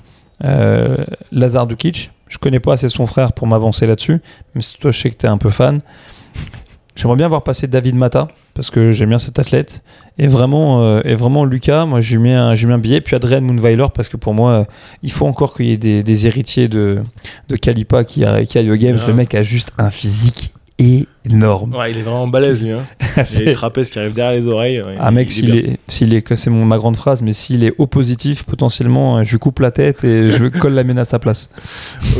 Lazar 1.32 1.66
Dukic. 1.66 2.10
Je 2.28 2.38
connais 2.38 2.60
pas 2.60 2.74
assez 2.74 2.88
son 2.90 3.06
frère 3.06 3.32
pour 3.32 3.46
m'avancer 3.46 3.86
là-dessus, 3.86 4.20
mais 4.54 4.60
toi, 4.80 4.90
je 4.90 5.00
sais 5.00 5.10
que 5.10 5.16
tu 5.16 5.24
es 5.26 5.28
un 5.30 5.38
peu 5.38 5.48
fan. 5.50 5.80
J'aimerais 7.00 7.16
bien 7.16 7.28
voir 7.28 7.44
passer 7.44 7.68
David 7.68 7.94
Mata, 7.94 8.26
parce 8.54 8.70
que 8.70 8.90
j'aime 8.90 9.10
bien 9.10 9.18
cet 9.18 9.38
athlète. 9.38 9.84
Et 10.18 10.26
vraiment, 10.26 10.82
euh, 10.82 11.00
et 11.04 11.14
vraiment 11.14 11.44
Lucas, 11.44 11.86
moi, 11.86 12.00
j'ai 12.00 12.18
mis, 12.18 12.32
un- 12.32 12.56
j'ai 12.56 12.66
mis 12.66 12.72
un 12.72 12.78
billet. 12.78 13.00
Puis 13.00 13.14
Adrien 13.14 13.40
Moonweiler, 13.40 13.86
parce 13.94 14.08
que 14.08 14.16
pour 14.16 14.34
moi, 14.34 14.50
euh, 14.52 14.64
il 15.04 15.12
faut 15.12 15.24
encore 15.26 15.54
qu'il 15.54 15.66
y 15.66 15.72
ait 15.72 15.76
des, 15.76 16.02
des 16.02 16.26
héritiers 16.26 16.66
de, 16.66 17.04
de 17.48 17.54
Kalipa 17.56 18.02
qui, 18.02 18.24
a- 18.24 18.44
qui 18.44 18.58
aillent 18.58 18.72
au 18.72 18.76
Games. 18.76 18.98
Ah. 19.00 19.06
Le 19.06 19.14
mec 19.14 19.32
a 19.36 19.44
juste 19.44 19.70
un 19.78 19.90
physique 19.90 20.52
énorme. 21.24 21.74
Ouais, 21.74 21.90
il 21.90 21.98
est 21.98 22.02
vraiment 22.02 22.26
balèze 22.28 22.62
lui. 22.64 22.72
Hein. 22.72 22.84
Il 23.32 23.38
y 23.38 23.42
a 23.42 23.44
les 23.46 23.52
trapèzes 23.52 23.90
qui 23.90 23.98
arrivent 23.98 24.14
derrière 24.14 24.34
les 24.38 24.46
oreilles. 24.46 24.80
ouais, 24.80 24.96
Un 25.00 25.10
mec, 25.10 25.28
il 25.28 25.32
s'il 25.32 25.54
est, 25.56 25.78
s'il 25.88 26.14
est, 26.14 26.34
c'est 26.36 26.50
mon, 26.50 26.64
ma 26.64 26.78
grande 26.78 26.96
phrase, 26.96 27.20
mais 27.20 27.32
s'il 27.32 27.64
est 27.64 27.74
au 27.78 27.86
positif, 27.88 28.44
potentiellement, 28.44 29.18
euh, 29.18 29.24
je 29.24 29.32
lui 29.32 29.38
coupe 29.38 29.58
la 29.58 29.70
tête 29.72 30.04
et 30.04 30.28
je 30.30 30.44
colle 30.60 30.74
la 30.74 30.84
mène 30.84 30.98
à 31.00 31.04
sa 31.04 31.18
place. 31.18 31.50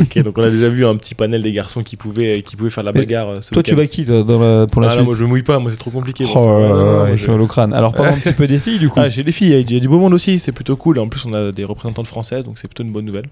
Ok, 0.01 0.21
donc 0.21 0.37
on 0.37 0.43
a 0.43 0.49
déjà 0.49 0.67
vu 0.67 0.85
un 0.85 0.95
petit 0.97 1.15
panel 1.15 1.41
des 1.41 1.53
garçons 1.53 1.81
qui 1.81 1.95
pouvaient, 1.95 2.41
qui 2.41 2.55
pouvaient 2.57 2.69
faire 2.69 2.83
la 2.83 2.91
bagarre. 2.91 3.29
euh, 3.29 3.41
ce 3.41 3.51
Toi, 3.53 3.63
tu 3.63 3.75
vas 3.75 3.85
qui 3.87 4.03
toi, 4.05 4.23
dans 4.23 4.39
la- 4.39 4.67
pour 4.67 4.81
la 4.81 4.87
Ah, 4.87 4.89
là, 4.91 4.95
suite 4.97 5.05
moi 5.05 5.15
je 5.15 5.23
me 5.23 5.29
mouille 5.29 5.43
pas, 5.43 5.57
moi 5.59 5.71
c'est 5.71 5.77
trop 5.77 5.91
compliqué. 5.91 6.25
Oh 6.27 6.33
bon, 6.35 7.03
là 7.03 7.09
là, 7.09 7.15
je- 7.15 7.31
mal 7.31 7.41
au 7.41 7.47
crâne. 7.47 7.73
Alors, 7.73 7.93
parlons 7.93 8.11
un 8.13 8.17
petit 8.19 8.33
peu 8.33 8.47
des 8.47 8.59
filles, 8.59 8.79
du 8.79 8.89
coup. 8.89 8.99
Ah, 8.99 9.07
j'ai 9.07 9.23
les 9.23 9.31
filles, 9.31 9.47
il 9.47 9.53
y 9.53 9.55
a- 9.55 9.59
il 9.59 9.73
y 9.73 9.77
a 9.77 9.79
du 9.79 9.87
beau 9.87 9.99
monde 9.99 10.13
aussi, 10.13 10.37
c'est 10.39 10.51
plutôt 10.51 10.75
cool. 10.75 10.99
En 10.99 11.07
plus, 11.07 11.25
on 11.25 11.33
a 11.33 11.51
des 11.53 11.63
représentantes 11.63 12.07
françaises, 12.07 12.45
donc 12.45 12.57
c'est 12.57 12.67
plutôt 12.67 12.83
une 12.83 12.91
bonne 12.91 13.05
nouvelle. 13.05 13.27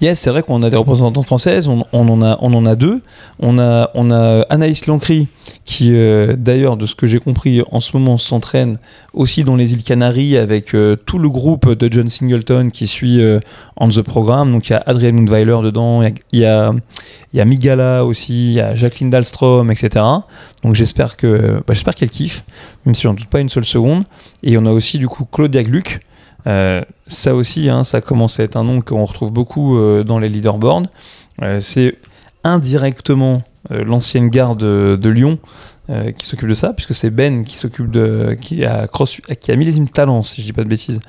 Yes, 0.00 0.20
c'est 0.20 0.30
vrai 0.30 0.42
qu'on 0.44 0.62
a 0.62 0.70
des 0.70 0.76
représentantes 0.76 1.26
françaises. 1.26 1.66
On, 1.66 1.84
on 1.92 2.08
en 2.08 2.22
a, 2.22 2.38
on 2.40 2.54
en 2.54 2.64
a 2.66 2.76
deux. 2.76 3.00
On 3.40 3.58
a, 3.58 3.90
on 3.94 4.10
a 4.12 4.42
Anaïs 4.50 4.86
Lancry, 4.86 5.07
qui, 5.64 5.92
euh, 5.92 6.34
d'ailleurs, 6.36 6.76
de 6.76 6.86
ce 6.86 6.94
que 6.94 7.06
j'ai 7.06 7.18
compris, 7.18 7.62
en 7.70 7.80
ce 7.80 7.96
moment 7.96 8.18
s'entraîne 8.18 8.78
aussi 9.12 9.44
dans 9.44 9.56
les 9.56 9.72
îles 9.72 9.82
Canaries 9.82 10.36
avec 10.36 10.74
euh, 10.74 10.96
tout 10.96 11.18
le 11.18 11.28
groupe 11.28 11.70
de 11.72 11.92
John 11.92 12.08
Singleton 12.08 12.70
qui 12.70 12.86
suit 12.86 13.20
euh, 13.20 13.40
On 13.76 13.88
the 13.88 14.02
Programme. 14.02 14.52
Donc, 14.52 14.68
il 14.68 14.72
y 14.72 14.76
a 14.76 14.82
Adrien 14.86 15.12
Mundweiler 15.12 15.58
dedans, 15.62 16.02
il 16.02 16.14
y 16.32 16.38
y 16.38 16.46
y 17.34 17.40
a 17.40 17.44
Migala 17.44 18.04
aussi, 18.04 18.48
il 18.48 18.54
y 18.54 18.60
a 18.60 18.74
Jacqueline 18.74 19.10
Dahlstrom, 19.10 19.70
etc. 19.70 20.04
Donc, 20.62 20.74
j'espère 20.74 21.16
que, 21.16 21.62
bah, 21.66 21.74
j'espère 21.74 21.94
qu'elle 21.94 22.10
kiffe, 22.10 22.44
même 22.84 22.94
si 22.94 23.02
j'en 23.02 23.14
doute 23.14 23.28
pas 23.28 23.40
une 23.40 23.48
seule 23.48 23.64
seconde. 23.64 24.04
Et 24.42 24.56
on 24.58 24.66
a 24.66 24.72
aussi, 24.72 24.98
du 24.98 25.08
coup, 25.08 25.24
Claudia 25.30 25.62
Gluck. 25.62 26.00
Euh, 26.46 26.82
ça 27.06 27.34
aussi, 27.34 27.68
hein, 27.68 27.84
ça 27.84 28.00
commence 28.00 28.40
à 28.40 28.44
être 28.44 28.56
un 28.56 28.64
nom 28.64 28.80
qu'on 28.80 29.04
retrouve 29.04 29.30
beaucoup 29.32 29.78
dans 30.04 30.18
les 30.18 30.28
leaderboards. 30.28 30.86
C'est 31.60 31.96
indirectement 32.44 33.42
l'ancienne 33.70 34.28
garde 34.28 34.60
de, 34.60 35.08
Lyon 35.08 35.38
euh, 35.90 36.12
qui 36.12 36.26
s'occupe 36.26 36.50
de 36.50 36.54
ça, 36.54 36.74
puisque 36.74 36.94
c'est 36.94 37.08
Ben 37.08 37.44
qui 37.44 37.56
s'occupe 37.56 37.90
de, 37.90 38.36
qui 38.38 38.62
a 38.66 38.86
cross, 38.86 39.22
qui 39.40 39.50
a 39.50 39.56
millésime 39.56 39.88
talent, 39.88 40.22
si 40.22 40.42
je 40.42 40.46
dis 40.46 40.52
pas 40.52 40.62
de 40.62 40.68
bêtises, 40.68 41.00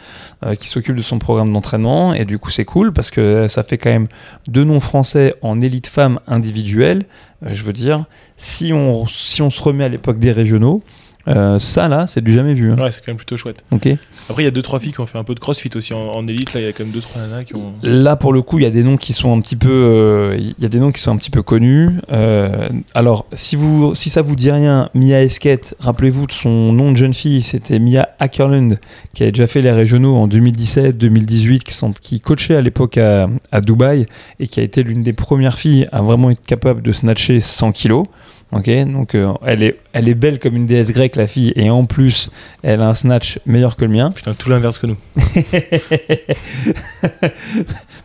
euh, 0.46 0.56
qui 0.56 0.70
s'occupe 0.70 0.96
de 0.96 1.02
son 1.02 1.20
programme 1.20 1.52
d'entraînement. 1.52 2.14
Et 2.14 2.24
du 2.24 2.40
coup, 2.40 2.50
c'est 2.50 2.64
cool 2.64 2.94
parce 2.94 3.12
que 3.12 3.50
ça 3.50 3.64
fait 3.64 3.78
quand 3.78 3.90
même 3.90 4.08
deux 4.48 4.64
noms 4.64 4.80
français 4.80 5.36
en 5.42 5.60
élite 5.60 5.88
femme 5.88 6.22
individuelle. 6.28 7.04
Euh, 7.46 7.50
je 7.52 7.64
veux 7.66 7.74
dire, 7.74 8.06
si 8.38 8.72
on, 8.72 9.06
si 9.06 9.42
on 9.42 9.50
se 9.50 9.62
remet 9.62 9.84
à 9.84 9.90
l'époque 9.90 10.18
des 10.18 10.32
régionaux, 10.32 10.82
euh, 11.30 11.60
ça 11.60 11.88
là, 11.88 12.08
c'est 12.08 12.24
du 12.24 12.34
jamais 12.34 12.54
vu. 12.54 12.72
hein. 12.72 12.78
Ouais, 12.78 12.92
c'est 12.92 13.02
quand 13.02 13.12
même 13.12 13.18
plutôt 13.18 13.38
chouette. 13.38 13.64
Ok. 13.72 13.88
Après, 14.30 14.44
il 14.44 14.46
y 14.46 14.48
a 14.48 14.52
deux 14.52 14.62
trois 14.62 14.80
filles 14.80 14.92
qui 14.92 15.00
ont 15.00 15.06
fait 15.06 15.18
un 15.18 15.24
peu 15.24 15.36
de 15.36 15.40
crossfit 15.40 15.70
aussi 15.76 15.94
en, 15.94 16.28
élite. 16.28 16.54
Là, 16.54 16.62
il 16.62 16.66
y 16.66 16.70
a 16.70 16.74
quand 16.74 16.84
même 16.84 16.94
deux 16.94 17.02
trois 17.02 17.22
nanas 17.22 17.44
qui 17.44 17.56
ont. 17.56 17.74
Là, 17.84 18.16
pour 18.16 18.34
le 18.34 18.42
coup, 18.42 18.60
il 18.60 18.64
y 18.64 18.68
a 18.68 18.72
des 18.72 18.84
noms 18.84 18.98
qui 18.98 19.14
sont 19.14 19.36
un 19.36 19.40
petit 19.42 19.56
peu, 19.56 19.70
euh, 19.72 20.38
il 20.38 20.56
y 20.60 20.66
a 20.66 20.70
des 20.70 20.80
noms 20.80 20.92
qui 20.92 21.02
sont 21.02 21.12
un 21.12 21.18
petit 21.18 21.32
peu 21.32 21.42
connus. 21.42 21.90
Euh, 22.12 22.70
alors, 22.94 23.26
si 23.34 23.56
vous, 23.56 23.96
si 23.96 24.10
ça 24.10 24.22
vous 24.22 24.36
dit 24.36 24.52
rien, 24.52 24.90
Mia 24.94 25.22
Esquette, 25.22 25.76
rappelez-vous 25.80 26.28
de 26.28 26.32
son 26.32 26.74
nom 26.74 26.92
de 26.92 26.98
jeune 26.98 27.14
fille, 27.14 27.42
c'était 27.42 27.80
Mia 27.80 28.10
Ackerland, 28.20 28.78
qui 29.14 29.24
avait 29.24 29.32
déjà 29.32 29.48
fait 29.48 29.62
les 29.62 29.72
régionaux 29.72 30.16
en 30.16 30.28
2017, 30.28 30.98
2018, 30.98 31.64
qui, 31.64 31.74
sont, 31.74 31.92
qui 31.92 32.20
coachait 32.20 32.56
à 32.56 32.62
l'époque 32.62 32.98
à, 32.98 33.28
à 33.52 33.62
Dubaï 33.62 34.06
et 34.40 34.48
qui 34.48 34.60
a 34.60 34.64
été 34.64 34.84
l'une 34.84 35.02
des 35.02 35.14
premières 35.14 35.58
filles 35.58 35.88
à 35.92 36.02
vraiment 36.02 36.32
être 36.32 36.46
capable 36.46 36.82
de 36.82 36.92
snatcher 36.92 37.40
100 37.40 37.72
kilos. 37.72 38.06
Ok, 38.52 38.68
donc 38.92 39.14
euh, 39.14 39.32
elle 39.46 39.62
est, 39.62 39.78
elle 39.94 40.08
est 40.10 40.16
belle 40.16 40.40
comme 40.40 40.56
une 40.56 40.66
déesse 40.66 40.92
grecque 40.92 41.16
la 41.16 41.28
fille 41.28 41.54
et 41.56 41.70
en 41.70 41.86
plus 41.86 42.32
elle 42.64 42.82
a 42.82 42.90
un 42.90 42.96
snatch 42.96 43.40
meilleur 43.46 43.76
que 43.76 43.86
le 43.86 43.92
mien. 43.92 44.10
Putain, 44.12 44.34
tout 44.34 44.50
l'inverse 44.50 44.80
que 44.80 44.88
nous. 44.88 44.98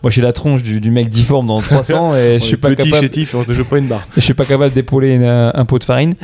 Moi, 0.03 0.11
j'ai 0.11 0.21
la 0.21 0.35
tronche 0.35 0.63
du, 0.63 0.83
du 0.83 0.91
mec 0.91 1.09
difforme 1.09 1.47
dans 1.47 1.63
300 1.63 2.17
et 2.17 2.39
je 2.41 2.45
suis 2.45 2.59
pas 2.59 2.69
petit, 2.69 2.91
capable. 2.91 3.07
chétif 3.07 3.35
on 3.35 3.43
se 3.43 3.55
joue 3.55 3.65
pas 3.65 3.79
une 3.79 3.87
barre. 3.87 4.07
Je 4.15 4.21
suis 4.21 4.35
pas 4.35 4.45
capable 4.45 4.75
d'épauler 4.75 5.19
euh, 5.19 5.51
un 5.55 5.65
pot 5.65 5.79
de 5.79 5.85
farine. 5.85 6.15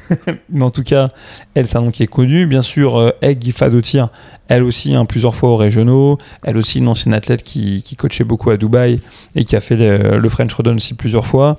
Mais 0.50 0.62
en 0.62 0.70
tout 0.70 0.82
cas, 0.82 1.10
elle, 1.54 1.66
c'est 1.66 1.78
un 1.78 1.82
nom 1.82 1.90
qui 1.90 2.02
est 2.02 2.08
connu. 2.08 2.46
Bien 2.46 2.60
sûr, 2.60 2.96
euh, 2.96 3.10
Egg 3.22 3.52
Fadotir, 3.52 4.10
elle 4.48 4.64
aussi, 4.64 4.94
hein, 4.94 5.06
plusieurs 5.06 5.34
fois 5.34 5.48
aux 5.48 5.56
régionaux. 5.56 6.18
Elle 6.42 6.58
aussi, 6.58 6.78
une 6.78 6.88
ancienne 6.88 7.14
athlète 7.14 7.42
qui, 7.42 7.82
qui 7.82 7.96
coachait 7.96 8.24
beaucoup 8.24 8.50
à 8.50 8.58
Dubaï 8.58 9.00
et 9.34 9.44
qui 9.44 9.56
a 9.56 9.62
fait 9.62 9.76
le, 9.76 10.18
le 10.18 10.28
French 10.28 10.52
Rodon 10.52 10.74
aussi 10.74 10.92
plusieurs 10.92 11.26
fois. 11.26 11.58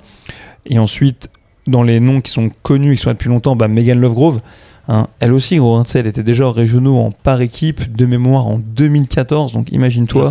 Et 0.68 0.78
ensuite, 0.78 1.30
dans 1.68 1.84
les 1.84 2.00
noms 2.00 2.22
qui 2.22 2.32
sont 2.32 2.50
connus, 2.62 2.96
qui 2.96 3.02
sont 3.04 3.10
là 3.10 3.14
depuis 3.14 3.30
longtemps, 3.30 3.56
bah, 3.56 3.68
Megan 3.68 4.00
Lovegrove. 4.00 4.42
Hein, 4.90 5.08
elle 5.22 5.32
aussi, 5.32 5.56
gros, 5.56 5.76
hein, 5.76 5.86
elle 5.96 6.08
était 6.08 6.24
déjà 6.24 6.46
aux 6.46 6.52
régionaux 6.52 6.98
en 6.98 7.12
par 7.12 7.40
équipe 7.40 7.96
de 7.96 8.06
mémoire 8.06 8.48
en 8.48 8.60
2014. 8.60 9.54
Donc 9.54 9.72
imagine-toi. 9.72 10.30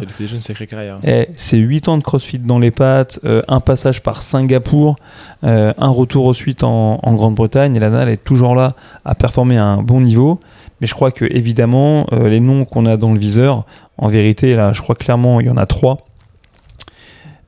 Carrière. 0.66 0.98
Eh, 1.04 1.28
c'est 1.36 1.56
8 1.56 1.88
ans 1.88 1.96
de 1.96 2.02
crossfit 2.02 2.38
dans 2.38 2.58
les 2.58 2.70
pattes, 2.70 3.18
euh, 3.24 3.40
un 3.48 3.60
passage 3.60 4.02
par 4.02 4.20
Singapour, 4.20 4.96
euh, 5.44 5.72
un 5.78 5.88
retour 5.88 6.26
ensuite 6.26 6.64
en, 6.64 7.00
en 7.02 7.14
Grande-Bretagne. 7.14 7.74
Et 7.76 7.80
Lana, 7.80 8.02
elle 8.02 8.10
est 8.10 8.22
toujours 8.22 8.54
là 8.54 8.74
à 9.06 9.14
performer 9.14 9.56
à 9.56 9.64
un 9.64 9.82
bon 9.82 10.02
niveau. 10.02 10.38
Mais 10.82 10.86
je 10.86 10.94
crois 10.94 11.12
que, 11.12 11.24
évidemment, 11.24 12.06
euh, 12.12 12.28
les 12.28 12.40
noms 12.40 12.64
qu'on 12.66 12.86
a 12.86 12.96
dans 12.96 13.12
le 13.12 13.18
viseur, 13.18 13.64
en 13.98 14.08
vérité, 14.08 14.56
là, 14.56 14.72
je 14.72 14.82
crois 14.82 14.96
clairement, 14.96 15.40
il 15.40 15.46
y 15.46 15.50
en 15.50 15.56
a 15.56 15.64
trois. 15.64 15.98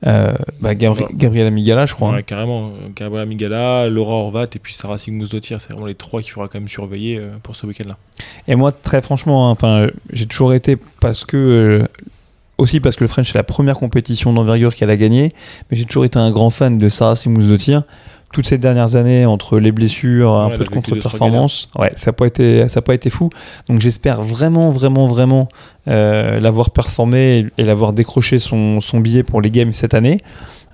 Euh, 0.05 0.33
bah, 0.59 0.75
Gabri- 0.75 1.03
Ouais. 1.03 1.09
Gabriela 1.13 1.49
Migala, 1.49 1.85
je 1.85 1.93
crois. 1.95 2.09
hein. 2.09 2.15
Ouais, 2.15 2.23
carrément. 2.23 2.71
Gabriela 2.95 3.25
Migala, 3.25 3.87
Laura 3.89 4.13
Horvat 4.15 4.43
et 4.55 4.59
puis 4.59 4.73
Sarah 4.73 4.97
Sigmousdottir. 4.97 5.59
C'est 5.61 5.71
vraiment 5.71 5.87
les 5.87 5.95
trois 5.95 6.21
qu'il 6.21 6.31
faudra 6.31 6.47
quand 6.47 6.59
même 6.59 6.67
surveiller 6.67 7.17
euh, 7.17 7.31
pour 7.41 7.55
ce 7.55 7.65
week-end-là. 7.65 7.97
Et 8.47 8.55
moi, 8.55 8.71
très 8.71 9.01
franchement, 9.01 9.57
hein, 9.61 9.87
j'ai 10.11 10.25
toujours 10.27 10.53
été 10.53 10.77
parce 10.99 11.25
que 11.25 11.37
euh, 11.37 11.87
aussi 12.57 12.79
parce 12.79 12.95
que 12.95 13.03
le 13.03 13.07
French 13.07 13.31
c'est 13.31 13.37
la 13.37 13.43
première 13.43 13.75
compétition 13.77 14.31
d'envergure 14.31 14.75
qu'elle 14.75 14.89
a 14.89 14.97
gagnée, 14.97 15.33
mais 15.69 15.77
j'ai 15.77 15.85
toujours 15.85 16.05
été 16.05 16.19
un 16.19 16.31
grand 16.31 16.49
fan 16.51 16.77
de 16.77 16.87
Sarah 16.89 17.15
Simous 17.15 17.41
Toutes 18.33 18.47
ces 18.47 18.57
dernières 18.57 18.95
années, 18.97 19.25
entre 19.25 19.59
les 19.59 19.71
blessures, 19.71 20.33
un 20.33 20.49
Ouais, 20.49 20.57
peu 20.57 20.63
de 20.65 20.69
contre-performance, 20.69 21.69
ouais, 21.77 21.91
ça 21.95 22.11
n'a 22.11 22.13
pas 22.13 22.25
été, 22.25 22.67
ça 22.67 22.79
a 22.79 22.81
pas 22.81 22.93
été 22.93 23.09
fou. 23.09 23.29
Donc 23.69 23.79
j'espère 23.79 24.21
vraiment, 24.21 24.71
vraiment, 24.71 25.05
vraiment 25.07 25.47
euh, 25.87 26.39
l'avoir 26.41 26.71
performé 26.71 27.47
et 27.57 27.63
l'avoir 27.63 27.93
décroché 27.93 28.39
son, 28.39 28.81
son 28.81 28.99
billet 28.99 29.23
pour 29.23 29.39
les 29.41 29.51
games 29.51 29.71
cette 29.71 29.93
année. 29.93 30.21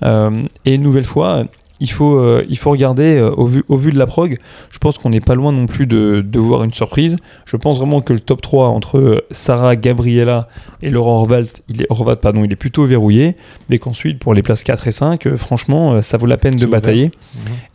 Euh, 0.04 0.44
et 0.66 0.74
une 0.74 0.82
nouvelle 0.82 1.06
fois, 1.06 1.44
il 1.82 1.92
faut, 1.92 2.16
euh, 2.18 2.46
il 2.48 2.58
faut 2.58 2.72
regarder 2.72 3.18
euh, 3.18 3.32
au, 3.32 3.46
vu, 3.46 3.64
au 3.68 3.76
vu 3.76 3.92
de 3.92 4.00
la 4.00 4.08
prog. 4.08 4.38
Je 4.70 4.78
pense 4.78 4.98
qu'on 4.98 5.10
n'est 5.10 5.20
pas 5.20 5.36
loin 5.36 5.52
non 5.52 5.66
plus 5.66 5.86
de, 5.86 6.24
de 6.26 6.40
voir 6.40 6.64
une 6.64 6.74
surprise. 6.74 7.18
Je 7.46 7.58
pense 7.58 7.78
vraiment 7.78 8.00
que 8.00 8.14
le 8.14 8.22
top 8.22 8.42
3 8.42 8.68
entre 8.68 8.98
euh, 8.98 9.26
Sarah, 9.32 9.76
Gabriela 9.76 10.48
et 10.82 10.90
Laura 10.90 11.12
Horvat, 11.12 11.44
il 11.68 11.82
est, 11.82 12.16
pardon, 12.22 12.46
il 12.46 12.52
est 12.54 12.56
plutôt 12.56 12.86
verrouillé. 12.86 13.36
Mais 13.70 13.80
qu'ensuite, 13.80 14.20
pour 14.20 14.34
les 14.34 14.42
places 14.44 14.64
4 14.64 14.88
et 14.88 14.92
5, 14.94 15.26
euh, 15.26 15.36
franchement, 15.36 16.02
ça 16.02 16.18
vaut 16.18 16.28
la 16.28 16.38
peine 16.38 16.56
de 16.56 16.66
ouvert. 16.66 16.80
batailler. 16.80 17.12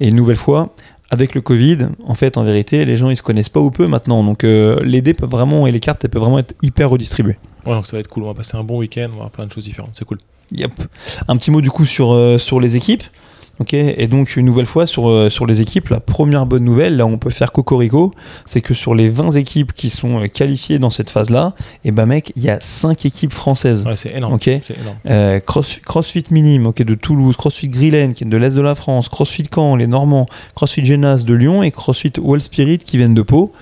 Et 0.01 0.09
une 0.09 0.17
nouvelle 0.17 0.37
fois, 0.37 0.73
avec 1.11 1.35
le 1.35 1.41
Covid, 1.41 1.79
en 2.07 2.15
fait, 2.15 2.37
en 2.37 2.45
vérité, 2.45 2.85
les 2.85 2.97
gens 2.97 3.11
ils 3.11 3.17
se 3.17 3.23
connaissent 3.23 3.49
pas 3.49 3.61
ou 3.61 3.71
peu 3.71 3.87
maintenant. 3.87 4.25
Donc 4.25 4.45
euh, 4.45 4.81
les 4.85 5.03
dés 5.03 5.15
peuvent 5.15 5.31
vraiment 5.31 5.67
et 5.67 5.73
les 5.73 5.81
cartes 5.81 6.05
elles 6.05 6.11
peuvent 6.11 6.23
vraiment 6.23 6.39
être 6.39 6.55
hyper 6.63 6.91
redistribuées. 6.91 7.37
Ouais, 7.65 7.75
donc 7.75 7.87
ça 7.87 7.97
va 7.97 8.01
être 8.01 8.09
cool. 8.09 8.25
On 8.25 8.29
va 8.29 8.35
passer 8.35 8.57
un 8.57 8.65
bon 8.65 8.79
week-end. 8.79 9.07
On 9.09 9.11
va 9.11 9.15
avoir 9.17 9.31
plein 9.31 9.47
de 9.47 9.53
choses 9.53 9.65
différentes. 9.65 9.91
C'est 9.95 10.05
cool. 10.05 10.19
Yep. 10.53 10.73
Un 11.29 11.37
petit 11.37 11.51
mot 11.51 11.61
du 11.61 11.71
coup 11.71 11.85
sur, 11.85 12.13
euh, 12.13 12.39
sur 12.39 12.61
les 12.61 12.77
équipes. 12.77 13.03
Ok, 13.59 13.73
et 13.73 14.07
donc 14.07 14.37
une 14.37 14.45
nouvelle 14.45 14.67
fois 14.67 14.87
sur, 14.87 15.09
euh, 15.09 15.31
sur 15.31 15.47
les 15.47 15.63
équipes, 15.63 15.89
la 15.89 16.01
première 16.01 16.45
bonne 16.45 16.63
nouvelle, 16.65 16.99
là 16.99 17.07
on 17.07 17.17
peut 17.17 17.31
faire 17.31 17.53
cocorico, 17.53 18.13
c'est 18.45 18.61
que 18.61 18.75
sur 18.75 18.95
les 18.95 19.09
20 19.09 19.31
équipes 19.31 19.73
qui 19.73 19.89
sont 19.89 20.21
euh, 20.21 20.27
qualifiées 20.27 20.79
dans 20.79 20.91
cette 20.91 21.09
phase-là, 21.09 21.55
et 21.83 21.91
ben 21.91 22.05
mec, 22.05 22.33
il 22.37 22.45
y 22.45 22.51
a 22.51 22.59
5 22.61 23.07
équipes 23.07 23.33
françaises. 23.33 23.87
Ouais, 23.87 23.97
c'est 23.97 24.15
énorme. 24.15 24.35
Ok. 24.35 24.43
C'est 24.45 24.79
énorme. 24.79 24.97
Euh, 25.09 25.41
Cross- 25.41 25.81
CrossFit 25.83 26.25
Minime 26.31 26.67
ok, 26.67 26.83
de 26.83 26.95
Toulouse, 26.95 27.35
CrossFit 27.39 27.69
Grillen 27.69 28.13
qui 28.13 28.25
est 28.25 28.27
de 28.27 28.37
l'Est 28.37 28.55
de 28.55 28.61
la 28.61 28.75
France, 28.75 29.09
CrossFit 29.09 29.45
Caen, 29.51 29.77
les 29.77 29.87
Normands, 29.87 30.27
CrossFit 30.55 30.85
Genas 30.85 31.25
de 31.27 31.33
Lyon 31.33 31.63
et 31.63 31.71
CrossFit 31.71 32.13
Wall 32.21 32.43
Spirit 32.43 32.79
qui 32.79 32.99
viennent 32.99 33.15
de 33.15 33.23
Pau. 33.23 33.53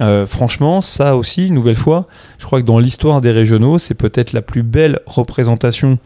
Euh, 0.00 0.24
franchement, 0.24 0.80
ça 0.80 1.14
aussi, 1.16 1.48
une 1.48 1.54
nouvelle 1.54 1.76
fois, 1.76 2.06
je 2.38 2.46
crois 2.46 2.62
que 2.62 2.66
dans 2.66 2.78
l'histoire 2.78 3.20
des 3.20 3.30
régionaux, 3.30 3.76
c'est 3.76 3.92
peut-être 3.92 4.32
la 4.32 4.40
plus 4.40 4.62
belle 4.62 5.00
représentation 5.04 5.98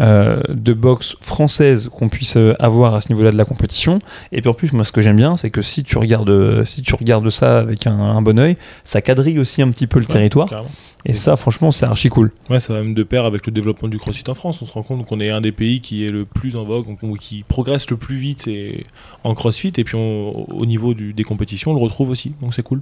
euh, 0.00 0.40
de 0.48 0.72
boxe 0.72 1.16
française 1.20 1.88
qu'on 1.92 2.08
puisse 2.08 2.36
euh, 2.36 2.54
avoir 2.58 2.94
à 2.94 3.00
ce 3.00 3.08
niveau-là 3.12 3.30
de 3.32 3.36
la 3.36 3.44
compétition. 3.44 3.98
Et 4.32 4.40
puis 4.40 4.50
en 4.50 4.54
plus, 4.54 4.72
moi, 4.72 4.84
ce 4.84 4.92
que 4.92 5.02
j'aime 5.02 5.16
bien, 5.16 5.36
c'est 5.36 5.50
que 5.50 5.62
si 5.62 5.84
tu 5.84 5.98
regardes, 5.98 6.30
euh, 6.30 6.64
si 6.64 6.82
tu 6.82 6.94
regardes 6.94 7.28
ça 7.30 7.58
avec 7.60 7.86
un, 7.86 7.98
un 7.98 8.22
bon 8.22 8.38
oeil, 8.38 8.56
ça 8.84 9.00
quadrille 9.02 9.38
aussi 9.38 9.62
un 9.62 9.70
petit 9.70 9.86
peu 9.86 9.98
le 9.98 10.06
Ouais, 10.06 10.12
territoire. 10.12 10.48
carrément. 10.48 10.70
Et 11.08 11.14
ça, 11.14 11.36
franchement, 11.36 11.70
c'est 11.70 11.86
archi 11.86 12.08
cool. 12.08 12.32
Ouais, 12.50 12.58
ça 12.58 12.72
va 12.72 12.80
même 12.82 12.92
de 12.94 13.04
pair 13.04 13.26
avec 13.26 13.46
le 13.46 13.52
développement 13.52 13.86
du 13.88 13.96
crossfit 13.96 14.24
en 14.28 14.34
France. 14.34 14.60
On 14.60 14.66
se 14.66 14.72
rend 14.72 14.82
compte 14.82 15.06
qu'on 15.06 15.20
est 15.20 15.30
un 15.30 15.40
des 15.40 15.52
pays 15.52 15.80
qui 15.80 16.04
est 16.04 16.08
le 16.10 16.24
plus 16.24 16.56
en 16.56 16.64
vogue, 16.64 16.84
qui 17.20 17.44
progresse 17.46 17.88
le 17.90 17.96
plus 17.96 18.16
vite 18.16 18.48
et, 18.48 18.86
en 19.22 19.32
crossfit. 19.34 19.72
Et 19.76 19.84
puis 19.84 19.94
on- 19.94 20.50
au 20.52 20.66
niveau 20.66 20.94
du- 20.94 21.12
des 21.12 21.22
compétitions, 21.22 21.70
on 21.70 21.74
le 21.74 21.80
retrouve 21.80 22.10
aussi. 22.10 22.32
Donc 22.42 22.54
c'est 22.54 22.64
cool. 22.64 22.80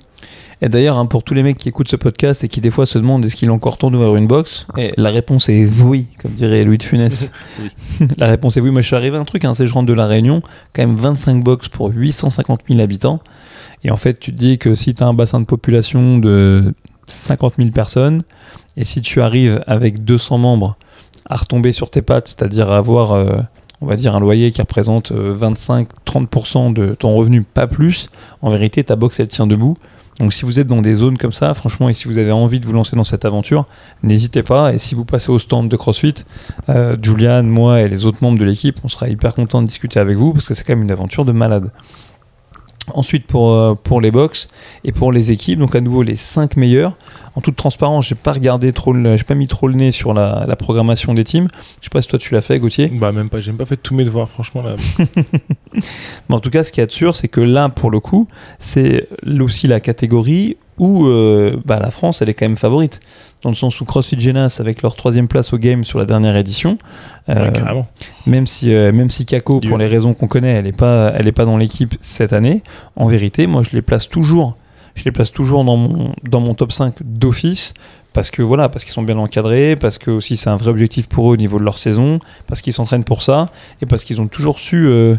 Et 0.62 0.70
d'ailleurs, 0.70 0.96
hein, 0.96 1.04
pour 1.04 1.22
tous 1.22 1.34
les 1.34 1.42
mecs 1.42 1.58
qui 1.58 1.68
écoutent 1.68 1.90
ce 1.90 1.96
podcast 1.96 2.44
et 2.44 2.48
qui 2.48 2.62
des 2.62 2.70
fois 2.70 2.86
se 2.86 2.96
demandent 2.98 3.22
est-ce 3.26 3.36
qu'il 3.36 3.48
est 3.48 3.52
encore 3.52 3.76
temps 3.76 3.90
d'ouvrir 3.90 4.16
une 4.16 4.26
box, 4.26 4.66
et 4.78 4.94
la 4.96 5.10
réponse 5.10 5.50
est 5.50 5.66
oui, 5.82 6.06
comme 6.22 6.30
dirait 6.30 6.64
Louis 6.64 6.78
de 6.78 6.82
Funès. 6.82 7.03
la 8.18 8.26
réponse 8.26 8.56
est 8.56 8.60
oui. 8.60 8.70
Moi, 8.70 8.80
je 8.80 8.86
suis 8.86 8.96
arrivé 8.96 9.16
à 9.16 9.20
un 9.20 9.24
truc, 9.24 9.44
hein, 9.44 9.54
c'est 9.54 9.66
je 9.66 9.72
rentre 9.72 9.86
de 9.86 9.92
la 9.92 10.06
Réunion, 10.06 10.42
quand 10.74 10.82
même 10.82 10.96
25 10.96 11.42
box 11.42 11.68
pour 11.68 11.90
850 11.90 12.62
000 12.68 12.80
habitants. 12.80 13.20
Et 13.82 13.90
en 13.90 13.96
fait, 13.96 14.18
tu 14.18 14.32
te 14.32 14.36
dis 14.36 14.58
que 14.58 14.74
si 14.74 14.94
tu 14.94 15.02
as 15.02 15.06
un 15.06 15.14
bassin 15.14 15.40
de 15.40 15.44
population 15.44 16.18
de 16.18 16.74
50 17.06 17.54
000 17.58 17.70
personnes, 17.70 18.22
et 18.76 18.84
si 18.84 19.02
tu 19.02 19.20
arrives 19.20 19.62
avec 19.66 20.04
200 20.04 20.38
membres 20.38 20.76
à 21.26 21.36
retomber 21.36 21.72
sur 21.72 21.90
tes 21.90 22.02
pattes, 22.02 22.28
c'est-à-dire 22.28 22.70
à 22.70 22.78
avoir, 22.78 23.12
euh, 23.12 23.40
on 23.80 23.86
va 23.86 23.96
dire, 23.96 24.14
un 24.14 24.20
loyer 24.20 24.52
qui 24.52 24.60
représente 24.60 25.12
25-30% 25.12 26.72
de 26.72 26.94
ton 26.94 27.14
revenu, 27.14 27.42
pas 27.42 27.66
plus, 27.66 28.08
en 28.42 28.50
vérité, 28.50 28.82
ta 28.84 28.96
box, 28.96 29.20
elle 29.20 29.28
tient 29.28 29.46
debout. 29.46 29.76
Donc 30.20 30.32
si 30.32 30.44
vous 30.44 30.60
êtes 30.60 30.66
dans 30.66 30.82
des 30.82 30.94
zones 30.94 31.18
comme 31.18 31.32
ça, 31.32 31.54
franchement, 31.54 31.88
et 31.88 31.94
si 31.94 32.06
vous 32.06 32.18
avez 32.18 32.30
envie 32.30 32.60
de 32.60 32.66
vous 32.66 32.72
lancer 32.72 32.94
dans 32.96 33.04
cette 33.04 33.24
aventure, 33.24 33.66
n'hésitez 34.02 34.42
pas. 34.42 34.72
Et 34.72 34.78
si 34.78 34.94
vous 34.94 35.04
passez 35.04 35.30
au 35.30 35.38
stand 35.38 35.68
de 35.68 35.76
CrossFit, 35.76 36.14
euh, 36.68 36.96
Julian, 37.00 37.42
moi 37.42 37.80
et 37.80 37.88
les 37.88 38.04
autres 38.04 38.18
membres 38.22 38.38
de 38.38 38.44
l'équipe, 38.44 38.78
on 38.84 38.88
sera 38.88 39.08
hyper 39.08 39.34
content 39.34 39.60
de 39.60 39.66
discuter 39.66 39.98
avec 39.98 40.16
vous 40.16 40.32
parce 40.32 40.46
que 40.46 40.54
c'est 40.54 40.64
quand 40.64 40.74
même 40.74 40.84
une 40.84 40.92
aventure 40.92 41.24
de 41.24 41.32
malade. 41.32 41.70
Ensuite 42.92 43.26
pour, 43.26 43.50
euh, 43.50 43.74
pour 43.74 44.02
les 44.02 44.10
box 44.10 44.46
et 44.84 44.92
pour 44.92 45.10
les 45.10 45.32
équipes, 45.32 45.58
donc 45.58 45.74
à 45.74 45.80
nouveau 45.80 46.02
les 46.02 46.16
5 46.16 46.56
meilleurs. 46.58 46.98
En 47.34 47.40
toute 47.40 47.56
transparence, 47.56 48.06
j'ai 48.06 48.14
pas 48.14 48.34
regardé 48.34 48.72
trop, 48.72 48.94
j'ai 48.94 49.24
pas 49.24 49.34
mis 49.34 49.46
trop 49.46 49.68
le 49.68 49.74
nez 49.74 49.90
sur 49.90 50.12
la, 50.12 50.44
la 50.46 50.54
programmation 50.54 51.14
des 51.14 51.24
teams. 51.24 51.48
Je 51.80 51.86
sais 51.86 51.90
pas 51.90 52.02
si 52.02 52.08
toi 52.08 52.18
tu 52.18 52.34
l'as 52.34 52.42
fait, 52.42 52.60
Gauthier. 52.60 52.88
Bah 52.88 53.10
même 53.10 53.30
pas. 53.30 53.40
J'ai 53.40 53.52
même 53.52 53.58
pas 53.58 53.64
fait 53.64 53.78
tous 53.78 53.94
mes 53.94 54.04
devoirs. 54.04 54.28
Franchement 54.28 54.62
là. 54.62 54.76
Mais 55.74 56.34
en 56.34 56.40
tout 56.40 56.50
cas, 56.50 56.64
ce 56.64 56.72
qu'il 56.72 56.80
y 56.80 56.84
a 56.84 56.86
de 56.86 56.92
sûr, 56.92 57.16
c'est 57.16 57.28
que 57.28 57.40
là, 57.40 57.68
pour 57.68 57.90
le 57.90 58.00
coup, 58.00 58.26
c'est 58.58 59.08
aussi 59.40 59.66
la 59.66 59.80
catégorie 59.80 60.56
où 60.78 61.06
euh, 61.06 61.56
bah, 61.64 61.78
la 61.80 61.90
France, 61.90 62.22
elle 62.22 62.28
est 62.28 62.34
quand 62.34 62.46
même 62.46 62.56
favorite. 62.56 63.00
Dans 63.42 63.50
le 63.50 63.54
sens 63.54 63.80
où 63.80 63.84
CrossFit 63.84 64.18
Genas, 64.18 64.56
avec 64.58 64.82
leur 64.82 64.96
troisième 64.96 65.28
place 65.28 65.52
au 65.52 65.58
game 65.58 65.84
sur 65.84 65.98
la 65.98 66.06
dernière 66.06 66.36
édition, 66.36 66.78
euh, 67.28 67.50
ouais, 67.50 67.84
même 68.26 68.46
si, 68.46 68.72
euh, 68.72 68.90
même 68.90 69.10
si 69.10 69.26
Kako, 69.26 69.60
pour 69.60 69.76
les 69.76 69.86
raisons 69.86 70.14
qu'on 70.14 70.28
connaît, 70.28 70.52
elle 70.52 70.64
n'est 70.64 70.72
pas, 70.72 71.12
elle 71.14 71.28
est 71.28 71.32
pas 71.32 71.44
dans 71.44 71.58
l'équipe 71.58 71.94
cette 72.00 72.32
année, 72.32 72.62
en 72.96 73.06
vérité, 73.06 73.46
moi, 73.46 73.62
je 73.62 73.70
les 73.76 73.82
place 73.82 74.08
toujours. 74.08 74.56
Je 74.94 75.04
les 75.04 75.12
place 75.12 75.32
toujours 75.32 75.64
dans 75.64 75.76
mon, 75.76 76.14
dans 76.22 76.40
mon 76.40 76.54
top 76.54 76.72
5 76.72 76.94
d'office. 77.02 77.74
Parce 78.14 78.30
que 78.30 78.42
voilà, 78.42 78.68
parce 78.68 78.84
qu'ils 78.84 78.92
sont 78.92 79.02
bien 79.02 79.18
encadrés, 79.18 79.74
parce 79.74 79.98
que 79.98 80.12
aussi 80.12 80.36
c'est 80.36 80.48
un 80.48 80.56
vrai 80.56 80.70
objectif 80.70 81.08
pour 81.08 81.28
eux 81.28 81.32
au 81.34 81.36
niveau 81.36 81.58
de 81.58 81.64
leur 81.64 81.78
saison, 81.78 82.20
parce 82.46 82.60
qu'ils 82.60 82.72
s'entraînent 82.72 83.02
pour 83.02 83.24
ça, 83.24 83.46
et 83.82 83.86
parce 83.86 84.04
qu'ils 84.04 84.20
ont 84.20 84.28
toujours 84.28 84.60
su 84.60 84.86
euh, 84.86 85.16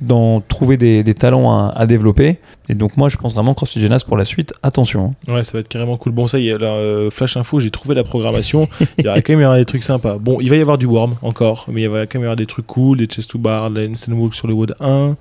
d'en 0.00 0.40
trouver 0.40 0.76
des, 0.76 1.14
talents 1.14 1.70
à, 1.70 1.86
développer. 1.86 2.38
Et 2.68 2.74
donc 2.74 2.96
moi 2.96 3.08
je 3.08 3.16
pense 3.16 3.34
vraiment 3.34 3.54
CrossFit 3.54 3.80
Genas 3.80 4.02
pour 4.06 4.16
la 4.16 4.24
suite, 4.24 4.52
attention. 4.62 5.12
hein. 5.28 5.34
Ouais, 5.34 5.44
ça 5.44 5.52
va 5.52 5.60
être 5.60 5.68
carrément 5.68 5.96
cool. 5.96 6.12
Bon, 6.12 6.26
ça 6.26 6.38
y 6.38 6.48
est, 6.48 6.58
là, 6.58 6.68
euh, 6.68 7.10
Flash 7.10 7.36
Info, 7.36 7.60
j'ai 7.60 7.70
trouvé 7.70 7.94
la 7.94 8.04
programmation. 8.04 8.68
il 8.98 9.04
y 9.04 9.08
aura 9.08 9.20
quand 9.22 9.36
même 9.36 9.56
des 9.56 9.64
trucs 9.64 9.84
sympas. 9.84 10.18
Bon, 10.18 10.38
il 10.40 10.50
va 10.50 10.56
y 10.56 10.60
avoir 10.60 10.78
du 10.78 10.86
worm 10.86 11.16
encore, 11.22 11.66
mais 11.68 11.82
il 11.82 11.88
va 11.88 12.06
quand 12.06 12.18
même 12.18 12.24
y 12.24 12.26
avoir 12.26 12.36
des 12.36 12.46
trucs 12.46 12.66
cool, 12.66 12.98
des 12.98 13.06
chest 13.06 13.30
to 13.30 13.38
bar, 13.38 13.70
des 13.70 13.88
handstand 13.88 14.12
walk 14.12 14.34
sur 14.34 14.48
le 14.48 14.54
WOD 14.54 14.74
1, 14.80 15.16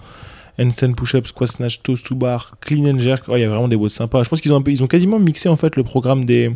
handstand 0.59 0.93
push-up, 0.93 1.27
squat 1.27 1.49
snatch, 1.49 1.81
toes 1.83 1.97
to 2.03 2.15
bar, 2.15 2.57
clean 2.61 2.85
and 2.89 2.99
jerk. 2.99 3.25
Il 3.29 3.39
y 3.39 3.43
a 3.43 3.49
vraiment 3.49 3.67
des 3.67 3.75
WOD 3.75 3.91
sympas. 3.91 4.23
Je 4.23 4.29
pense 4.29 4.41
qu'ils 4.41 4.53
ont 4.53 4.63
ont 4.65 4.87
quasiment 4.87 5.19
mixé 5.19 5.49
en 5.49 5.55
fait 5.55 5.75
le 5.75 5.83
programme 5.83 6.25
des 6.25 6.51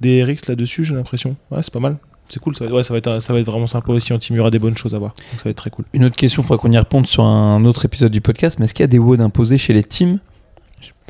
des 0.00 0.22
RX 0.24 0.48
là-dessus, 0.48 0.84
j'ai 0.84 0.94
l'impression. 0.94 1.36
Ouais, 1.50 1.62
c'est 1.62 1.72
pas 1.72 1.80
mal. 1.80 1.96
C'est 2.32 2.38
cool, 2.40 2.54
ça 2.54 2.64
va, 2.66 2.72
ouais, 2.72 2.82
ça, 2.82 2.94
va 2.94 2.98
être, 2.98 3.08
un- 3.08 3.20
ça 3.20 3.32
va 3.32 3.40
être 3.40 3.46
vraiment 3.46 3.66
sympa 3.66 3.92
aussi 3.92 4.12
en 4.12 4.18
team, 4.18 4.36
il 4.36 4.38
y 4.38 4.40
aura 4.40 4.50
des 4.50 4.58
bonnes 4.60 4.76
choses 4.76 4.94
à 4.94 4.98
voir. 4.98 5.10
Donc 5.16 5.38
ça 5.40 5.44
va 5.44 5.50
être 5.50 5.56
très 5.56 5.70
cool. 5.70 5.84
Une 5.92 6.04
autre 6.04 6.16
question, 6.16 6.42
il 6.42 6.46
faudra 6.46 6.60
qu'on 6.62 6.70
y 6.70 6.78
réponde 6.78 7.06
sur 7.06 7.24
un 7.24 7.64
autre 7.64 7.84
épisode 7.84 8.12
du 8.12 8.20
podcast, 8.20 8.58
mais 8.58 8.66
est-ce 8.66 8.74
qu'il 8.74 8.82
y 8.82 8.84
a 8.84 8.88
des 8.88 8.98
WOD 9.00 9.20
imposés 9.20 9.58
chez 9.58 9.72
les 9.72 9.82
teams? 9.84 10.18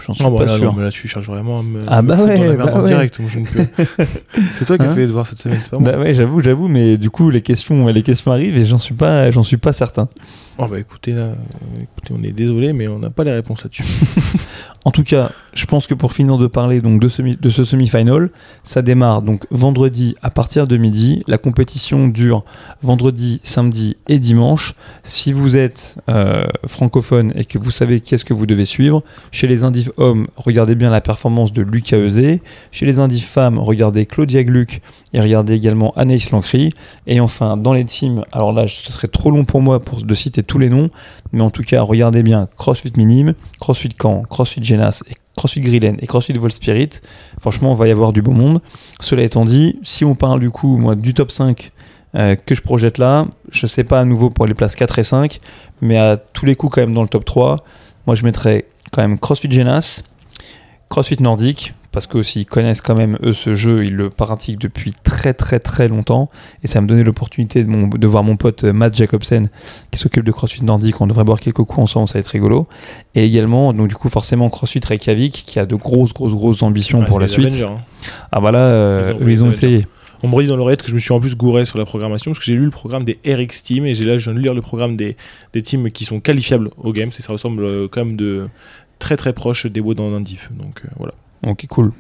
J'en 0.07 0.15
suis 0.15 0.25
Ah, 0.25 0.31
bon, 0.31 0.37
pas 0.39 0.47
là, 0.47 0.57
sûr. 0.57 0.65
non, 0.65 0.73
mais 0.79 0.83
là, 0.85 0.91
tu 0.91 1.07
cherches 1.09 1.27
vraiment 1.27 1.59
à 1.59 1.63
me, 1.63 1.79
Ah 1.87 2.01
me 2.01 2.09
bah 2.09 2.17
dans 2.17 2.25
ouais, 2.25 2.57
la 2.57 2.65
bah 2.65 2.73
en 2.75 2.81
ouais. 2.81 2.89
direct. 2.89 3.21
C'est 4.53 4.65
toi 4.65 4.79
qui 4.79 4.85
as 4.85 4.91
Hein 4.91 4.95
fait 4.95 5.01
les 5.01 5.07
devoirs 5.07 5.27
cette 5.27 5.39
semaine, 5.39 5.59
c'est 5.61 5.69
pas 5.71 5.79
moi. 5.79 5.93
Bah 5.93 5.99
ouais, 5.99 6.15
j'avoue, 6.15 6.41
j'avoue, 6.43 6.69
mais 6.69 6.97
du 6.97 7.11
coup 7.11 7.29
les 7.29 7.43
questions, 7.43 7.87
les 7.87 8.03
questions 8.03 8.33
arrivent 8.33 8.57
et 8.57 8.65
j'en 8.65 8.79
suis 8.79 8.95
pas, 8.95 9.31
j'en 9.31 9.43
suis 9.43 9.59
pas 9.59 9.75
certain. 9.75 10.09
Oh 10.57 10.67
bah 10.67 10.79
écoutez 10.81 11.13
là, 11.13 11.21
euh, 11.23 11.35
écoutez, 11.77 12.15
on 12.19 12.23
est 12.23 12.33
désolé, 12.33 12.73
mais 12.73 12.89
on 12.89 12.99
n'a 12.99 13.11
pas 13.11 13.25
les 13.25 13.33
réponses 13.33 13.63
là-dessus. 13.63 13.85
En 14.85 14.93
tout 14.93 15.05
cas, 15.05 15.31
je 15.53 15.67
pense 15.67 15.87
que 15.87 15.95
pour 15.95 16.15
finir 16.15 16.39
de 16.39 16.47
parler 16.47 16.81
donc 16.81 17.01
de, 17.01 17.09
ce 17.09 17.65
semi-final, 17.65 18.31
ça 18.65 18.81
démarre 18.81 19.21
donc 19.21 19.47
vendredi 19.51 20.15
à 20.23 20.31
partir 20.31 20.67
de 20.67 20.77
midi. 20.79 21.23
La 21.27 21.37
compétition 21.37 22.09
dure 22.09 22.45
vendredi, 22.83 23.41
samedi 23.43 23.97
et 24.09 24.19
dimanche. 24.19 24.75
Si 25.03 25.33
vous 25.33 25.57
êtes 25.57 25.97
euh, 26.09 26.45
francophone 26.67 27.33
et 27.35 27.45
que 27.45 27.59
vous 27.59 27.71
savez 27.71 28.01
qu'est-ce 28.01 28.25
que 28.25 28.33
vous 28.33 28.47
devez 28.47 28.65
suivre, 28.65 29.03
chez 29.33 29.47
les 29.47 29.65
indifs 29.65 29.91
hommes, 29.99 30.27
regardez 30.37 30.75
bien 30.75 30.89
la 30.89 31.03
performance 31.03 31.53
de 31.53 31.63
Lucas 31.63 31.99
Eusé. 31.99 32.41
Chez 32.71 32.87
les 32.87 32.99
indifs 32.99 33.29
femmes, 33.29 33.59
regardez 33.59 34.07
Claudia 34.07 34.45
Gluck 34.45 34.81
et 35.13 35.21
regardez 35.21 35.55
également 35.55 35.93
Anaïs 35.97 36.31
Lancry. 36.31 36.71
Et 37.07 37.21
enfin, 37.21 37.57
dans 37.57 37.73
les 37.73 37.85
teams, 37.85 38.25
alors 38.33 38.53
là, 38.53 38.67
ce 38.69 38.93
serait 38.93 39.09
trop 39.09 39.31
long 39.31 39.45
pour 39.45 39.61
moi 39.61 39.81
de 40.03 40.15
citer 40.15 40.43
tous 40.43 40.59
les 40.59 40.69
noms, 40.69 40.87
mais 41.33 41.43
en 41.43 41.51
tout 41.51 41.65
cas, 41.65 41.83
regardez 41.83 42.23
bien 42.23 42.49
CrossFit 42.57 42.93
Minime, 42.97 43.35
CrossFit 43.61 43.95
Caen, 44.01 44.23
CrossFit 44.23 44.63
Genas 44.71 45.03
et 45.11 45.15
CrossFit 45.37 45.61
Grillen 45.61 45.97
et 46.01 46.07
CrossFit 46.07 46.33
Vol 46.33 46.53
Spirit, 46.53 46.91
franchement, 47.41 47.73
on 47.73 47.75
va 47.75 47.89
y 47.89 47.91
avoir 47.91 48.13
du 48.13 48.23
beau 48.23 48.33
monde. 48.33 48.61
Cela 49.01 49.23
étant 49.23 49.45
dit, 49.45 49.79
si 49.83 50.05
on 50.05 50.15
parle 50.15 50.41
du 50.41 50.51
coup, 50.51 50.77
moi, 50.77 50.95
du 50.95 51.15
top 51.15 51.31
5 51.31 51.73
euh, 52.17 52.37
que 52.37 52.55
je 52.55 52.63
projette 52.63 52.99
là, 52.99 53.27
je 53.51 53.67
sais 53.67 53.85
pas 53.85 54.01
à 54.01 54.05
nouveau 54.05 54.31
pour 54.31 54.47
les 54.47 54.55
places 54.55 54.77
4 54.77 54.99
et 54.99 55.05
5, 55.05 55.41
mais 55.81 55.97
à 55.97 56.17
tous 56.17 56.45
les 56.45 56.57
coups 56.57 56.75
quand 56.75 56.81
même 56.81 56.95
dans 56.95 57.03
le 57.03 57.09
top 57.09 57.25
3, 57.25 57.65
moi 58.07 58.17
je 58.17 58.25
mettrais 58.25 58.67
quand 58.91 59.03
même 59.03 59.19
CrossFit 59.19 59.51
Genas, 59.51 60.03
CrossFit 60.89 61.23
Nordique, 61.23 61.75
parce 61.93 62.07
qu'ils 62.07 62.47
connaissent 62.47 62.81
quand 62.81 62.95
même 62.95 63.19
eux 63.23 63.33
ce 63.33 63.55
jeu, 63.55 63.85
ils 63.85 63.95
le 63.95 64.11
pratiquent 64.11 64.59
depuis 64.61 64.93
très 65.03 65.35
très 65.35 65.59
très 65.59 65.89
longtemps 65.89 66.31
et 66.63 66.69
ça 66.69 66.81
me 66.81 66.87
donnait 66.87 67.03
l'opportunité 67.05 67.65
de, 67.65 67.97
de, 67.99 68.07
voir 68.07 68.23
mon 68.23 68.37
pote 68.37 68.65
euh, 68.65 68.73
Matt 68.73 68.95
Jacobsen 68.95 69.49
qui 69.91 69.99
s'occupe 69.99 70.25
de 70.25 70.33
CrossFit 70.33 70.65
Nordique, 70.65 71.01
on 71.01 71.07
devrait 71.07 71.25
boire 71.25 71.41
quelques 71.41 71.65
coups 71.65 71.79
ensemble, 71.79 72.09
ça 72.09 72.15
va 72.15 72.21
être 72.21 72.29
rigolo. 72.29 72.69
Et 73.15 73.25
également, 73.25 73.73
donc 73.73 73.89
du 73.89 73.97
coup 73.97 74.09
forcément 74.09 74.49
CrossFit 74.51 74.81
Reykjavik 74.87 75.45
qui 75.47 75.59
a 75.59 75.67
de 75.67 75.75
grosses 75.75 76.13
grosses 76.13 76.35
grosses 76.35 76.63
ambitions 76.63 77.01
Ouais, 77.01 77.07
pour 77.07 77.19
la 77.21 77.29
suite. 77.29 77.47
Avengers, 77.47 77.65
hein. 77.65 77.79
Ah 78.31 78.41
voilà, 78.41 78.59
euh, 78.61 79.03
Ils 79.03 79.13
ont- 79.13 79.17
eux, 79.17 79.21
ils 79.21 79.25
ont 79.25 79.29
ils 79.29 79.45
ont 79.47 79.51
essayé. 79.51 79.87
On 80.23 80.29
me 80.29 80.35
redit 80.35 80.49
dans 80.49 80.57
l'oreillette 80.57 80.83
que 80.83 80.91
je 80.91 80.95
me 80.95 81.01
suis 81.01 81.13
en 81.15 81.21
plus 81.21 81.35
gouré 81.35 81.65
sur 81.65 81.79
la 81.79 81.87
programmation 81.87 82.31
parce 82.31 82.41
que 82.41 82.45
j'ai 82.45 82.55
lu 82.55 82.67
le 82.67 82.71
programme 82.71 83.05
des 83.05 83.19
RX 83.27 83.63
Team 83.65 83.87
et 83.87 83.95
j'ai 83.95 84.05
là 84.05 84.19
je 84.19 84.25
viens 84.25 84.35
de 84.35 84.39
lire 84.39 84.53
le 84.53 84.61
programme 84.61 84.95
des, 84.97 85.17
des 85.55 85.63
teams 85.63 85.91
qui 85.91 86.05
sont 86.05 86.21
qualifiables 86.21 86.71
aux 86.77 86.93
games 86.93 87.09
et 87.19 87.23
ça 87.23 87.33
ressemble 87.33 87.65
euh, 87.65 87.89
quand 87.91 88.05
même 88.05 88.17
de 88.17 88.49
très 88.99 89.17
très 89.17 89.33
proche 89.33 89.65
des 89.65 89.81
WOD 89.81 89.97
dans 89.97 90.15
un 90.15 90.21
diff. 90.21 90.51
Donc 90.53 90.83
euh, 90.85 90.89
voilà. 90.99 91.15
Ok, 91.47 91.67
cool. 91.69 91.93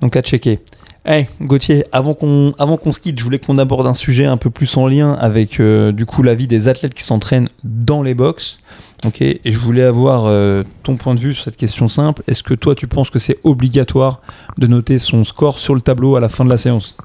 Donc 0.00 0.16
à 0.16 0.22
checker. 0.22 0.60
Hey, 1.04 1.28
Gauthier, 1.40 1.84
avant 1.92 2.12
qu'on 2.12 2.52
avant 2.58 2.76
qu'on 2.76 2.92
se 2.92 3.00
quitte, 3.00 3.18
je 3.18 3.24
voulais 3.24 3.38
qu'on 3.38 3.56
aborde 3.56 3.86
un 3.86 3.94
sujet 3.94 4.26
un 4.26 4.36
peu 4.36 4.50
plus 4.50 4.76
en 4.76 4.86
lien 4.86 5.14
avec 5.14 5.58
euh, 5.58 5.92
du 5.92 6.04
coup 6.04 6.22
la 6.22 6.34
vie 6.34 6.46
des 6.46 6.68
athlètes 6.68 6.92
qui 6.92 7.02
s'entraînent 7.02 7.48
dans 7.64 8.02
les 8.02 8.14
box. 8.14 8.60
Ok, 9.06 9.22
et 9.22 9.40
je 9.46 9.58
voulais 9.58 9.82
avoir 9.82 10.26
euh, 10.26 10.62
ton 10.82 10.96
point 10.96 11.14
de 11.14 11.20
vue 11.20 11.32
sur 11.32 11.44
cette 11.44 11.56
question 11.56 11.88
simple. 11.88 12.22
Est-ce 12.28 12.42
que 12.42 12.52
toi 12.52 12.74
tu 12.74 12.86
penses 12.86 13.08
que 13.08 13.18
c'est 13.18 13.38
obligatoire 13.44 14.20
de 14.58 14.66
noter 14.66 14.98
son 14.98 15.24
score 15.24 15.58
sur 15.58 15.74
le 15.74 15.80
tableau 15.80 16.16
à 16.16 16.20
la 16.20 16.28
fin 16.28 16.44
de 16.44 16.50
la 16.50 16.58
séance? 16.58 16.98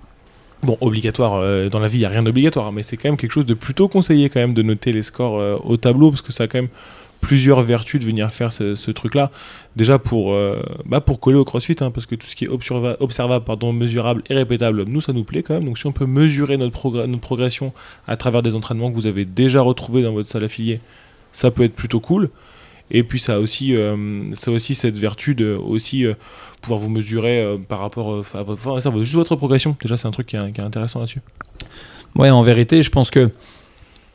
Bon, 0.61 0.77
obligatoire, 0.81 1.35
euh, 1.35 1.69
dans 1.69 1.79
la 1.79 1.87
vie, 1.87 1.97
il 1.97 2.01
n'y 2.01 2.05
a 2.05 2.09
rien 2.09 2.23
d'obligatoire, 2.23 2.73
mais 2.73 2.83
c'est 2.83 2.97
quand 2.97 3.07
même 3.07 3.17
quelque 3.17 3.31
chose 3.31 3.45
de 3.45 3.53
plutôt 3.53 3.87
conseillé 3.87 4.29
quand 4.29 4.41
même 4.41 4.53
de 4.53 4.61
noter 4.61 4.91
les 4.91 5.03
scores 5.03 5.61
au 5.63 5.77
tableau, 5.77 6.09
parce 6.09 6.21
que 6.21 6.33
ça 6.33 6.43
a 6.43 6.47
quand 6.47 6.57
même 6.57 6.69
plusieurs 7.21 7.61
vertus 7.61 7.99
de 7.99 8.05
venir 8.05 8.31
faire 8.31 8.53
ce, 8.53 8.91
truc-là. 8.91 9.31
Déjà 9.75 9.99
pour, 9.99 10.33
euh, 10.33 10.61
bah 10.85 11.01
pour 11.01 11.19
coller 11.19 11.37
au 11.37 11.45
crossfit, 11.45 11.75
hein, 11.81 11.91
parce 11.91 12.05
que 12.05 12.15
tout 12.15 12.27
ce 12.27 12.35
qui 12.35 12.45
est 12.45 12.47
observa- 12.47 12.97
observable, 12.99 13.43
pardon, 13.43 13.73
mesurable 13.73 14.23
et 14.29 14.35
répétable, 14.35 14.83
nous, 14.87 15.01
ça 15.01 15.11
nous 15.11 15.23
plaît 15.23 15.43
quand 15.43 15.55
même. 15.55 15.65
Donc 15.65 15.77
si 15.77 15.85
on 15.87 15.91
peut 15.91 16.05
mesurer 16.05 16.57
notre, 16.57 16.89
notre 17.07 17.21
progression 17.21 17.73
à 18.07 18.15
travers 18.15 18.43
des 18.43 18.55
entraînements 18.55 18.89
que 18.89 18.95
vous 18.95 19.07
avez 19.07 19.25
déjà 19.25 19.61
retrouvés 19.61 20.03
dans 20.03 20.13
votre 20.13 20.29
salle 20.29 20.43
affiliée, 20.43 20.79
ça 21.31 21.51
peut 21.51 21.63
être 21.63 21.75
plutôt 21.75 21.99
cool. 21.99 22.29
Et 22.91 23.03
puis 23.03 23.19
ça 23.19 23.35
a 23.35 23.39
aussi, 23.39 23.75
euh, 23.75 24.31
ça 24.35 24.51
a 24.51 24.53
aussi 24.53 24.75
cette 24.75 24.99
vertu 24.99 25.33
de 25.33 25.55
aussi 25.55 26.05
euh, 26.05 26.13
pouvoir 26.61 26.79
vous 26.79 26.89
mesurer 26.89 27.57
par 27.67 27.79
rapport 27.79 28.23
à 28.35 28.43
votre, 28.43 28.67
enfin, 28.67 28.79
ça, 28.79 28.91
juste 28.99 29.15
votre 29.15 29.35
progression. 29.35 29.75
Déjà, 29.81 29.97
c'est 29.97 30.07
un 30.07 30.11
truc 30.11 30.27
qui 30.27 30.35
est, 30.35 30.51
qui 30.51 30.61
est 30.61 30.63
intéressant 30.63 30.99
là-dessus. 30.99 31.21
Ouais, 32.15 32.29
en 32.29 32.43
vérité, 32.43 32.81
je 32.81 32.89
pense 32.89 33.09
que 33.09 33.31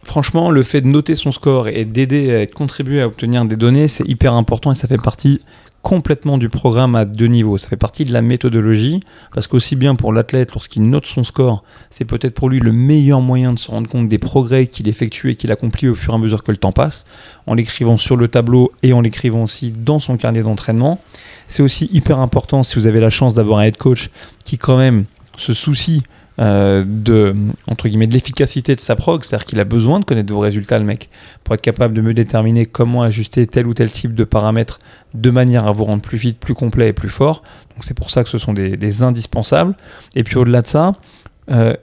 franchement, 0.03 0.51
le 0.51 0.63
fait 0.63 0.81
de 0.81 0.87
noter 0.87 1.15
son 1.15 1.33
score 1.33 1.69
et 1.69 1.85
d'aider 1.85 2.35
à 2.35 2.47
contribuer 2.47 3.03
à 3.03 3.07
obtenir 3.07 3.45
des 3.45 3.57
données, 3.57 3.89
c'est 3.89 4.09
hyper 4.09 4.35
important 4.35 4.73
et 4.73 4.75
ça 4.75 4.89
fait 4.89 5.01
partie 5.01 5.41
complètement 5.83 6.37
du 6.37 6.49
programme 6.49 6.95
à 6.95 7.05
deux 7.05 7.27
niveaux. 7.27 7.59
Ça 7.59 7.69
fait 7.69 7.77
partie 7.77 8.05
de 8.05 8.13
la 8.13 8.23
méthodologie 8.23 9.01
parce 9.33 9.47
qu'aussi 9.47 9.77
bien 9.77 9.95
pour 9.95 10.13
l'athlète, 10.13 10.53
lorsqu'il 10.53 10.83
note 10.89 11.07
son 11.07 11.25
score, 11.25 11.65
c'est 11.89 12.05
peut-être 12.05 12.35
pour 12.35 12.49
lui 12.49 12.61
le 12.61 12.73
meilleur 12.73 13.21
moyen 13.21 13.53
de 13.53 13.59
se 13.59 13.71
rendre 13.71 13.89
compte 13.89 14.09
des 14.09 14.19
progrès 14.19 14.67
qu'il 14.67 14.89
effectue 14.89 15.31
et 15.31 15.37
qu'il 15.37 15.51
accomplit 15.53 15.89
au 15.89 15.95
fur 15.95 16.13
et 16.13 16.17
à 16.17 16.19
mesure 16.19 16.43
que 16.43 16.51
le 16.51 16.59
temps 16.59 16.73
passe, 16.73 17.07
en 17.47 17.55
l'écrivant 17.55 17.97
sur 17.97 18.17
le 18.17 18.29
tableau 18.29 18.73
et 18.83 18.93
en 18.93 19.01
l'écrivant 19.01 19.45
aussi 19.45 19.73
dans 19.73 19.99
son 19.99 20.17
carnet 20.17 20.43
d'entraînement. 20.43 21.01
C'est 21.47 21.63
aussi 21.63 21.89
hyper 21.93 22.19
important 22.19 22.63
si 22.63 22.77
vous 22.77 22.87
avez 22.87 23.01
la 23.01 23.11
chance 23.11 23.35
d'avoir 23.35 23.61
un 23.61 23.63
head 23.63 23.77
coach 23.77 24.11
qui 24.45 24.59
quand 24.59 24.77
même 24.77 25.05
se 25.37 25.55
soucie 25.55 26.03
euh, 26.40 26.85
de, 26.87 27.35
entre 27.66 27.88
guillemets, 27.88 28.07
de 28.07 28.14
l'efficacité 28.14 28.74
de 28.74 28.81
sa 28.81 28.96
prog, 28.96 29.24
c'est-à-dire 29.24 29.44
qu'il 29.44 29.61
a 29.61 29.64
besoin 29.64 30.00
de 30.00 30.07
connaître 30.07 30.33
vos 30.33 30.40
résultats, 30.40 30.79
le 30.79 30.87
mec, 30.87 31.11
pour 31.44 31.55
être 31.55 31.61
capable 31.61 31.92
de 31.92 32.00
me 32.00 32.14
déterminer 32.14 32.64
comment 32.64 33.03
ajuster 33.03 33.46
tel 33.46 33.66
ou 33.66 33.74
tel 33.74 33.90
type 33.90 34.14
de 34.14 34.24
paramètres 34.24 34.81
de 35.12 35.29
manière 35.31 35.66
à 35.66 35.72
vous 35.72 35.85
rendre 35.85 36.00
plus 36.00 36.16
vite, 36.16 36.38
plus 36.38 36.55
complet 36.55 36.88
et 36.88 36.92
plus 36.94 37.11
fort. 37.11 37.42
Donc 37.74 37.85
c'est 37.85 37.92
pour 37.92 38.11
ça 38.11 38.24
que 38.24 38.31
ce 38.31 38.38
sont 38.38 38.55
des, 38.55 39.03
indispensables. 39.03 39.76
Et 40.14 40.24
puis 40.24 40.37
au-delà 40.37 40.62
de 40.62 40.66
ça, 40.66 40.92
euh, 41.50 41.74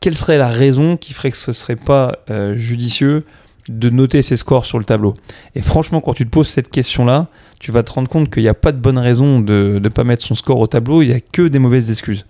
quelle 0.00 0.16
serait 0.16 0.36
la 0.36 0.48
raison 0.48 0.98
qui 0.98 1.14
ferait 1.14 1.30
que 1.30 1.38
ce 1.38 1.52
serait 1.52 1.76
pas 1.76 2.18
euh, 2.30 2.54
judicieux 2.54 3.24
de 3.70 3.88
noter 3.88 4.20
ses 4.20 4.36
scores 4.36 4.66
sur 4.66 4.78
le 4.78 4.84
tableau? 4.84 5.14
Et 5.54 5.62
franchement, 5.62 6.02
quand 6.02 6.12
tu 6.12 6.26
te 6.26 6.30
poses 6.30 6.48
cette 6.48 6.68
question-là, 6.68 7.28
tu 7.58 7.72
vas 7.72 7.82
te 7.82 7.92
rendre 7.92 8.08
compte 8.08 8.30
qu'il 8.30 8.42
n'y 8.42 8.50
a 8.50 8.54
pas 8.54 8.72
de 8.72 8.78
bonne 8.78 8.98
raison 8.98 9.40
de 9.40 9.80
ne 9.82 9.88
pas 9.88 10.04
mettre 10.04 10.24
son 10.24 10.34
score 10.34 10.58
au 10.58 10.66
tableau, 10.66 11.00
il 11.00 11.08
n'y 11.08 11.14
a 11.14 11.20
que 11.20 11.48
des 11.48 11.58
mauvaises 11.58 11.90
excuses. 11.90 12.26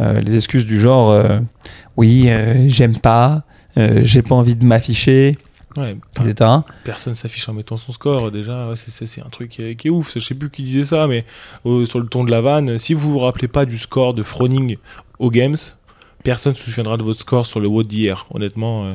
Euh, 0.00 0.20
les 0.20 0.34
excuses 0.36 0.66
du 0.66 0.78
genre 0.78 1.10
euh, 1.10 1.38
oui, 1.96 2.24
euh, 2.28 2.64
j'aime 2.68 2.98
pas, 2.98 3.42
j'ai 3.76 4.22
pas 4.22 4.34
envie 4.34 4.56
de 4.56 4.64
m'afficher, 4.64 5.36
Ouais, 5.76 5.94
etc. 6.24 6.50
personne 6.84 7.14
s'affiche 7.14 7.46
en 7.50 7.52
mettant 7.52 7.76
son 7.76 7.92
score 7.92 8.30
déjà 8.30 8.72
c'est- 8.76 9.20
un 9.20 9.28
truc 9.28 9.50
qui 9.50 9.62
est, 9.62 9.76
qui 9.76 9.88
est 9.88 9.90
ouf 9.90 10.14
je 10.14 10.20
sais 10.20 10.34
plus 10.34 10.48
qui 10.48 10.62
disait 10.62 10.86
ça 10.86 11.06
mais 11.06 11.26
euh, 11.66 11.84
sur 11.84 12.00
le 12.00 12.06
ton 12.06 12.24
de 12.24 12.30
la 12.30 12.40
vanne 12.40 12.78
si 12.78 12.94
vous 12.94 13.10
vous 13.12 13.18
rappelez 13.18 13.46
pas 13.48 13.66
du 13.66 13.76
score 13.76 14.14
de 14.14 14.22
Froning 14.22 14.78
aux 15.18 15.30
games 15.30 15.56
personne 16.24 16.54
se 16.54 16.62
souviendra 16.64 16.96
de 16.96 17.02
votre 17.02 17.20
score 17.20 17.44
sur 17.44 17.60
le 17.60 17.68
WOD 17.68 17.86
d'hier 17.88 18.24
honnêtement 18.30 18.86
euh, 18.86 18.94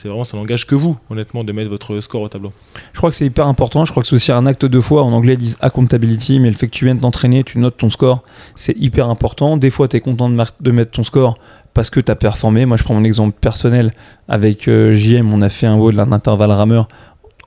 c'est 0.00 0.08
vraiment 0.08 0.24
ça 0.24 0.36
n'engage 0.36 0.66
que 0.66 0.74
vous 0.74 0.96
honnêtement 1.10 1.44
de 1.44 1.52
mettre 1.52 1.68
votre 1.70 2.00
score 2.00 2.22
au 2.22 2.28
tableau 2.28 2.52
Je 2.92 2.98
crois 2.98 3.10
que 3.10 3.16
c'est 3.16 3.26
hyper 3.26 3.46
important. 3.46 3.84
Je 3.84 3.90
crois 3.90 4.02
que 4.02 4.08
c'est 4.08 4.14
aussi 4.14 4.32
un 4.32 4.46
acte 4.46 4.64
de 4.64 4.80
foi. 4.80 5.02
En 5.02 5.12
anglais, 5.12 5.34
ils 5.34 5.38
disent 5.38 5.56
accountability, 5.60 6.40
mais 6.40 6.48
le 6.48 6.54
fait 6.56 6.66
que 6.68 6.72
tu 6.72 6.84
viennes 6.86 6.98
t'entraîner, 7.00 7.44
tu 7.44 7.58
notes 7.58 7.76
ton 7.76 7.90
score, 7.90 8.22
c'est 8.56 8.76
hyper 8.78 9.08
important. 9.10 9.56
Des 9.56 9.70
fois, 9.70 9.88
tu 9.88 9.96
es 9.96 10.00
content 10.00 10.30
de, 10.30 10.42
de 10.60 10.70
mettre 10.70 10.92
ton 10.92 11.02
score 11.02 11.38
parce 11.74 11.90
que 11.90 12.00
tu 12.00 12.10
as 12.10 12.16
performé. 12.16 12.66
Moi, 12.66 12.76
je 12.76 12.82
prends 12.84 12.94
mon 12.94 13.04
exemple 13.04 13.36
personnel. 13.40 13.92
Avec 14.28 14.68
euh, 14.68 14.94
JM, 14.94 15.32
on 15.32 15.42
a 15.42 15.48
fait 15.48 15.66
un 15.66 15.76
WOD, 15.76 15.98
un 15.98 16.12
intervalle 16.12 16.50
rameur, 16.52 16.88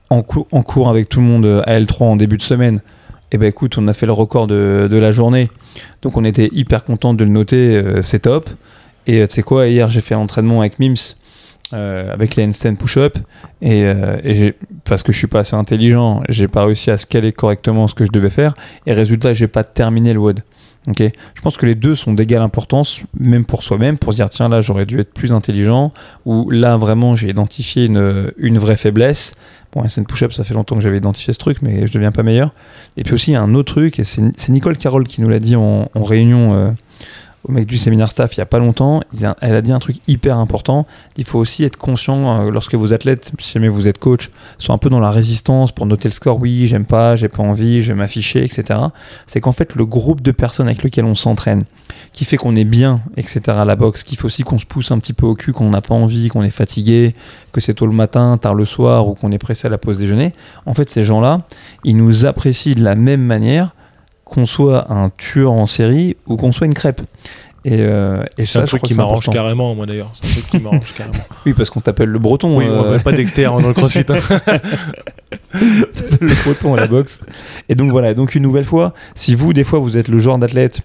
en, 0.09 0.21
cou- 0.21 0.47
en 0.51 0.61
cours 0.61 0.89
avec 0.89 1.09
tout 1.09 1.19
le 1.19 1.25
monde 1.25 1.45
euh, 1.45 1.61
à 1.65 1.79
L3 1.79 2.03
en 2.03 2.15
début 2.15 2.37
de 2.37 2.41
semaine. 2.43 2.81
Et 3.31 3.37
ben 3.37 3.47
écoute, 3.47 3.77
on 3.79 3.87
a 3.87 3.93
fait 3.93 4.05
le 4.05 4.11
record 4.13 4.45
de, 4.47 4.87
de 4.91 4.97
la 4.97 5.11
journée. 5.11 5.49
Donc, 6.03 6.17
on 6.17 6.23
était 6.23 6.49
hyper 6.51 6.83
content 6.83 7.13
de 7.15 7.23
le 7.23 7.31
noter. 7.31 7.77
euh, 7.77 8.01
c'est 8.03 8.19
top. 8.19 8.49
Et 9.07 9.27
tu 9.27 9.35
sais 9.35 9.43
quoi, 9.43 9.67
hier, 9.67 9.89
j'ai 9.89 10.01
fait 10.01 10.13
l'entraînement 10.13 10.61
avec 10.61 10.79
Mims. 10.79 11.15
Euh, 11.73 12.13
avec 12.13 12.35
les 12.35 12.45
handstand 12.45 12.75
push-up 12.75 13.17
et, 13.61 13.83
euh, 13.83 14.51
parce 14.85 15.01
que 15.01 15.11
je 15.11 15.17
suis 15.17 15.27
pas 15.27 15.39
assez 15.39 15.55
intelligent, 15.55 16.21
j'ai 16.29 16.47
pas 16.47 16.65
réussi 16.65 16.91
à 16.91 16.97
scaler 16.97 17.31
correctement 17.31 17.87
ce 17.87 17.95
que 17.95 18.05
je 18.05 18.11
devais 18.11 18.29
faire 18.29 18.53
et 18.85 18.93
résultat, 18.93 19.33
j'ai 19.33 19.47
pas 19.47 19.63
terminé 19.63 20.13
le 20.13 20.19
WOD. 20.19 20.41
Ok, 20.87 21.01
je 21.01 21.41
pense 21.41 21.55
que 21.55 21.65
les 21.65 21.75
deux 21.75 21.95
sont 21.95 22.13
d'égale 22.13 22.41
importance, 22.41 23.01
même 23.17 23.45
pour 23.45 23.63
soi-même, 23.63 23.97
pour 23.97 24.11
se 24.11 24.17
dire 24.17 24.29
tiens 24.29 24.49
là 24.49 24.61
j'aurais 24.61 24.85
dû 24.85 24.99
être 24.99 25.13
plus 25.13 25.31
intelligent 25.31 25.93
ou 26.25 26.49
là 26.51 26.77
vraiment 26.77 27.15
j'ai 27.15 27.29
identifié 27.29 27.85
une, 27.85 28.31
une 28.37 28.57
vraie 28.57 28.77
faiblesse. 28.77 29.33
Bon, 29.71 29.81
handstand 29.81 30.03
push-up, 30.03 30.33
ça 30.33 30.43
fait 30.43 30.53
longtemps 30.53 30.75
que 30.75 30.81
j'avais 30.81 30.97
identifié 30.97 31.33
ce 31.33 31.39
truc, 31.39 31.61
mais 31.61 31.87
je 31.87 31.93
deviens 31.93 32.11
pas 32.11 32.21
meilleur. 32.21 32.53
Et 32.97 33.03
puis 33.03 33.13
aussi 33.13 33.31
il 33.31 33.33
y 33.33 33.37
a 33.37 33.41
un 33.41 33.55
autre 33.55 33.73
truc 33.73 33.97
et 33.97 34.03
c'est 34.03 34.49
Nicole 34.49 34.77
Carroll 34.77 35.07
qui 35.07 35.21
nous 35.21 35.29
l'a 35.29 35.39
dit 35.39 35.55
en, 35.55 35.89
en 35.95 36.03
réunion. 36.03 36.75
Au 37.43 37.51
mec 37.51 37.65
du 37.65 37.77
séminaire 37.77 38.09
staff 38.09 38.35
il 38.35 38.39
y 38.39 38.41
a 38.41 38.45
pas 38.45 38.59
longtemps, 38.59 39.01
elle 39.41 39.55
a 39.55 39.61
dit 39.61 39.73
un 39.73 39.79
truc 39.79 39.97
hyper 40.07 40.37
important. 40.37 40.85
Il 41.17 41.25
faut 41.25 41.39
aussi 41.39 41.63
être 41.63 41.77
conscient 41.77 42.41
euh, 42.41 42.51
lorsque 42.51 42.75
vos 42.75 42.93
athlètes, 42.93 43.33
si 43.39 43.53
jamais 43.53 43.67
vous 43.67 43.87
êtes 43.87 43.97
coach, 43.97 44.31
sont 44.57 44.73
un 44.73 44.77
peu 44.77 44.89
dans 44.89 45.01
la 45.01 45.11
résistance 45.11 45.71
pour 45.71 45.85
noter 45.85 46.07
le 46.07 46.13
score. 46.13 46.41
Oui, 46.41 46.67
j'aime 46.67 46.85
pas, 46.85 47.15
j'ai 47.15 47.27
pas 47.27 47.43
envie, 47.43 47.81
je 47.81 47.91
vais 47.91 47.97
m'afficher, 47.97 48.43
etc. 48.45 48.79
C'est 49.27 49.41
qu'en 49.41 49.51
fait, 49.51 49.75
le 49.75 49.85
groupe 49.85 50.21
de 50.21 50.31
personnes 50.31 50.67
avec 50.67 50.83
lequel 50.83 51.03
on 51.03 51.15
s'entraîne, 51.15 51.65
qui 52.13 52.23
fait 52.23 52.37
qu'on 52.37 52.55
est 52.55 52.63
bien, 52.63 53.01
etc. 53.17 53.41
à 53.47 53.65
la 53.65 53.75
boxe, 53.75 54.03
qui 54.03 54.15
fait 54.15 54.25
aussi 54.25 54.43
qu'on 54.43 54.57
se 54.57 54.65
pousse 54.65 54.91
un 54.91 54.99
petit 54.99 55.13
peu 55.13 55.25
au 55.25 55.35
cul, 55.35 55.51
qu'on 55.51 55.69
n'a 55.69 55.81
pas 55.81 55.95
envie, 55.95 56.29
qu'on 56.29 56.43
est 56.43 56.49
fatigué, 56.49 57.13
que 57.51 57.59
c'est 57.59 57.73
tôt 57.73 57.87
le 57.87 57.93
matin, 57.93 58.37
tard 58.37 58.55
le 58.55 58.65
soir 58.65 59.07
ou 59.07 59.15
qu'on 59.15 59.31
est 59.31 59.37
pressé 59.37 59.67
à 59.67 59.69
la 59.69 59.77
pause 59.77 59.99
déjeuner. 59.99 60.33
En 60.65 60.73
fait, 60.73 60.89
ces 60.89 61.03
gens-là, 61.03 61.41
ils 61.83 61.97
nous 61.97 62.25
apprécient 62.25 62.75
de 62.75 62.83
la 62.83 62.95
même 62.95 63.21
manière 63.21 63.73
qu'on 64.25 64.45
soit 64.45 64.91
un 64.91 65.11
tueur 65.17 65.51
en 65.51 65.67
série 65.67 66.17
ou 66.27 66.37
qu'on 66.37 66.51
soit 66.51 66.67
une 66.67 66.73
crêpe. 66.73 67.01
Et, 67.65 67.77
euh, 67.79 68.23
et 68.37 68.45
c'est 68.45 68.59
un 68.59 68.65
truc 68.65 68.81
qui 68.81 68.93
m'arrange 68.93 69.29
carrément 69.29 69.73
moi 69.73 69.85
d'ailleurs 69.85 70.09
c'est 70.11 70.27
un 70.27 70.31
truc 70.31 70.47
qui 70.49 70.57
m'arrange 70.59 70.93
carrément 70.97 71.23
Oui, 71.45 71.53
parce 71.53 71.69
qu'on 71.69 71.79
t'appelle 71.79 72.09
le 72.09 72.19
breton. 72.19 72.57
oui 72.57 72.65
on 72.67 72.83
euh, 72.83 72.99
pas 72.99 73.13
Dexter 73.13 73.45
hein, 73.45 73.61
dans 73.61 73.69
le 73.69 73.73
crossfit 73.73 74.03
hein. 74.09 74.19
le 75.53 76.43
breton 76.43 76.73
à 76.73 76.79
la 76.81 76.87
boxe. 76.87 77.21
Et 77.69 77.75
donc 77.75 77.91
voilà, 77.91 78.13
donc 78.13 78.35
une 78.35 78.43
nouvelle 78.43 78.65
fois, 78.65 78.93
si 79.15 79.35
vous, 79.35 79.53
des 79.53 79.63
fois, 79.63 79.79
vous 79.79 79.97
êtes 79.97 80.07
le 80.07 80.19
genre 80.19 80.37
d'athlète 80.37 80.81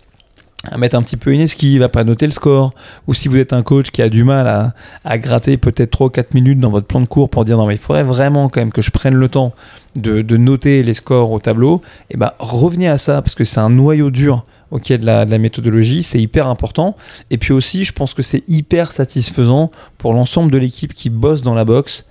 à 0.64 0.77
mettre 0.77 0.97
un 0.97 1.03
petit 1.03 1.16
peu 1.16 1.33
une 1.33 1.40
esquive, 1.40 1.83
à 1.83 1.88
pas 1.88 2.03
noter 2.05 2.27
le 2.27 2.33
score, 2.33 2.73
ou 3.07 3.14
si 3.14 3.29
vous 3.29 3.37
êtes 3.37 3.53
un 3.53 3.62
coach 3.62 3.90
qui 3.90 4.03
a 4.03 4.09
du 4.09 4.25
mal 4.25 4.49
à, 4.49 4.75
à 5.05 5.16
gratter 5.18 5.57
peut-être 5.57 5.90
3 5.92 6.07
ou 6.09 6.11
4 6.11 6.35
minutes 6.35 6.59
dans 6.59 6.71
votre 6.71 6.87
plan 6.87 7.01
de 7.01 7.07
cours 7.07 7.31
pour 7.31 7.44
dire 7.44 7.57
non 7.57 7.66
mais 7.66 7.75
il 7.75 7.79
faudrait 7.81 8.03
vraiment 8.03 8.49
quand 8.49 8.61
même 8.61 8.73
que 8.73 8.83
je 8.83 8.90
prenne 8.90 9.14
le 9.14 9.29
temps 9.29 9.55
de, 9.94 10.21
de 10.21 10.37
noter 10.37 10.83
les 10.83 10.94
scores 10.94 11.31
au 11.31 11.38
tableau, 11.38 11.81
et 12.11 12.16
ben 12.16 12.33
revenez 12.40 12.88
à 12.88 12.99
ça 12.99 13.23
parce 13.23 13.35
que 13.37 13.44
c'est 13.44 13.61
un 13.61 13.71
noyau 13.71 14.11
dur 14.11 14.44
ok 14.71 14.92
de 14.94 15.07
la, 15.07 15.25
de 15.25 15.31
la 15.31 15.38
méthodologie, 15.38 16.03
c'est 16.03 16.21
hyper 16.21 16.47
important. 16.49 16.94
Et 17.31 17.38
puis 17.38 17.55
aussi, 17.55 17.85
je 17.87 17.92
pense 17.92 18.12
que 18.12 18.21
c'est 18.23 18.42
hyper 18.49 18.92
satisfaisant 18.92 19.71
pour 19.97 20.12
l'ensemble 20.12 20.51
de 20.51 20.59
l'équipe 20.59 20.92
qui 20.92 21.09
bosse 21.09 21.40
dans 21.42 21.55
la 21.55 21.64
boxe. 21.64 22.05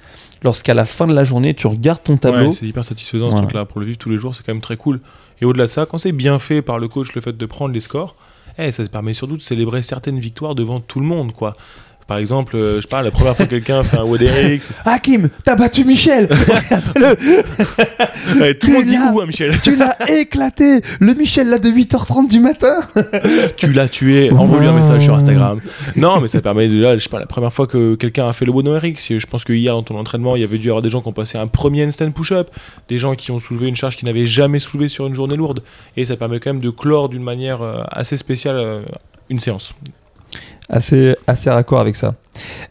Lorsqu'à 0.44 0.74
la 0.74 0.86
fin 0.86 1.06
de 1.06 1.14
la 1.14 1.24
journée, 1.24 1.54
tu 1.54 1.68
regardes 1.68 2.02
ton 2.04 2.18
tableau, 2.18 2.48
Ouais, 2.48 2.52
c'est 2.52 2.66
hyper 2.68 2.84
satisfaisant 2.84 3.26
Voilà. 3.30 3.38
ce 3.38 3.42
truc 3.44 3.54
là 3.56 3.66
pour 3.66 3.80
le 3.80 3.86
vivre 3.86 3.98
tous 4.00 4.10
les 4.10 4.18
jours 4.18 4.34
c'est 4.34 4.44
quand 4.44 4.54
même 4.54 4.62
très 4.62 4.78
cool 4.78 5.02
Et 5.42 5.46
au-delà 5.46 5.66
de 5.66 5.70
ça, 5.72 5.86
quand 5.86 5.98
c'est 6.00 6.12
bien 6.12 6.40
fait 6.40 6.62
par 6.64 6.80
le 6.80 6.88
coach, 6.88 7.14
le 7.14 7.22
fait 7.22 7.36
de 7.38 7.46
prendre 7.46 7.74
les 7.74 7.80
scores, 7.80 8.16
eh, 8.58 8.72
ça 8.72 8.84
permet 8.90 9.14
surtout 9.14 9.38
de 9.38 9.42
célébrer 9.42 9.84
certaines 9.84 10.20
victoires 10.20 10.56
devant 10.56 10.80
tout 10.80 11.00
le 11.00 11.06
monde, 11.06 11.34
quoi. 11.34 11.56
Par 12.08 12.18
exemple, 12.18 12.56
euh, 12.56 12.80
je 12.80 12.88
pas, 12.88 13.02
la 13.02 13.12
première 13.12 13.36
fois 13.36 13.46
que 13.46 13.52
quelqu'un 13.52 13.84
fait 13.84 13.98
un 13.98 14.04
WDRX, 14.04 14.72
Hakim, 14.86 15.30
t'as 15.44 15.56
battu 15.56 15.84
Michel. 15.84 16.30
Ouais, 18.40 18.54
tout 18.56 18.68
le 18.68 18.74
monde 18.74 18.86
dit 18.86 18.98
où, 18.98 19.22
hein, 19.22 19.26
Michel. 19.26 19.54
Tu 19.62 19.76
l'as 19.76 19.96
éclaté. 20.10 20.82
Le 21.00 21.14
Michel 21.14 21.50
là 21.50 21.60
de 21.60 21.70
8h30 21.70 22.30
du 22.30 22.40
matin. 22.40 22.76
Tu 23.58 23.72
l'as 23.72 23.88
tué, 23.88 24.32
envoie-lui 24.32 24.68
un 24.68 24.74
message 24.74 25.04
sur 25.04 25.16
Instagram. 25.16 25.60
Non, 25.96 26.20
mais 26.20 26.28
ça 26.28 26.42
permet 26.42 26.68
de 26.68 26.80
là, 26.82 26.98
je 26.98 27.04
sais 27.04 27.10
pas, 27.10 27.20
la 27.20 27.26
première 27.26 27.54
fois 27.54 27.68
que 27.68 27.96
quelqu'un 27.96 28.28
a 28.28 28.34
fait 28.34 28.46
le 28.46 28.52
WDRX, 28.52 29.18
je 29.18 29.26
pense 29.26 29.44
que 29.44 29.54
hier 29.54 29.74
dans 29.74 29.84
ton 29.84 29.98
entraînement, 29.98 30.36
il 30.36 30.42
y 30.42 30.46
avait 30.46 30.58
dû 30.58 30.68
y 30.68 30.70
avoir 30.70 30.82
des 30.82 30.90
gens 30.90 31.02
qui 31.02 31.08
ont 31.08 31.14
passé 31.14 31.38
un 31.38 31.48
premier 31.48 31.86
handstand 31.86 32.12
push-up, 32.12 32.50
des 32.90 32.98
gens 32.98 33.16
qui 33.16 33.32
ont 33.32 33.40
soulevé 33.40 33.68
une 33.68 33.76
charge 33.76 33.96
qu'ils 33.96 34.08
n'avaient 34.08 34.28
jamais 34.28 34.60
soulevée 34.60 34.88
sur 34.88 35.08
une 35.08 35.14
journée 35.14 35.36
lourde. 35.36 35.62
Et 35.96 36.06
ça 36.06 36.16
permet 36.16 36.40
quand 36.40 36.52
même 36.52 36.62
de 36.62 36.70
clore 36.70 37.10
d'une 37.10 37.24
manière 37.24 37.62
euh, 37.62 37.84
assez 37.90 38.18
spéciale 38.18 38.56
euh, 38.58 38.82
une 39.30 39.40
séance. 39.40 39.74
Assez, 40.70 41.16
assez 41.28 41.50
raccord 41.50 41.80
avec 41.80 41.96
ça. 41.96 42.16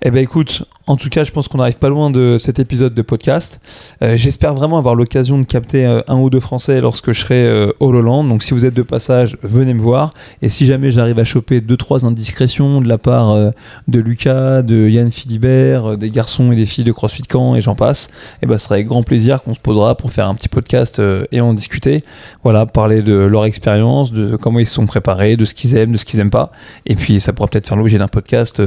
Eh 0.02 0.10
ben 0.10 0.22
écoute, 0.22 0.64
en 0.88 0.96
tout 0.96 1.08
cas, 1.08 1.24
je 1.24 1.32
pense 1.32 1.48
qu'on 1.48 1.58
n'arrive 1.58 1.78
pas 1.78 1.88
loin 1.88 2.10
de 2.10 2.36
cet 2.38 2.60
épisode 2.60 2.94
de 2.94 3.02
podcast. 3.02 3.60
Euh, 4.02 4.16
J'espère 4.16 4.54
vraiment 4.54 4.78
avoir 4.78 4.94
l'occasion 4.94 5.36
de 5.38 5.44
capter 5.44 5.84
euh, 5.84 6.00
un 6.06 6.16
ou 6.18 6.30
deux 6.30 6.38
Français 6.38 6.80
lorsque 6.80 7.12
je 7.12 7.20
serai 7.20 7.44
euh, 7.44 7.72
au 7.80 7.92
Hollande. 7.92 8.28
Donc 8.28 8.44
si 8.44 8.54
vous 8.54 8.64
êtes 8.64 8.74
de 8.74 8.82
passage, 8.82 9.36
venez 9.42 9.74
me 9.74 9.80
voir. 9.80 10.14
Et 10.42 10.48
si 10.48 10.64
jamais 10.64 10.92
j'arrive 10.92 11.18
à 11.18 11.24
choper 11.24 11.60
deux 11.60 11.76
trois 11.76 12.06
indiscrétions 12.06 12.80
de 12.80 12.88
la 12.88 12.98
part 12.98 13.34
de 13.88 14.00
Lucas, 14.00 14.62
de 14.62 14.88
Yann 14.88 15.10
Philibert, 15.10 15.98
des 15.98 16.10
garçons 16.10 16.52
et 16.52 16.56
des 16.56 16.66
filles 16.66 16.84
de 16.84 16.92
CrossFit 16.92 17.22
Camp 17.22 17.56
et 17.56 17.60
j'en 17.60 17.74
passe, 17.74 18.08
eh 18.42 18.46
ben 18.46 18.56
ce 18.56 18.64
sera 18.64 18.76
avec 18.76 18.86
grand 18.86 19.02
plaisir 19.02 19.42
qu'on 19.42 19.54
se 19.54 19.60
posera 19.60 19.96
pour 19.96 20.12
faire 20.12 20.28
un 20.28 20.34
petit 20.34 20.48
podcast 20.48 21.02
et 21.32 21.40
en 21.40 21.54
discuter. 21.54 22.04
Voilà, 22.44 22.66
parler 22.66 23.02
de 23.02 23.14
leur 23.14 23.44
expérience, 23.44 24.12
de 24.12 24.36
comment 24.36 24.60
ils 24.60 24.66
se 24.66 24.74
sont 24.74 24.86
préparés, 24.86 25.36
de 25.36 25.44
ce 25.44 25.54
qu'ils 25.54 25.76
aiment, 25.76 25.92
de 25.92 25.96
ce 25.96 26.04
qu'ils 26.04 26.20
aiment 26.20 26.30
pas. 26.30 26.52
Et 26.84 26.94
puis 26.94 27.18
ça 27.18 27.32
pourra 27.32 27.48
peut-être 27.48 27.66
faire 27.66 27.76
l'objet 27.76 27.98
d'un 27.98 28.08
podcast 28.08 28.62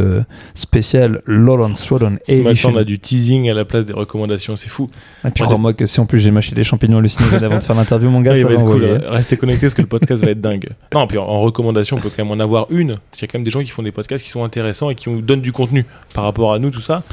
spécial 0.56 1.22
Lowland 1.26 1.76
Swollen 2.18 2.20
Ce 2.26 2.32
matin, 2.38 2.50
Edition. 2.52 2.72
on 2.74 2.78
a 2.78 2.84
du 2.84 3.00
teasing 3.00 3.50
à 3.50 3.54
la 3.54 3.66
place 3.66 3.86
des 3.86 3.94
recommandations, 3.94 4.56
c'est 4.56 4.70
fou. 4.70 4.90
Et 5.26 5.30
puis 5.32 5.42
Ouais, 5.44 5.48
crois-moi 5.48 5.74
que 5.74 5.86
si 5.86 6.00
en 6.00 6.06
plus 6.06 6.20
j'ai 6.20 6.32
mâché 6.32 6.56
des 6.56 6.64
champignons 6.64 6.98
hallucinogènes 6.98 7.44
avant 7.44 7.58
de 7.58 7.64
faire 7.64 7.76
l'interview, 7.76 8.10
mon 8.10 8.22
gars, 8.22 8.32
Ouais, 8.32 8.40
il 8.40 8.44
ça 8.44 8.48
va 8.50 8.56
va 8.56 8.62
être 8.62 8.70
cool. 8.70 9.02
Restez 9.10 9.38
connectés 9.38 9.62
parce 9.68 9.74
que 9.76 9.82
le 9.82 9.88
podcast 9.88 10.24
va 10.24 10.32
être 10.32 10.42
dingue. 10.42 10.70
Non, 10.94 11.06
puis 11.08 11.18
en, 11.18 11.24
en 11.26 11.38
recommandation, 11.40 11.98
on 11.98 12.00
peut 12.00 12.10
quand 12.16 12.24
même 12.26 12.32
en 12.40 12.44
avoir 12.44 12.68
une. 12.72 12.96
Parce 12.96 13.20
qu'il 13.20 13.22
y 13.22 13.26
a 13.26 13.28
quand 13.32 13.38
même 13.38 13.44
des 13.46 13.52
gens 13.52 13.62
qui 13.62 13.70
font 13.70 13.84
des 13.84 13.92
podcasts 13.92 14.24
qui 14.24 14.30
sont 14.32 14.44
intéressants 14.44 14.90
et 14.90 14.96
qui 14.96 15.10
nous 15.10 15.22
donnent 15.22 15.42
du 15.42 15.52
contenu 15.52 15.86
par 16.14 16.24
rapport 16.24 16.54
à 16.54 16.60
nous, 16.60 16.72
tout 16.72 16.82
ça. 16.82 17.04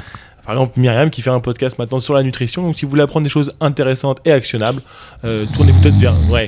Par 0.47 0.55
exemple, 0.55 0.79
Myriam 0.79 1.09
qui 1.09 1.21
fait 1.21 1.29
un 1.29 1.41
podcast 1.41 1.77
maintenant 1.77 1.99
sur 1.99 2.13
la 2.13 2.23
nutrition. 2.23 2.61
Donc, 2.61 2.77
si 2.77 2.85
vous 2.85 2.91
voulez 2.91 3.01
apprendre 3.01 3.25
des 3.25 3.29
choses 3.29 3.51
intéressantes 3.59 4.21
et 4.23 4.31
actionnables, 4.31 4.81
euh, 5.25 5.45
tournez-vous 5.53 5.81
peut-être 5.81 5.97
vers. 5.97 6.15
Ouais. 6.29 6.47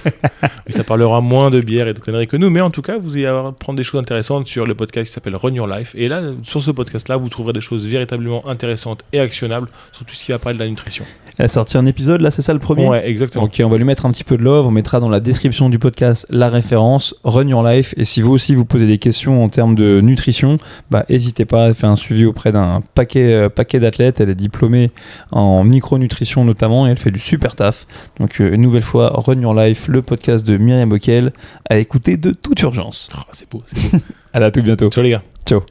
et 0.68 0.72
ça 0.72 0.84
parlera 0.84 1.20
moins 1.20 1.50
de 1.50 1.60
bière 1.60 1.88
et 1.88 1.94
de 1.94 1.98
conneries 1.98 2.28
que 2.28 2.36
nous. 2.36 2.48
Mais 2.48 2.60
en 2.60 2.70
tout 2.70 2.80
cas, 2.80 2.96
vous 2.96 3.16
allez 3.16 3.26
apprendre 3.26 3.76
des 3.76 3.82
choses 3.82 4.00
intéressantes 4.00 4.46
sur 4.46 4.64
le 4.64 4.76
podcast 4.76 5.08
qui 5.08 5.12
s'appelle 5.12 5.34
Run 5.34 5.52
Your 5.52 5.66
Life. 5.66 5.96
Et 5.96 6.06
là, 6.06 6.22
sur 6.44 6.62
ce 6.62 6.70
podcast-là, 6.70 7.16
vous 7.16 7.28
trouverez 7.28 7.52
des 7.52 7.60
choses 7.60 7.88
véritablement 7.88 8.48
intéressantes 8.48 9.02
et 9.12 9.18
actionnables 9.18 9.66
sur 9.90 10.04
tout 10.04 10.14
ce 10.14 10.24
qui 10.24 10.30
va 10.30 10.38
parler 10.38 10.56
de 10.56 10.62
la 10.62 10.70
nutrition. 10.70 11.04
Elle 11.36 11.46
a 11.46 11.48
sorti 11.48 11.76
un 11.76 11.86
épisode, 11.86 12.20
là, 12.20 12.30
c'est 12.30 12.42
ça 12.42 12.52
le 12.52 12.60
premier? 12.60 12.86
Ouais, 12.86 13.08
exactement. 13.08 13.46
Ok, 13.46 13.60
on 13.64 13.68
va 13.68 13.76
lui 13.76 13.84
mettre 13.84 14.06
un 14.06 14.12
petit 14.12 14.22
peu 14.22 14.36
de 14.36 14.44
love. 14.44 14.68
On 14.68 14.70
mettra 14.70 15.00
dans 15.00 15.08
la 15.08 15.18
description 15.18 15.68
du 15.68 15.80
podcast 15.80 16.24
la 16.30 16.48
référence 16.48 17.16
Run 17.24 17.48
Your 17.48 17.64
Life. 17.64 17.92
Et 17.96 18.04
si 18.04 18.22
vous 18.22 18.30
aussi 18.30 18.54
vous 18.54 18.64
posez 18.64 18.86
des 18.86 18.98
questions 18.98 19.42
en 19.42 19.48
termes 19.48 19.74
de 19.74 20.00
nutrition, 20.00 20.58
bah 20.92 21.04
n'hésitez 21.10 21.44
pas 21.44 21.64
à 21.64 21.74
faire 21.74 21.90
un 21.90 21.96
suivi 21.96 22.24
auprès 22.24 22.52
d'un 22.52 22.80
paquet, 22.94 23.23
euh, 23.32 23.48
paquet 23.48 23.80
d'athlètes. 23.80 24.20
Elle 24.20 24.30
est 24.30 24.34
diplômée 24.34 24.90
en 25.30 25.64
micronutrition 25.64 26.44
notamment 26.44 26.86
et 26.86 26.90
elle 26.90 26.98
fait 26.98 27.10
du 27.10 27.20
super 27.20 27.54
taf. 27.56 27.86
Donc 28.18 28.40
euh, 28.40 28.54
une 28.54 28.60
nouvelle 28.60 28.82
fois, 28.82 29.12
Run 29.14 29.40
Your 29.40 29.54
Life, 29.54 29.88
le 29.88 30.02
podcast 30.02 30.46
de 30.46 30.56
Myriam 30.56 30.88
Bockel, 30.88 31.32
à 31.68 31.78
écouter 31.78 32.16
de 32.16 32.32
toute 32.32 32.60
urgence. 32.62 33.08
Oh, 33.16 33.20
c'est 33.32 33.50
beau, 33.50 33.58
c'est 33.66 33.90
beau. 33.90 33.98
À 34.32 34.40
la 34.40 34.50
tout 34.50 34.62
bientôt. 34.62 34.90
Ciao 34.90 35.04
les 35.04 35.10
gars. 35.10 35.22
Ciao. 35.46 35.62